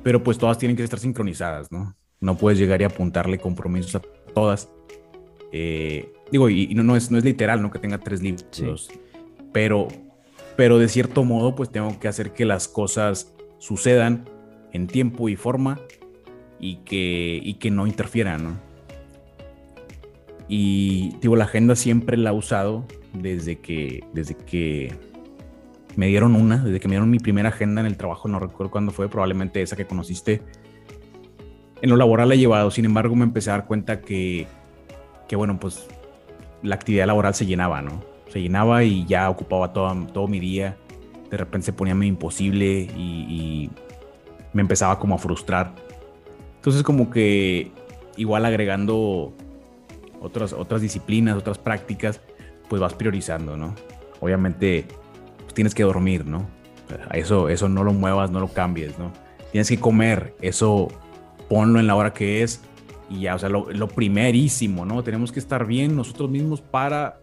Pero 0.02 0.22
pues 0.22 0.36
todas 0.36 0.58
tienen 0.58 0.76
que 0.76 0.82
estar 0.82 0.98
sincronizadas, 0.98 1.70
¿no? 1.70 1.96
No 2.20 2.36
puedes 2.36 2.58
llegar 2.58 2.80
y 2.82 2.84
apuntarle 2.84 3.38
compromisos 3.38 3.94
a 3.94 4.02
todas. 4.34 4.68
Eh, 5.52 6.12
digo, 6.30 6.50
y, 6.50 6.74
no, 6.74 6.82
no, 6.82 6.96
es, 6.96 7.10
no 7.10 7.18
es 7.18 7.24
literal, 7.24 7.62
¿no? 7.62 7.70
Que 7.70 7.78
tenga 7.78 7.98
tres 7.98 8.20
libros 8.20 8.90
pero, 9.52 9.88
pero 10.58 10.80
de 10.80 10.88
cierto 10.88 11.22
modo 11.22 11.54
pues 11.54 11.70
tengo 11.70 12.00
que 12.00 12.08
hacer 12.08 12.32
que 12.32 12.44
las 12.44 12.66
cosas 12.66 13.32
sucedan 13.58 14.28
en 14.72 14.88
tiempo 14.88 15.28
y 15.28 15.36
forma 15.36 15.78
y 16.58 16.78
que, 16.78 17.38
y 17.40 17.54
que 17.54 17.70
no 17.70 17.86
interfieran, 17.86 18.42
¿no? 18.42 18.56
Y 20.48 21.14
digo, 21.20 21.36
la 21.36 21.44
agenda 21.44 21.76
siempre 21.76 22.16
la 22.16 22.30
he 22.30 22.32
usado 22.32 22.88
desde 23.12 23.60
que, 23.60 24.02
desde 24.12 24.34
que 24.34 24.92
me 25.94 26.08
dieron 26.08 26.34
una, 26.34 26.64
desde 26.64 26.80
que 26.80 26.88
me 26.88 26.94
dieron 26.94 27.08
mi 27.08 27.20
primera 27.20 27.50
agenda 27.50 27.80
en 27.80 27.86
el 27.86 27.96
trabajo, 27.96 28.26
no 28.26 28.40
recuerdo 28.40 28.72
cuándo 28.72 28.90
fue, 28.90 29.08
probablemente 29.08 29.62
esa 29.62 29.76
que 29.76 29.86
conociste. 29.86 30.42
En 31.82 31.88
lo 31.88 31.96
laboral 31.96 32.30
la 32.30 32.34
he 32.34 32.38
llevado, 32.38 32.72
sin 32.72 32.84
embargo 32.84 33.14
me 33.14 33.22
empecé 33.22 33.50
a 33.50 33.58
dar 33.58 33.66
cuenta 33.66 34.00
que, 34.00 34.48
que 35.28 35.36
bueno, 35.36 35.60
pues 35.60 35.86
la 36.64 36.74
actividad 36.74 37.06
laboral 37.06 37.32
se 37.36 37.46
llenaba, 37.46 37.80
¿no? 37.80 38.17
Se 38.28 38.40
llenaba 38.40 38.84
y 38.84 39.06
ya 39.06 39.28
ocupaba 39.30 39.72
todo, 39.72 39.94
todo 40.12 40.28
mi 40.28 40.40
día. 40.40 40.76
De 41.30 41.36
repente 41.36 41.66
se 41.66 41.72
ponía 41.72 41.94
medio 41.94 42.12
imposible 42.12 42.88
y, 42.96 43.70
me 44.54 44.62
empezaba 44.62 44.98
como 44.98 45.14
a 45.14 45.18
frustrar. 45.18 45.74
Entonces 46.56 46.82
como 46.82 47.10
que 47.10 47.70
igual 48.16 48.46
agregando 48.46 49.34
otras, 50.20 50.54
otras 50.54 50.80
disciplinas, 50.80 51.36
otras 51.36 51.58
prácticas, 51.58 52.20
pues 52.68 52.80
vas 52.80 52.94
priorizando, 52.94 53.58
¿no? 53.58 53.74
Obviamente 54.20 54.86
pues 55.42 55.52
tienes 55.52 55.74
que 55.74 55.82
dormir, 55.82 56.24
¿no? 56.26 56.48
Eso, 57.12 57.50
eso 57.50 57.68
no 57.68 57.84
lo 57.84 57.92
muevas, 57.92 58.30
no 58.30 58.40
lo 58.40 58.48
cambies, 58.48 58.98
¿no? 58.98 59.12
Tienes 59.52 59.68
que 59.68 59.78
comer, 59.78 60.34
eso 60.40 60.88
ponlo 61.48 61.78
en 61.78 61.86
la 61.86 61.94
hora 61.94 62.14
que 62.14 62.42
es 62.42 62.62
y 63.10 63.20
ya, 63.20 63.34
o 63.34 63.38
sea, 63.38 63.50
lo, 63.50 63.70
lo 63.70 63.86
primerísimo, 63.86 64.86
¿no? 64.86 65.04
Tenemos 65.04 65.30
que 65.30 65.40
estar 65.40 65.66
bien 65.66 65.94
nosotros 65.94 66.30
mismos 66.30 66.62
para 66.62 67.20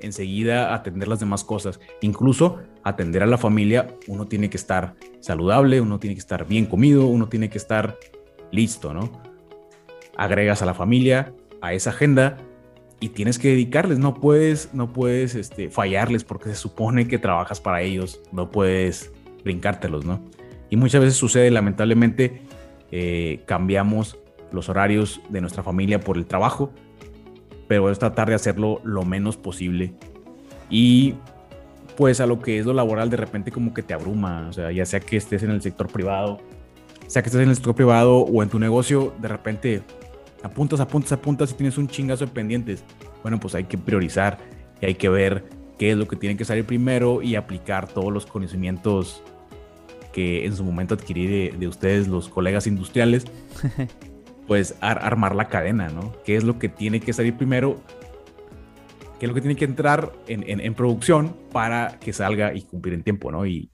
enseguida 0.00 0.74
atender 0.74 1.08
las 1.08 1.20
demás 1.20 1.44
cosas. 1.44 1.80
Incluso 2.00 2.58
atender 2.82 3.22
a 3.22 3.26
la 3.26 3.38
familia, 3.38 3.94
uno 4.08 4.26
tiene 4.26 4.50
que 4.50 4.56
estar 4.56 4.94
saludable, 5.20 5.80
uno 5.80 5.98
tiene 5.98 6.14
que 6.14 6.20
estar 6.20 6.46
bien 6.46 6.66
comido, 6.66 7.06
uno 7.06 7.28
tiene 7.28 7.50
que 7.50 7.58
estar 7.58 7.98
listo, 8.50 8.94
¿no? 8.94 9.22
Agregas 10.16 10.62
a 10.62 10.66
la 10.66 10.74
familia 10.74 11.32
a 11.60 11.72
esa 11.74 11.90
agenda 11.90 12.36
y 13.00 13.10
tienes 13.10 13.38
que 13.38 13.48
dedicarles, 13.48 13.98
no 13.98 14.14
puedes, 14.14 14.74
no 14.74 14.92
puedes 14.92 15.34
este, 15.34 15.70
fallarles 15.70 16.24
porque 16.24 16.50
se 16.50 16.56
supone 16.56 17.08
que 17.08 17.18
trabajas 17.18 17.60
para 17.60 17.82
ellos, 17.82 18.20
no 18.30 18.50
puedes 18.50 19.12
brincártelos, 19.42 20.04
¿no? 20.04 20.22
Y 20.68 20.76
muchas 20.76 21.00
veces 21.00 21.16
sucede, 21.16 21.50
lamentablemente, 21.50 22.42
eh, 22.92 23.42
cambiamos 23.46 24.18
los 24.52 24.68
horarios 24.68 25.20
de 25.28 25.40
nuestra 25.40 25.62
familia 25.62 26.00
por 26.00 26.16
el 26.16 26.26
trabajo, 26.26 26.72
pero 27.70 27.88
es 27.88 28.00
tratar 28.00 28.28
de 28.28 28.34
hacerlo 28.34 28.80
lo 28.82 29.04
menos 29.04 29.36
posible. 29.36 29.94
Y 30.68 31.14
pues 31.96 32.20
a 32.20 32.26
lo 32.26 32.40
que 32.40 32.58
es 32.58 32.66
lo 32.66 32.72
laboral 32.72 33.10
de 33.10 33.16
repente 33.16 33.52
como 33.52 33.72
que 33.72 33.84
te 33.84 33.94
abruma, 33.94 34.48
o 34.48 34.52
sea, 34.52 34.72
ya 34.72 34.84
sea 34.84 34.98
que 34.98 35.16
estés 35.16 35.44
en 35.44 35.52
el 35.52 35.62
sector 35.62 35.86
privado, 35.86 36.38
sea 37.06 37.22
que 37.22 37.28
estés 37.28 37.42
en 37.42 37.48
el 37.48 37.54
sector 37.54 37.76
privado 37.76 38.22
o 38.22 38.42
en 38.42 38.48
tu 38.48 38.58
negocio, 38.58 39.14
de 39.20 39.28
repente 39.28 39.82
apuntas, 40.42 40.80
apuntas, 40.80 41.12
apuntas 41.12 41.52
y 41.52 41.54
tienes 41.54 41.78
un 41.78 41.86
chingazo 41.86 42.26
de 42.26 42.32
pendientes. 42.32 42.82
Bueno, 43.22 43.38
pues 43.38 43.54
hay 43.54 43.62
que 43.62 43.78
priorizar 43.78 44.38
y 44.80 44.86
hay 44.86 44.96
que 44.96 45.08
ver 45.08 45.44
qué 45.78 45.92
es 45.92 45.96
lo 45.96 46.08
que 46.08 46.16
tiene 46.16 46.36
que 46.36 46.44
salir 46.44 46.64
primero 46.64 47.22
y 47.22 47.36
aplicar 47.36 47.86
todos 47.86 48.12
los 48.12 48.26
conocimientos 48.26 49.22
que 50.12 50.44
en 50.44 50.56
su 50.56 50.64
momento 50.64 50.94
adquirí 50.94 51.52
de, 51.52 51.68
ustedes, 51.68 52.08
los 52.08 52.28
colegas 52.28 52.66
industriales, 52.66 53.26
pues 54.50 54.74
armar 54.80 55.36
la 55.36 55.46
cadena, 55.46 55.90
¿no? 55.90 56.12
¿Qué 56.24 56.34
es 56.34 56.42
lo 56.42 56.58
que 56.58 56.68
tiene 56.68 56.98
que 56.98 57.12
salir 57.12 57.36
primero? 57.36 57.80
¿Qué 59.20 59.26
es 59.26 59.28
lo 59.28 59.34
que 59.36 59.42
tiene 59.42 59.54
que 59.54 59.64
entrar 59.64 60.10
en, 60.26 60.74
producción 60.74 61.36
para 61.52 62.00
que 62.00 62.12
salga 62.12 62.52
y 62.52 62.62
cumplir 62.62 62.94
en 62.94 63.04
tiempo, 63.04 63.30
¿no? 63.30 63.46
Y 63.46 63.70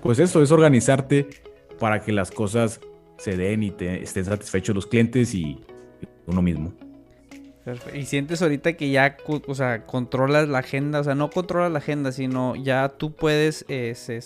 pues 0.00 0.20
eso 0.20 0.40
es 0.40 0.52
organizarte 0.52 1.28
para 1.80 2.00
que 2.00 2.12
las 2.12 2.30
cosas 2.30 2.80
se 3.18 3.36
den 3.36 3.64
y 3.64 3.72
te, 3.72 4.04
estén 4.04 4.24
satisfechos 4.24 4.72
los 4.72 4.86
clientes 4.86 5.34
y 5.34 5.64
uno 6.28 6.42
mismo. 6.42 6.74
Y 7.92 8.04
sientes 8.04 8.40
ahorita 8.40 8.74
que 8.74 8.88
ya, 8.92 9.16
o 9.26 9.54
sea, 9.56 9.84
controlas 9.84 10.48
la 10.48 10.58
agenda, 10.58 11.00
o 11.00 11.04
sea, 11.04 11.16
no 11.16 11.28
controlas 11.30 11.72
la 11.72 11.78
agenda, 11.78 12.12
sino 12.12 12.54
ya 12.54 12.88
tú 12.88 13.16
puedes, 13.16 13.66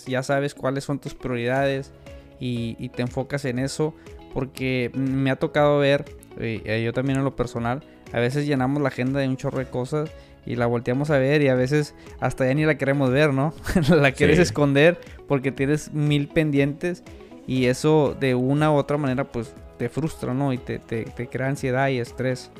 ya 0.05 0.21
sabes 0.21 0.53
cuáles 0.53 0.83
son 0.83 0.99
tus 0.99 1.15
prioridades 1.15 1.93
y, 2.39 2.89
te 2.89 3.01
enfocas 3.01 3.45
en 3.45 3.59
eso, 3.59 3.95
porque 4.35 4.91
me 4.93 5.31
ha 5.31 5.37
tocado 5.37 5.79
ver, 5.79 6.03
eh, 6.37 6.83
yo 6.83 6.91
también 6.91 7.19
en 7.19 7.23
lo 7.23 7.37
personal, 7.37 7.83
a 8.11 8.19
veces 8.19 8.45
llenamos 8.45 8.81
la 8.81 8.89
agenda 8.89 9.21
de 9.21 9.29
un 9.29 9.37
chorro 9.37 9.59
de 9.59 9.65
cosas 9.65 10.11
y 10.45 10.57
la 10.57 10.65
volteamos 10.65 11.09
a 11.09 11.17
ver 11.17 11.41
y 11.41 11.47
a 11.47 11.55
veces 11.55 11.95
hasta 12.19 12.45
ya 12.45 12.53
ni 12.53 12.65
la 12.65 12.77
queremos 12.77 13.11
ver, 13.11 13.33
¿no? 13.33 13.53
la 13.89 14.11
quieres 14.11 14.37
esconder 14.37 14.99
porque 15.29 15.53
tienes 15.53 15.93
mil 15.93 16.27
pendientes 16.27 17.01
y 17.47 17.67
eso 17.67 18.13
de 18.19 18.35
una 18.35 18.73
u 18.73 18.75
otra 18.75 18.97
manera 18.97 19.23
pues 19.23 19.55
te 19.77 19.87
frustra, 19.87 20.33
¿no? 20.33 20.51
Y 20.51 20.57
te, 20.57 20.79
te, 20.79 21.05
te 21.05 21.27
crea 21.27 21.47
ansiedad 21.47 21.87
y 21.87 21.99
estrés. 21.99 22.51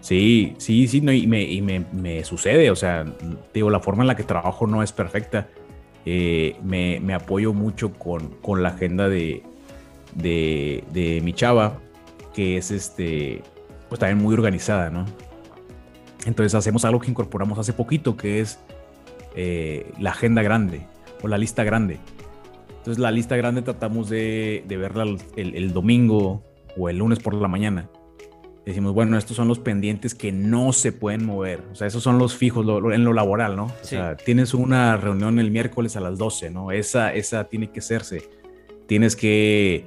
Sí, 0.00 0.54
sí, 0.56 0.88
sí, 0.88 1.02
no, 1.02 1.12
y, 1.12 1.26
me, 1.26 2.24
sucede, 2.24 2.70
o 2.70 2.76
sea, 2.76 3.04
digo, 3.52 3.68
la 3.68 3.80
forma 3.80 4.02
en 4.02 4.06
la 4.06 4.16
que 4.16 4.22
trabajo 4.22 4.66
no 4.66 4.82
es 4.82 4.92
perfecta. 4.92 5.48
Eh, 6.06 6.56
me, 6.62 7.12
apoyo 7.12 7.52
mucho 7.52 7.92
con, 7.92 8.62
la 8.62 8.70
agenda 8.70 9.10
de, 9.10 9.42
de, 10.14 11.20
mi 11.22 11.32
chava, 11.32 11.78
que 12.34 12.56
es 12.56 12.70
este, 12.70 13.42
pues 13.88 13.98
también 13.98 14.18
muy 14.18 14.34
organizada, 14.34 14.90
¿no? 14.90 15.04
Entonces 16.26 16.54
hacemos 16.54 16.84
algo 16.84 17.00
que 17.00 17.10
incorporamos 17.10 17.58
hace 17.58 17.72
poquito, 17.72 18.16
que 18.16 18.40
es 18.40 18.58
eh, 19.34 19.90
la 19.98 20.10
agenda 20.10 20.42
grande 20.42 20.86
o 21.22 21.28
la 21.28 21.38
lista 21.38 21.64
grande. 21.64 21.98
Entonces 22.68 22.98
la 22.98 23.10
lista 23.10 23.36
grande 23.36 23.62
tratamos 23.62 24.08
de, 24.08 24.64
verla 24.68 25.04
el 25.36 25.72
domingo 25.72 26.42
o 26.76 26.88
el 26.88 26.98
lunes 26.98 27.18
por 27.18 27.34
la 27.34 27.48
mañana 27.48 27.88
decimos, 28.68 28.92
bueno, 28.92 29.16
estos 29.16 29.34
son 29.34 29.48
los 29.48 29.58
pendientes 29.58 30.14
que 30.14 30.30
no 30.30 30.74
se 30.74 30.92
pueden 30.92 31.24
mover. 31.24 31.62
O 31.72 31.74
sea, 31.74 31.86
esos 31.86 32.02
son 32.02 32.18
los 32.18 32.36
fijos 32.36 32.66
en 32.92 33.02
lo 33.02 33.14
laboral, 33.14 33.56
¿no? 33.56 33.64
O 33.64 33.84
sea, 33.84 34.16
tienes 34.16 34.52
una 34.52 34.98
reunión 34.98 35.38
el 35.38 35.50
miércoles 35.50 35.96
a 35.96 36.00
las 36.00 36.18
12, 36.18 36.50
¿no? 36.50 36.70
Esa, 36.70 37.14
esa 37.14 37.44
tiene 37.44 37.70
que 37.70 37.80
hacerse. 37.80 38.28
Tienes 38.86 39.16
que 39.16 39.86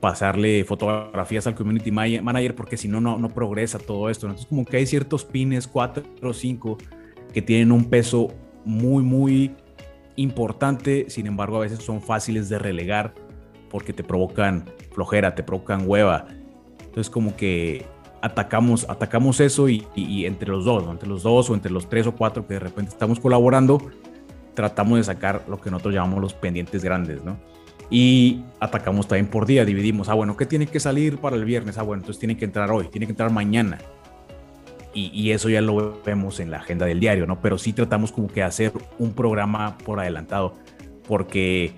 pasarle 0.00 0.64
fotografías 0.64 1.46
al 1.46 1.54
community 1.54 1.90
manager 1.90 2.54
porque 2.54 2.76
si 2.76 2.88
no, 2.88 3.00
no 3.00 3.28
progresa 3.28 3.78
todo 3.78 4.08
esto. 4.10 4.26
Entonces, 4.26 4.46
como 4.46 4.64
que 4.64 4.76
hay 4.76 4.86
ciertos 4.86 5.24
pines, 5.24 5.66
cuatro 5.66 6.04
o 6.22 6.32
cinco, 6.32 6.78
que 7.32 7.42
tienen 7.42 7.72
un 7.72 7.86
peso 7.86 8.28
muy, 8.64 9.02
muy 9.02 9.54
importante. 10.16 11.06
Sin 11.08 11.26
embargo, 11.26 11.56
a 11.56 11.60
veces 11.60 11.80
son 11.80 12.00
fáciles 12.00 12.48
de 12.48 12.58
relegar 12.58 13.14
porque 13.70 13.92
te 13.92 14.02
provocan 14.02 14.64
flojera, 14.92 15.34
te 15.34 15.42
provocan 15.42 15.82
hueva. 15.86 16.26
Entonces, 16.80 17.10
como 17.10 17.36
que 17.36 17.86
atacamos, 18.22 18.88
atacamos 18.88 19.40
eso 19.40 19.68
y, 19.68 19.86
entre 20.24 20.48
los 20.48 20.64
dos, 20.64 20.84
entre 20.88 21.08
los 21.08 21.22
dos 21.22 21.50
o 21.50 21.54
entre 21.54 21.70
los 21.70 21.88
tres 21.88 22.06
o 22.06 22.12
cuatro 22.12 22.46
que 22.46 22.54
de 22.54 22.60
repente 22.60 22.90
estamos 22.90 23.20
colaborando, 23.20 23.80
tratamos 24.54 24.98
de 24.98 25.04
sacar 25.04 25.44
lo 25.48 25.60
que 25.60 25.70
nosotros 25.70 25.94
llamamos 25.94 26.20
los 26.20 26.34
pendientes 26.34 26.82
grandes, 26.82 27.22
¿no? 27.24 27.38
Y 27.90 28.42
atacamos 28.60 29.08
también 29.08 29.28
por 29.28 29.46
día, 29.46 29.64
dividimos, 29.64 30.08
ah, 30.08 30.14
bueno, 30.14 30.36
¿qué 30.36 30.46
tiene 30.46 30.66
que 30.66 30.80
salir 30.80 31.18
para 31.18 31.36
el 31.36 31.44
viernes? 31.44 31.78
Ah, 31.78 31.82
bueno, 31.82 32.02
entonces 32.02 32.20
tiene 32.20 32.36
que 32.36 32.44
entrar 32.44 32.70
hoy, 32.70 32.88
tiene 32.88 33.06
que 33.06 33.12
entrar 33.12 33.30
mañana. 33.30 33.78
Y, 34.94 35.30
eso 35.30 35.48
ya 35.48 35.60
lo 35.60 36.02
vemos 36.04 36.40
en 36.40 36.50
la 36.50 36.56
agenda 36.56 36.84
del 36.84 36.98
diario, 36.98 37.24
¿no? 37.24 37.40
Pero 37.40 37.56
sí 37.56 37.72
tratamos 37.72 38.10
como 38.10 38.26
que 38.26 38.42
hacer 38.42 38.72
un 38.98 39.12
programa 39.12 39.78
por 39.78 40.00
adelantado, 40.00 40.54
porque 41.06 41.70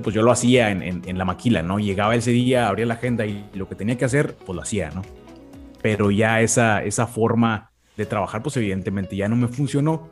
pues 0.00 0.14
yo 0.14 0.22
lo 0.22 0.30
hacía 0.30 0.70
en, 0.70 0.82
en 0.82 1.18
la 1.18 1.24
maquila, 1.24 1.64
¿no? 1.64 1.80
Llegaba 1.80 2.14
ese 2.14 2.30
día, 2.30 2.68
abría 2.68 2.86
la 2.86 2.94
agenda 2.94 3.26
y 3.26 3.44
lo 3.54 3.68
que 3.68 3.74
tenía 3.74 3.98
que 3.98 4.04
hacer, 4.04 4.36
pues 4.36 4.54
lo 4.54 4.62
hacía, 4.62 4.90
¿no? 4.90 5.02
pero 5.82 6.12
ya 6.12 6.40
esa, 6.40 6.82
esa 6.84 7.06
forma 7.06 7.72
de 7.96 8.06
trabajar, 8.06 8.42
pues 8.42 8.56
evidentemente 8.56 9.16
ya 9.16 9.28
no 9.28 9.36
me 9.36 9.48
funcionó 9.48 10.08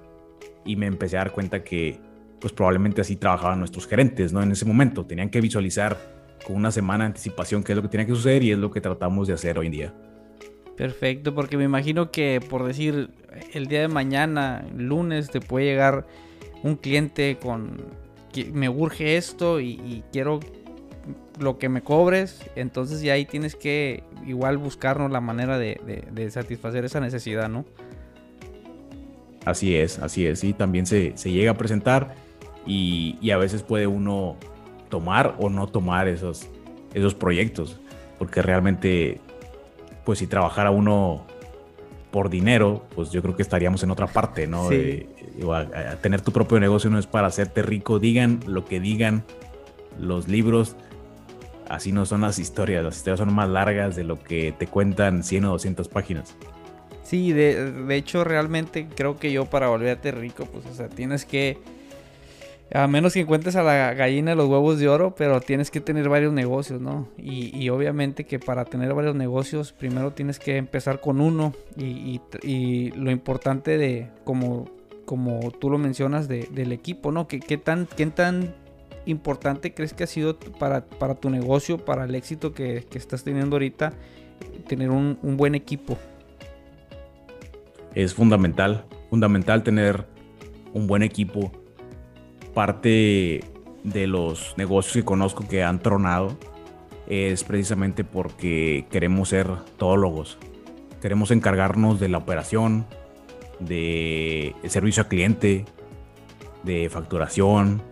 y 0.65 0.77
me 0.77 0.87
empecé 0.87 1.17
a 1.17 1.21
dar 1.21 1.31
cuenta 1.31 1.63
que 1.63 1.99
pues 2.41 2.53
probablemente 2.53 3.01
así 3.01 3.17
trabajaban 3.17 3.59
nuestros 3.59 3.87
gerentes, 3.87 4.33
¿no? 4.33 4.43
En 4.43 4.53
ese 4.53 4.65
momento 4.65 5.05
tenían 5.05 5.31
que 5.31 5.41
visualizar 5.41 5.97
con 6.47 6.57
una 6.57 6.71
semana 6.71 7.05
de 7.05 7.09
anticipación 7.09 7.63
qué 7.63 7.73
es 7.73 7.77
lo 7.77 7.83
que 7.83 7.89
tenía 7.89 8.07
que 8.07 8.15
suceder 8.15 8.43
y 8.43 8.53
es 8.53 8.59
lo 8.59 8.71
que 8.71 8.81
tratamos 8.81 9.29
de 9.29 9.35
hacer 9.35 9.59
hoy 9.59 9.67
en 9.67 9.73
día. 9.73 9.95
Perfecto, 10.77 11.35
porque 11.35 11.57
me 11.57 11.65
imagino 11.65 12.11
que 12.11 12.41
por 12.49 12.65
decir 12.65 13.11
el 13.53 13.67
día 13.67 13.83
de 13.83 13.89
mañana, 13.89 14.65
lunes, 14.75 15.31
te 15.31 15.41
puede 15.41 15.67
llegar 15.67 16.07
un 16.63 16.77
cliente 16.77 17.39
con 17.41 17.77
que 18.33 18.47
me 18.47 18.69
urge 18.69 19.17
esto 19.17 19.61
y, 19.61 19.73
y 19.73 20.05
quiero 20.13 20.41
lo 21.41 21.59
que 21.59 21.69
me 21.69 21.83
cobres, 21.83 22.41
entonces 22.55 23.03
ya 23.03 23.15
ahí 23.15 23.25
tienes 23.25 23.57
que 23.57 24.05
igual 24.27 24.59
buscarnos 24.59 25.11
la 25.11 25.21
manera 25.21 25.59
de, 25.59 26.31
satisfacer 26.31 26.85
esa 26.85 27.01
necesidad, 27.01 27.49
¿no? 27.49 27.65
Así 29.45 29.75
es, 29.75 29.99
así 29.99 30.27
es, 30.27 30.41
sí, 30.41 30.53
también 30.53 30.87
se, 30.87 31.13
llega 31.13 31.53
a 31.53 31.57
presentar 31.57 32.15
y, 32.67 33.31
a 33.31 33.37
veces 33.37 33.63
puede 33.63 33.87
uno 33.87 34.37
tomar 34.89 35.37
o 35.39 35.49
no 35.49 35.67
tomar 35.67 36.09
esos, 36.09 36.49
esos 36.95 37.15
proyectos, 37.15 37.81
porque 38.19 38.43
realmente, 38.43 39.21
pues 40.05 40.19
si 40.19 40.27
trabajara 40.27 40.71
uno 40.71 41.27
por 42.11 42.29
dinero, 42.29 42.85
pues 42.95 43.11
yo 43.11 43.23
creo 43.23 43.37
que 43.37 43.43
estaríamos 43.43 43.83
en 43.83 43.91
otra 43.91 44.07
parte, 44.07 44.47
¿no? 44.47 44.69
tener 46.03 46.21
tu 46.21 46.33
propio 46.33 46.59
negocio 46.61 46.91
no 46.91 46.99
es 46.99 47.07
para 47.07 47.29
hacerte 47.29 47.63
rico, 47.63 47.99
digan 47.99 48.41
lo 48.47 48.65
que 48.65 48.81
digan 48.81 49.25
los 49.99 50.29
libros, 50.29 50.77
así 51.69 51.93
no 51.93 52.05
son 52.05 52.23
las 52.23 52.39
historias, 52.39 52.85
las 52.85 52.97
historias 52.97 53.21
son 53.21 53.33
más 53.33 53.49
largas 53.49 53.97
de 53.97 54.05
lo 54.05 54.21
que 54.21 54.53
te 54.59 54.67
cuentan 54.67 55.23
100 55.23 55.45
o 55.45 55.51
200 55.51 55.89
páginas. 55.89 56.35
Sí, 57.05 57.33
de, 57.33 57.97
hecho 57.97 58.23
realmente 58.23 58.87
creo 58.95 59.19
que 59.19 59.33
yo 59.33 59.47
para 59.47 59.69
volverte 59.69 60.13
rico, 60.13 60.47
pues 60.47 60.65
o 60.67 60.75
sea, 60.75 60.89
tienes 60.89 61.25
que, 61.25 61.59
a 62.73 62.87
menos 62.87 63.15
que 63.15 63.21
encuentres 63.21 63.57
a 63.57 63.63
la 63.63 63.95
gallina 63.95 64.31
de 64.31 64.37
los 64.37 64.49
huevos 64.49 64.79
de 64.79 64.89
oro, 64.89 65.15
pero 65.17 65.41
tienes 65.41 65.71
que 65.71 65.81
tener 65.81 66.09
varios 66.09 66.33
negocios, 66.33 66.81
¿no? 66.81 67.09
Y, 67.19 67.69
obviamente 67.69 68.25
que 68.25 68.39
para 68.39 68.65
tener 68.65 68.95
varios 68.95 69.17
negocios, 69.17 69.73
primero 69.73 70.13
tienes 70.13 70.39
que 70.39 70.57
empezar 70.57 71.01
con 71.01 71.21
uno 71.21 71.53
y, 71.77 72.21
lo 72.97 73.11
importante 73.11 73.77
de, 73.77 74.09
como, 74.25 74.71
como 75.05 75.51
tú 75.51 75.71
lo 75.71 75.79
mencionas, 75.79 76.29
del 76.29 76.73
equipo, 76.73 77.11
¿no? 77.11 77.27
¿Qué, 77.27 77.41
qué 77.41 77.57
tan, 77.57 77.87
qué 77.97 78.07
tan 78.07 78.55
importante 79.07 79.75
crees 79.75 79.93
que 79.93 80.05
ha 80.05 80.07
sido 80.07 80.39
para, 80.39 80.85
para 80.85 81.15
tu 81.15 81.31
negocio, 81.31 81.79
para 81.85 82.05
el 82.05 82.15
éxito 82.15 82.53
que, 82.53 82.87
estás 82.95 83.25
teniendo 83.25 83.57
ahorita, 83.57 83.93
tener 84.67 84.91
un, 84.91 85.19
buen 85.37 85.55
equipo? 85.55 85.99
Es 87.95 88.15
fundamental, 88.15 88.85
fundamental 89.09 89.63
tener 89.63 90.07
un 90.73 90.87
buen 90.87 91.03
equipo. 91.03 91.51
Parte 92.55 93.45
de 93.85 94.07
los 94.07 94.55
negocios 94.57 94.95
que 94.95 95.05
conozco 95.05 95.47
que 95.49 95.63
han 95.63 95.79
tronado 95.81 96.37
es 97.07 97.45
precisamente 97.45 98.05
porque 98.05 98.87
queremos 98.91 99.31
ser 99.31 99.49
todólogos. 99.77 100.39
Queremos 101.01 101.31
encargarnos 101.31 101.99
de 101.99 102.09
la 102.09 102.19
operación, 102.19 102.87
de 103.59 104.55
servicio 104.69 105.03
al 105.03 105.09
cliente, 105.09 105.65
de 106.63 106.89
facturación, 106.91 107.83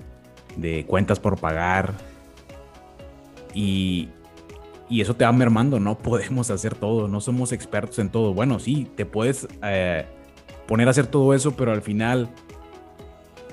de 0.56 0.84
cuentas 0.86 1.18
por 1.20 1.38
pagar. 1.38 1.94
Y, 3.54 4.08
y 4.88 5.00
eso 5.00 5.14
te 5.14 5.24
va 5.24 5.32
mermando, 5.32 5.80
no 5.80 5.98
podemos 6.02 6.50
hacer 6.50 6.74
todo, 6.74 7.08
no 7.08 7.20
somos 7.20 7.52
expertos 7.52 7.98
en 7.98 8.10
todo. 8.10 8.34
Bueno, 8.34 8.58
sí, 8.58 8.88
te 8.96 9.06
puedes 9.06 9.48
eh, 9.62 10.06
poner 10.66 10.88
a 10.88 10.90
hacer 10.90 11.06
todo 11.06 11.34
eso, 11.34 11.56
pero 11.56 11.72
al 11.72 11.82
final, 11.82 12.28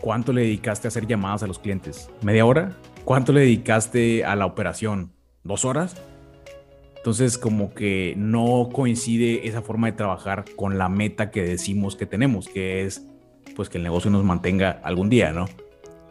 ¿cuánto 0.06 0.34
le 0.34 0.42
dedicaste 0.42 0.86
a 0.86 0.90
hacer 0.90 1.08
llamadas 1.08 1.42
a 1.42 1.48
los 1.48 1.58
clientes? 1.58 2.12
¿Media 2.22 2.46
hora? 2.46 2.78
¿Cuánto 3.06 3.34
le 3.34 3.40
dedicaste 3.40 4.24
a 4.24 4.36
la 4.36 4.46
operación? 4.46 5.12
¿Dos 5.44 5.66
horas? 5.66 5.96
Entonces, 6.98 7.40
como 7.40 7.74
que 7.74 8.14
no 8.16 8.70
coincide 8.72 9.48
esa 9.48 9.64
forma 9.64 9.88
de 9.88 9.94
trabajar 9.94 10.46
con 10.56 10.78
la 10.78 10.90
meta 10.90 11.32
que 11.32 11.42
decimos 11.42 11.96
que 11.96 12.06
tenemos, 12.06 12.48
que 12.48 12.86
es 12.86 13.04
pues 13.56 13.68
que 13.68 13.80
el 13.80 13.84
negocio 13.84 14.12
nos 14.12 14.24
mantenga 14.24 14.80
algún 14.84 15.10
día, 15.10 15.32
¿no? 15.32 15.48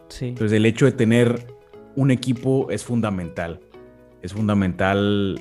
Sí. 0.09 0.27
Entonces, 0.27 0.57
el 0.57 0.65
hecho 0.65 0.83
de 0.83 0.91
tener 0.91 1.47
un 1.95 2.11
equipo 2.11 2.69
es 2.71 2.83
fundamental. 2.83 3.61
Es 4.21 4.33
fundamental 4.33 5.39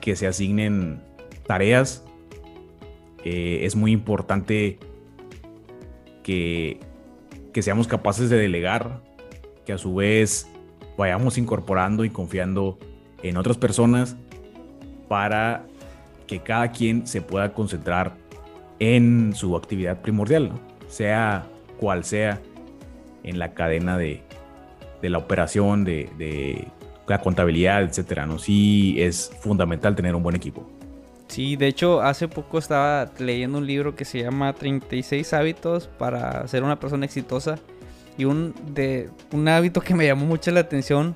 que 0.00 0.14
se 0.14 0.28
asignen 0.28 1.02
tareas. 1.44 2.04
Eh, 3.24 3.62
es 3.62 3.74
muy 3.74 3.90
importante 3.90 4.78
que, 6.22 6.78
que 7.52 7.62
seamos 7.62 7.86
capaces 7.86 8.30
de 8.30 8.36
delegar, 8.36 9.00
que 9.64 9.72
a 9.72 9.78
su 9.78 9.94
vez 9.94 10.48
vayamos 10.96 11.38
incorporando 11.38 12.04
y 12.04 12.10
confiando 12.10 12.78
en 13.22 13.36
otras 13.36 13.56
personas 13.56 14.16
para 15.08 15.64
que 16.26 16.40
cada 16.40 16.70
quien 16.70 17.06
se 17.06 17.20
pueda 17.22 17.52
concentrar 17.52 18.14
en 18.78 19.32
su 19.34 19.56
actividad 19.56 20.00
primordial, 20.00 20.52
sea 20.88 21.46
cual 21.78 22.04
sea 22.04 22.40
en 23.22 23.38
la 23.38 23.52
cadena 23.52 23.98
de, 23.98 24.22
la 25.02 25.18
operación, 25.18 25.84
de, 25.84 26.68
la 27.06 27.20
contabilidad, 27.20 27.82
etcétera. 27.82 28.26
¿no? 28.26 28.38
Sí 28.38 28.96
es 28.98 29.32
fundamental 29.40 29.96
tener 29.96 30.14
un 30.14 30.22
buen 30.22 30.36
equipo. 30.36 30.68
Sí, 31.30 31.54
de 31.54 31.68
hecho, 31.68 32.02
hace 32.02 32.26
poco 32.26 32.58
estaba 32.58 33.08
leyendo 33.20 33.58
un 33.58 33.66
libro 33.66 33.94
que 33.94 34.04
se 34.04 34.20
llama 34.20 34.52
36 34.52 35.32
hábitos 35.32 35.86
para 35.86 36.46
ser 36.48 36.64
una 36.64 36.80
persona 36.80 37.04
exitosa. 37.06 37.56
Y 38.18 38.24
un, 38.24 38.52
de, 38.74 39.08
un 39.30 39.46
hábito 39.46 39.80
que 39.80 39.94
me 39.94 40.06
llamó 40.06 40.26
mucho 40.26 40.50
la 40.50 40.60
atención 40.60 41.14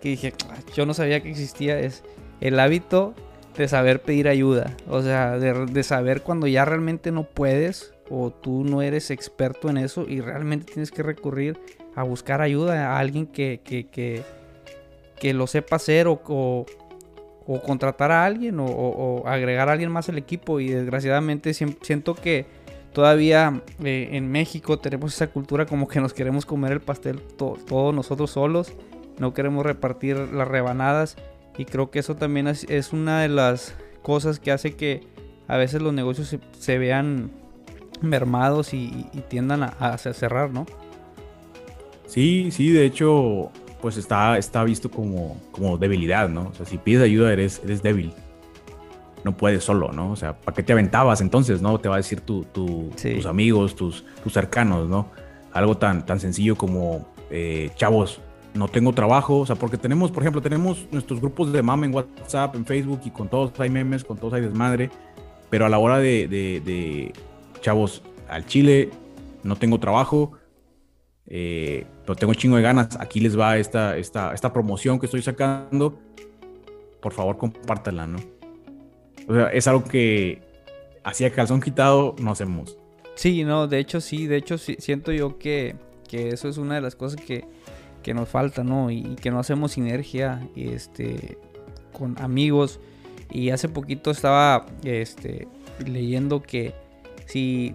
que 0.00 0.10
dije, 0.10 0.32
ah, 0.48 0.54
yo 0.72 0.86
no 0.86 0.94
sabía 0.94 1.20
que 1.20 1.30
existía, 1.30 1.80
es 1.80 2.04
el 2.40 2.60
hábito 2.60 3.12
de 3.56 3.66
saber 3.66 4.02
pedir 4.02 4.28
ayuda. 4.28 4.72
O 4.88 5.02
sea, 5.02 5.36
de, 5.36 5.82
saber 5.82 6.22
cuando 6.22 6.46
ya 6.46 6.64
realmente 6.64 7.10
no 7.10 7.24
puedes 7.24 7.92
o 8.08 8.30
tú 8.30 8.62
no 8.62 8.82
eres 8.82 9.10
experto 9.10 9.68
en 9.68 9.78
eso 9.78 10.06
y 10.08 10.20
realmente 10.20 10.72
tienes 10.72 10.92
que 10.92 11.02
recurrir 11.02 11.58
a 11.96 12.04
buscar 12.04 12.40
ayuda 12.40 12.92
a 12.92 13.00
alguien 13.00 13.26
que, 13.26 13.60
que, 13.64 13.88
que, 15.18 15.34
lo 15.34 15.48
sepa 15.48 15.74
hacer 15.74 16.06
o, 16.06 16.22
o, 16.24 16.66
contratar 17.64 18.12
a 18.12 18.24
alguien 18.24 18.56
o, 18.58 19.22
agregar 19.26 19.68
a 19.68 19.72
alguien 19.72 19.90
más 19.90 20.08
al 20.08 20.18
equipo. 20.18 20.60
Y 20.60 20.68
desgraciadamente 20.68 21.54
siento 21.54 22.14
que 22.14 22.46
todavía 22.92 23.62
eh, 23.84 24.10
en 24.12 24.30
México 24.30 24.78
tenemos 24.78 25.14
esa 25.14 25.26
cultura 25.28 25.66
como 25.66 25.86
que 25.86 26.00
nos 26.00 26.14
queremos 26.14 26.46
comer 26.46 26.72
el 26.72 26.80
pastel 26.80 27.20
todos 27.20 27.94
nosotros 27.94 28.30
solos 28.30 28.72
no 29.18 29.34
queremos 29.34 29.64
repartir 29.64 30.16
las 30.16 30.48
rebanadas 30.48 31.16
y 31.58 31.64
creo 31.64 31.90
que 31.90 31.98
eso 31.98 32.16
también 32.16 32.46
es, 32.46 32.92
una 32.92 33.22
de 33.22 33.28
las 33.28 33.74
cosas 34.02 34.38
que 34.38 34.52
hace 34.52 34.74
que 34.74 35.02
a 35.48 35.56
veces 35.56 35.80
los 35.80 35.94
negocios 35.94 36.36
se, 36.58 36.78
vean 36.78 37.30
mermados 38.02 38.74
y, 38.74 39.06
tiendan 39.28 39.62
a, 39.62 39.98
cerrar, 39.98 40.50
¿no? 40.50 40.66
Sí, 42.06 42.50
sí, 42.50 42.70
de 42.70 42.84
hecho, 42.84 43.50
pues 43.80 43.96
está, 43.96 44.38
está 44.38 44.64
visto 44.64 44.90
como, 44.90 45.40
como 45.52 45.78
debilidad, 45.78 46.28
¿no? 46.28 46.48
O 46.48 46.54
sea, 46.54 46.66
si 46.66 46.78
pides 46.78 47.02
ayuda 47.02 47.32
eres, 47.32 47.60
eres 47.64 47.82
débil. 47.82 48.12
No 49.24 49.36
puedes 49.36 49.64
solo, 49.64 49.92
¿no? 49.92 50.12
O 50.12 50.16
sea, 50.16 50.38
¿para 50.38 50.54
qué 50.54 50.62
te 50.62 50.72
aventabas 50.72 51.20
entonces, 51.20 51.60
no? 51.60 51.78
Te 51.78 51.88
va 51.88 51.96
a 51.96 51.98
decir 51.98 52.20
tu, 52.20 52.44
tus 52.44 53.26
amigos, 53.26 53.74
tus, 53.74 54.04
tus 54.22 54.32
cercanos, 54.32 54.88
¿no? 54.88 55.08
Algo 55.52 55.76
tan, 55.76 56.06
tan 56.06 56.20
sencillo 56.20 56.56
como, 56.56 57.06
eh, 57.30 57.70
chavos, 57.76 58.20
no 58.54 58.68
tengo 58.68 58.92
trabajo, 58.92 59.38
o 59.38 59.46
sea, 59.46 59.56
porque 59.56 59.76
tenemos, 59.76 60.10
por 60.10 60.22
ejemplo, 60.22 60.40
tenemos 60.40 60.86
nuestros 60.90 61.20
grupos 61.20 61.52
de 61.52 61.62
mama 61.62 61.86
en 61.86 61.94
WhatsApp, 61.94 62.54
en 62.54 62.64
Facebook 62.64 63.00
y 63.04 63.10
con 63.10 63.28
todos 63.28 63.52
hay 63.60 63.70
memes, 63.70 64.04
con 64.04 64.16
todos 64.16 64.32
hay 64.34 64.42
desmadre, 64.42 64.90
pero 65.50 65.66
a 65.66 65.68
la 65.68 65.78
hora 65.78 65.98
de, 65.98 67.12
chavos, 67.60 68.02
al 68.28 68.46
Chile, 68.46 68.90
no 69.42 69.56
tengo 69.56 69.78
trabajo, 69.78 70.32
eh, 71.28 71.86
tengo 72.18 72.34
chingo 72.34 72.56
de 72.56 72.62
ganas, 72.62 72.96
aquí 73.00 73.20
les 73.20 73.38
va 73.38 73.56
esta, 73.58 73.96
esta, 73.96 74.32
esta 74.32 74.52
promoción 74.52 74.98
que 74.98 75.06
estoy 75.06 75.22
sacando, 75.22 75.98
por 77.00 77.12
favor 77.12 77.36
compártanla, 77.36 78.06
¿no? 78.06 78.18
O 79.28 79.34
sea, 79.34 79.48
es 79.48 79.66
algo 79.66 79.84
que 79.84 80.42
hacía 81.02 81.30
calzón 81.30 81.60
quitado 81.60 82.14
no 82.18 82.30
hacemos. 82.30 82.78
Sí, 83.14 83.44
no, 83.44 83.66
de 83.66 83.78
hecho 83.78 84.00
sí, 84.00 84.26
de 84.26 84.36
hecho 84.36 84.58
siento 84.58 85.10
yo 85.12 85.38
que, 85.38 85.74
que 86.08 86.28
eso 86.28 86.48
es 86.48 86.58
una 86.58 86.76
de 86.76 86.80
las 86.80 86.94
cosas 86.94 87.20
que 87.20 87.44
que 88.06 88.14
nos 88.14 88.28
falta, 88.28 88.62
¿no? 88.62 88.88
Y, 88.92 89.16
que 89.16 89.32
no 89.32 89.40
hacemos 89.40 89.72
sinergia 89.72 90.48
este, 90.54 91.38
con 91.92 92.16
amigos. 92.22 92.78
Y 93.32 93.50
hace 93.50 93.68
poquito 93.68 94.12
estaba 94.12 94.64
este, 94.84 95.48
leyendo 95.84 96.40
que 96.40 96.72
si, 97.24 97.74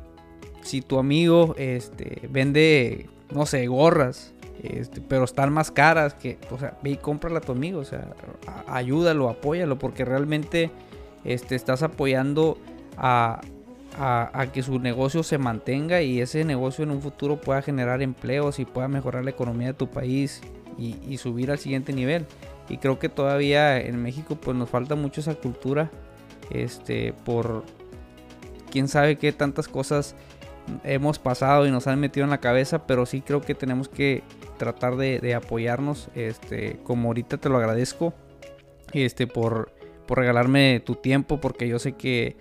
si 0.62 0.82
tu 0.82 1.00
amigo 1.00 1.54
este, 1.58 2.30
vende, 2.30 3.10
no 3.32 3.46
sé, 3.46 3.68
gorras, 3.68 4.34
este, 4.62 5.02
pero 5.02 5.24
están 5.24 5.52
más 5.52 5.72
caras 5.72 6.14
que, 6.14 6.38
o 6.52 6.60
sea, 6.60 6.78
ve 6.84 6.92
y 6.92 6.98
cómprala 6.98 7.40
a 7.40 7.42
tu 7.42 7.52
amigo, 7.52 7.80
o 7.80 7.86
sea, 7.86 8.14
ayúdalo, 8.68 9.30
apóyalo, 9.30 9.80
porque 9.80 10.06
realmente 10.06 10.72
este, 11.24 11.56
estás 11.56 11.84
apoyando 11.84 12.58
a, 12.98 13.42
a, 13.98 14.48
que 14.54 14.64
su 14.64 14.80
negocio 14.80 15.24
se 15.24 15.38
mantenga 15.38 16.02
y 16.02 16.22
ese 16.22 16.46
negocio 16.46 16.84
en 16.84 16.92
un 16.92 17.02
futuro 17.02 17.40
pueda 17.40 17.62
generar 17.62 18.02
empleos 18.02 18.60
y 18.60 18.66
pueda 18.66 18.88
mejorar 18.88 19.24
la 19.24 19.32
economía 19.32 19.68
de 19.68 19.74
tu 19.74 19.90
país 19.90 20.42
y, 20.78 21.18
subir 21.18 21.52
al 21.52 21.60
siguiente 21.60 21.94
nivel. 21.94 22.26
Y 22.70 22.78
creo 22.78 23.00
que 23.00 23.10
todavía 23.10 23.80
en 23.80 24.02
México 24.02 24.36
pues 24.36 24.56
nos 24.56 24.70
falta 24.70 24.96
mucho 24.96 25.22
esa 25.22 25.36
cultura. 25.36 25.92
Este, 26.50 27.14
por 27.26 27.64
quién 28.72 28.88
sabe 28.88 29.18
qué 29.18 29.32
tantas 29.32 29.68
cosas 29.68 30.16
hemos 30.84 31.20
pasado 31.20 31.66
y 31.66 31.72
nos 31.72 31.88
han 31.88 32.00
metido 32.00 32.24
en 32.24 32.30
la 32.30 32.40
cabeza, 32.40 32.86
pero 32.88 33.06
sí 33.06 33.22
creo 33.22 33.42
que 33.42 33.56
tenemos 33.56 33.90
que 33.90 34.24
tratar 34.58 34.96
de, 34.96 35.34
apoyarnos. 35.36 36.10
Este, 36.16 36.80
como 36.84 37.10
ahorita 37.10 37.38
te 37.38 37.50
lo 37.50 37.58
agradezco. 37.58 38.14
Este, 38.94 39.26
por, 39.26 39.72
por 40.06 40.20
regalarme 40.20 40.82
tu 40.86 40.96
tiempo, 40.96 41.40
porque 41.40 41.68
yo 41.68 41.80
sé 41.80 41.94
que 41.94 42.36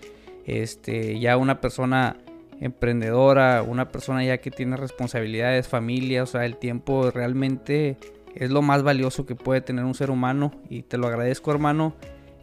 este, 0.45 1.19
ya 1.19 1.37
una 1.37 1.61
persona 1.61 2.17
emprendedora, 2.59 3.63
una 3.63 3.89
persona 3.89 4.23
ya 4.23 4.37
que 4.37 4.51
tiene 4.51 4.77
responsabilidades, 4.77 5.67
familia, 5.67 6.23
o 6.23 6.25
sea, 6.25 6.45
el 6.45 6.57
tiempo 6.57 7.09
realmente 7.09 7.97
es 8.35 8.51
lo 8.51 8.61
más 8.61 8.83
valioso 8.83 9.25
que 9.25 9.35
puede 9.35 9.61
tener 9.61 9.83
un 9.83 9.95
ser 9.95 10.11
humano 10.11 10.51
y 10.69 10.83
te 10.83 10.97
lo 10.97 11.07
agradezco 11.07 11.51
hermano. 11.51 11.95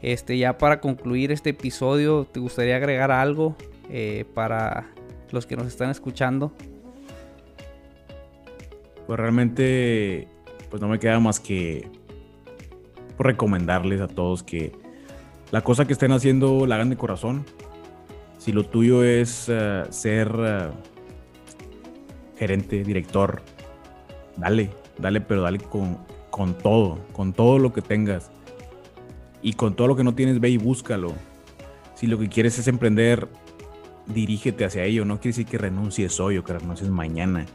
Este, 0.02 0.38
ya 0.38 0.58
para 0.58 0.80
concluir 0.80 1.32
este 1.32 1.50
episodio, 1.50 2.24
¿te 2.24 2.40
gustaría 2.40 2.76
agregar 2.76 3.10
algo 3.10 3.56
eh, 3.90 4.24
para 4.34 4.88
los 5.32 5.46
que 5.46 5.56
nos 5.56 5.66
están 5.66 5.90
escuchando? 5.90 6.52
Pues 9.06 9.18
realmente, 9.18 10.28
pues 10.70 10.82
no 10.82 10.88
me 10.88 10.98
queda 10.98 11.18
más 11.20 11.40
que 11.40 11.90
recomendarles 13.18 14.00
a 14.00 14.08
todos 14.08 14.42
que 14.42 14.72
la 15.50 15.62
cosa 15.62 15.86
que 15.86 15.94
estén 15.94 16.12
haciendo 16.12 16.66
la 16.66 16.76
hagan 16.76 16.90
de 16.90 16.96
corazón, 16.96 17.44
si 18.38 18.52
lo 18.52 18.64
tuyo 18.64 19.02
es 19.02 19.46
eh, 19.48 19.84
ser 19.90 20.30
eh, 20.38 20.70
gerente, 22.36 22.84
director, 22.84 23.42
dale, 24.36 24.70
dale, 24.98 25.20
pero 25.20 25.42
dale 25.42 25.58
con, 25.58 25.98
con 26.30 26.54
todo, 26.54 26.98
con 27.12 27.32
todo 27.32 27.58
lo 27.58 27.72
que 27.72 27.82
tengas. 27.82 28.30
Y 29.40 29.54
con 29.54 29.74
todo 29.74 29.86
lo 29.88 29.96
que 29.96 30.04
no 30.04 30.14
tienes, 30.14 30.40
ve 30.40 30.50
y 30.50 30.56
búscalo. 30.56 31.12
Si 31.94 32.06
lo 32.06 32.18
que 32.18 32.28
quieres 32.28 32.58
es 32.58 32.68
emprender, 32.68 33.28
dirígete 34.12 34.64
hacia 34.64 34.84
ello. 34.84 35.04
No 35.04 35.16
quiere 35.16 35.36
decir 35.36 35.46
que 35.46 35.59
renuncies 35.59 36.18
hoy 36.20 36.38
o 36.38 36.44
que 36.44 36.54
renuncies 36.54 36.90
mañana, 36.90 37.46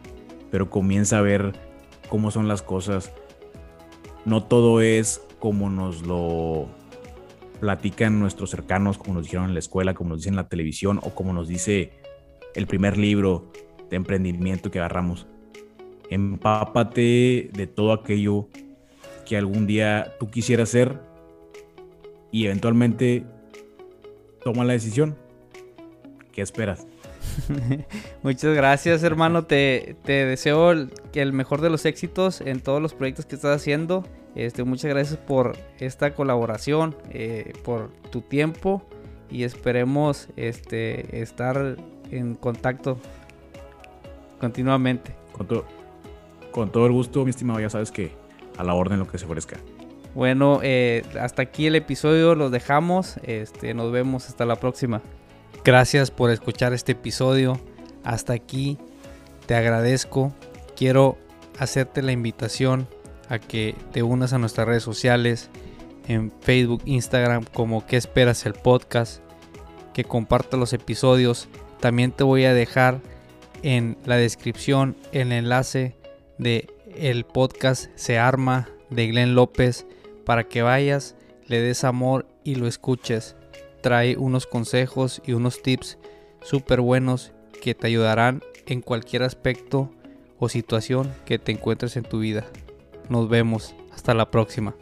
pero 0.51 0.69
comienza 0.69 1.19
a 1.19 1.21
ver 1.21 1.53
cómo 2.09 2.31
son 2.31 2.47
las 2.47 2.61
cosas. 2.61 3.11
No 4.25 4.43
todo 4.43 4.81
es 4.81 5.21
como 5.39 5.69
nos 5.69 6.03
lo 6.03 6.67
platican 7.59 8.19
nuestros 8.19 8.49
cercanos, 8.49 8.97
como 8.97 9.15
nos 9.15 9.23
dijeron 9.23 9.45
en 9.45 9.53
la 9.53 9.59
escuela, 9.59 9.93
como 9.93 10.11
nos 10.11 10.19
dicen 10.19 10.33
en 10.33 10.37
la 10.37 10.47
televisión 10.47 10.99
o 11.03 11.15
como 11.15 11.33
nos 11.33 11.47
dice 11.47 11.91
el 12.55 12.67
primer 12.67 12.97
libro 12.97 13.51
de 13.89 13.95
emprendimiento 13.95 14.71
que 14.71 14.79
agarramos. 14.79 15.27
Empápate 16.09 17.49
de 17.53 17.67
todo 17.67 17.93
aquello 17.93 18.47
que 19.25 19.37
algún 19.37 19.65
día 19.65 20.13
tú 20.19 20.29
quisieras 20.29 20.69
ser 20.69 20.99
y 22.31 22.45
eventualmente 22.45 23.25
toma 24.43 24.65
la 24.65 24.73
decisión. 24.73 25.17
¿Qué 26.33 26.41
esperas? 26.41 26.87
Muchas 28.23 28.55
gracias, 28.55 29.03
hermano. 29.03 29.45
Te, 29.45 29.95
deseo 30.03 30.71
el, 30.71 30.91
el, 31.13 31.31
mejor 31.31 31.61
de 31.61 31.69
los 31.69 31.85
éxitos 31.85 32.41
en 32.41 32.59
todos 32.59 32.81
los 32.81 32.95
proyectos 32.95 33.25
que 33.27 33.35
estás 33.35 33.55
haciendo. 33.55 34.03
Este, 34.35 34.63
muchas 34.63 34.89
gracias 34.89 35.17
por 35.17 35.55
esta 35.79 36.15
colaboración, 36.15 36.95
eh, 37.11 37.53
por 37.63 37.91
tu 38.09 38.21
tiempo 38.21 38.83
y 39.29 39.43
esperemos 39.43 40.27
este, 40.35 41.21
estar 41.21 41.77
en 42.09 42.33
contacto 42.33 42.97
continuamente. 44.39 45.15
Con, 45.33 45.47
con 46.51 46.71
todo 46.71 46.87
el 46.87 46.91
gusto, 46.93 47.23
mi 47.23 47.29
estimado, 47.29 47.59
ya 47.59 47.69
sabes 47.69 47.91
que 47.91 48.11
a 48.57 48.63
la 48.63 48.73
orden 48.73 48.97
lo 48.97 49.07
que 49.07 49.19
se 49.19 49.25
ofrezca. 49.25 49.57
Bueno, 50.15 50.59
eh, 50.63 51.03
hasta 51.19 51.43
aquí 51.43 51.67
el 51.67 51.75
episodio, 51.75 52.33
los 52.33 52.51
dejamos. 52.51 53.17
Este, 53.23 53.73
nos 53.75 53.91
vemos 53.91 54.29
hasta 54.29 54.45
la 54.45 54.55
próxima. 54.55 55.01
Gracias 55.63 56.11
por 56.11 56.29
escuchar 56.29 56.73
este 56.73 56.93
episodio. 56.93 57.59
Hasta 58.03 58.33
aquí 58.33 58.77
te 59.45 59.55
agradezco. 59.55 60.33
Quiero 60.75 61.17
hacerte 61.59 62.01
la 62.01 62.11
invitación 62.11 62.87
a 63.29 63.39
que 63.39 63.75
te 63.91 64.03
unas 64.03 64.33
a 64.33 64.37
nuestras 64.37 64.67
redes 64.67 64.83
sociales 64.83 65.49
en 66.07 66.31
Facebook, 66.41 66.81
Instagram 66.85 67.45
como 67.53 67.85
que 67.85 67.97
esperas 67.97 68.45
el 68.45 68.53
podcast, 68.53 69.21
que 69.93 70.03
compartas 70.03 70.59
los 70.59 70.73
episodios. 70.73 71.47
También 71.79 72.11
te 72.11 72.23
voy 72.23 72.45
a 72.45 72.53
dejar 72.53 73.01
en 73.61 73.97
la 74.05 74.17
descripción 74.17 74.97
el 75.11 75.31
enlace 75.31 75.95
de 76.37 76.67
el 76.95 77.25
podcast 77.25 77.89
Se 77.95 78.19
Arma 78.19 78.69
de 78.89 79.07
Glenn 79.07 79.35
López 79.35 79.85
para 80.25 80.43
que 80.45 80.61
vayas, 80.61 81.15
le 81.47 81.61
des 81.61 81.83
amor 81.83 82.27
y 82.43 82.55
lo 82.55 82.67
escuches. 82.67 83.35
Trae 83.83 84.17
unos 84.17 84.47
consejos 84.47 85.21
y 85.25 85.33
unos 85.33 85.61
tips 85.61 85.99
súper 86.41 86.81
buenos 86.81 87.33
que 87.61 87.75
te 87.75 87.87
ayudarán 87.87 88.41
en 88.65 88.81
cualquier 88.81 89.23
aspecto 89.23 89.91
o 90.39 90.47
situación 90.49 91.13
que 91.25 91.37
te 91.37 91.51
encuentres 91.51 91.97
en 91.97 92.03
tu 92.03 92.19
vida. 92.19 92.45
Nos 93.09 93.27
vemos. 93.29 93.75
Hasta 93.93 94.13
la 94.13 94.31
próxima. 94.31 94.73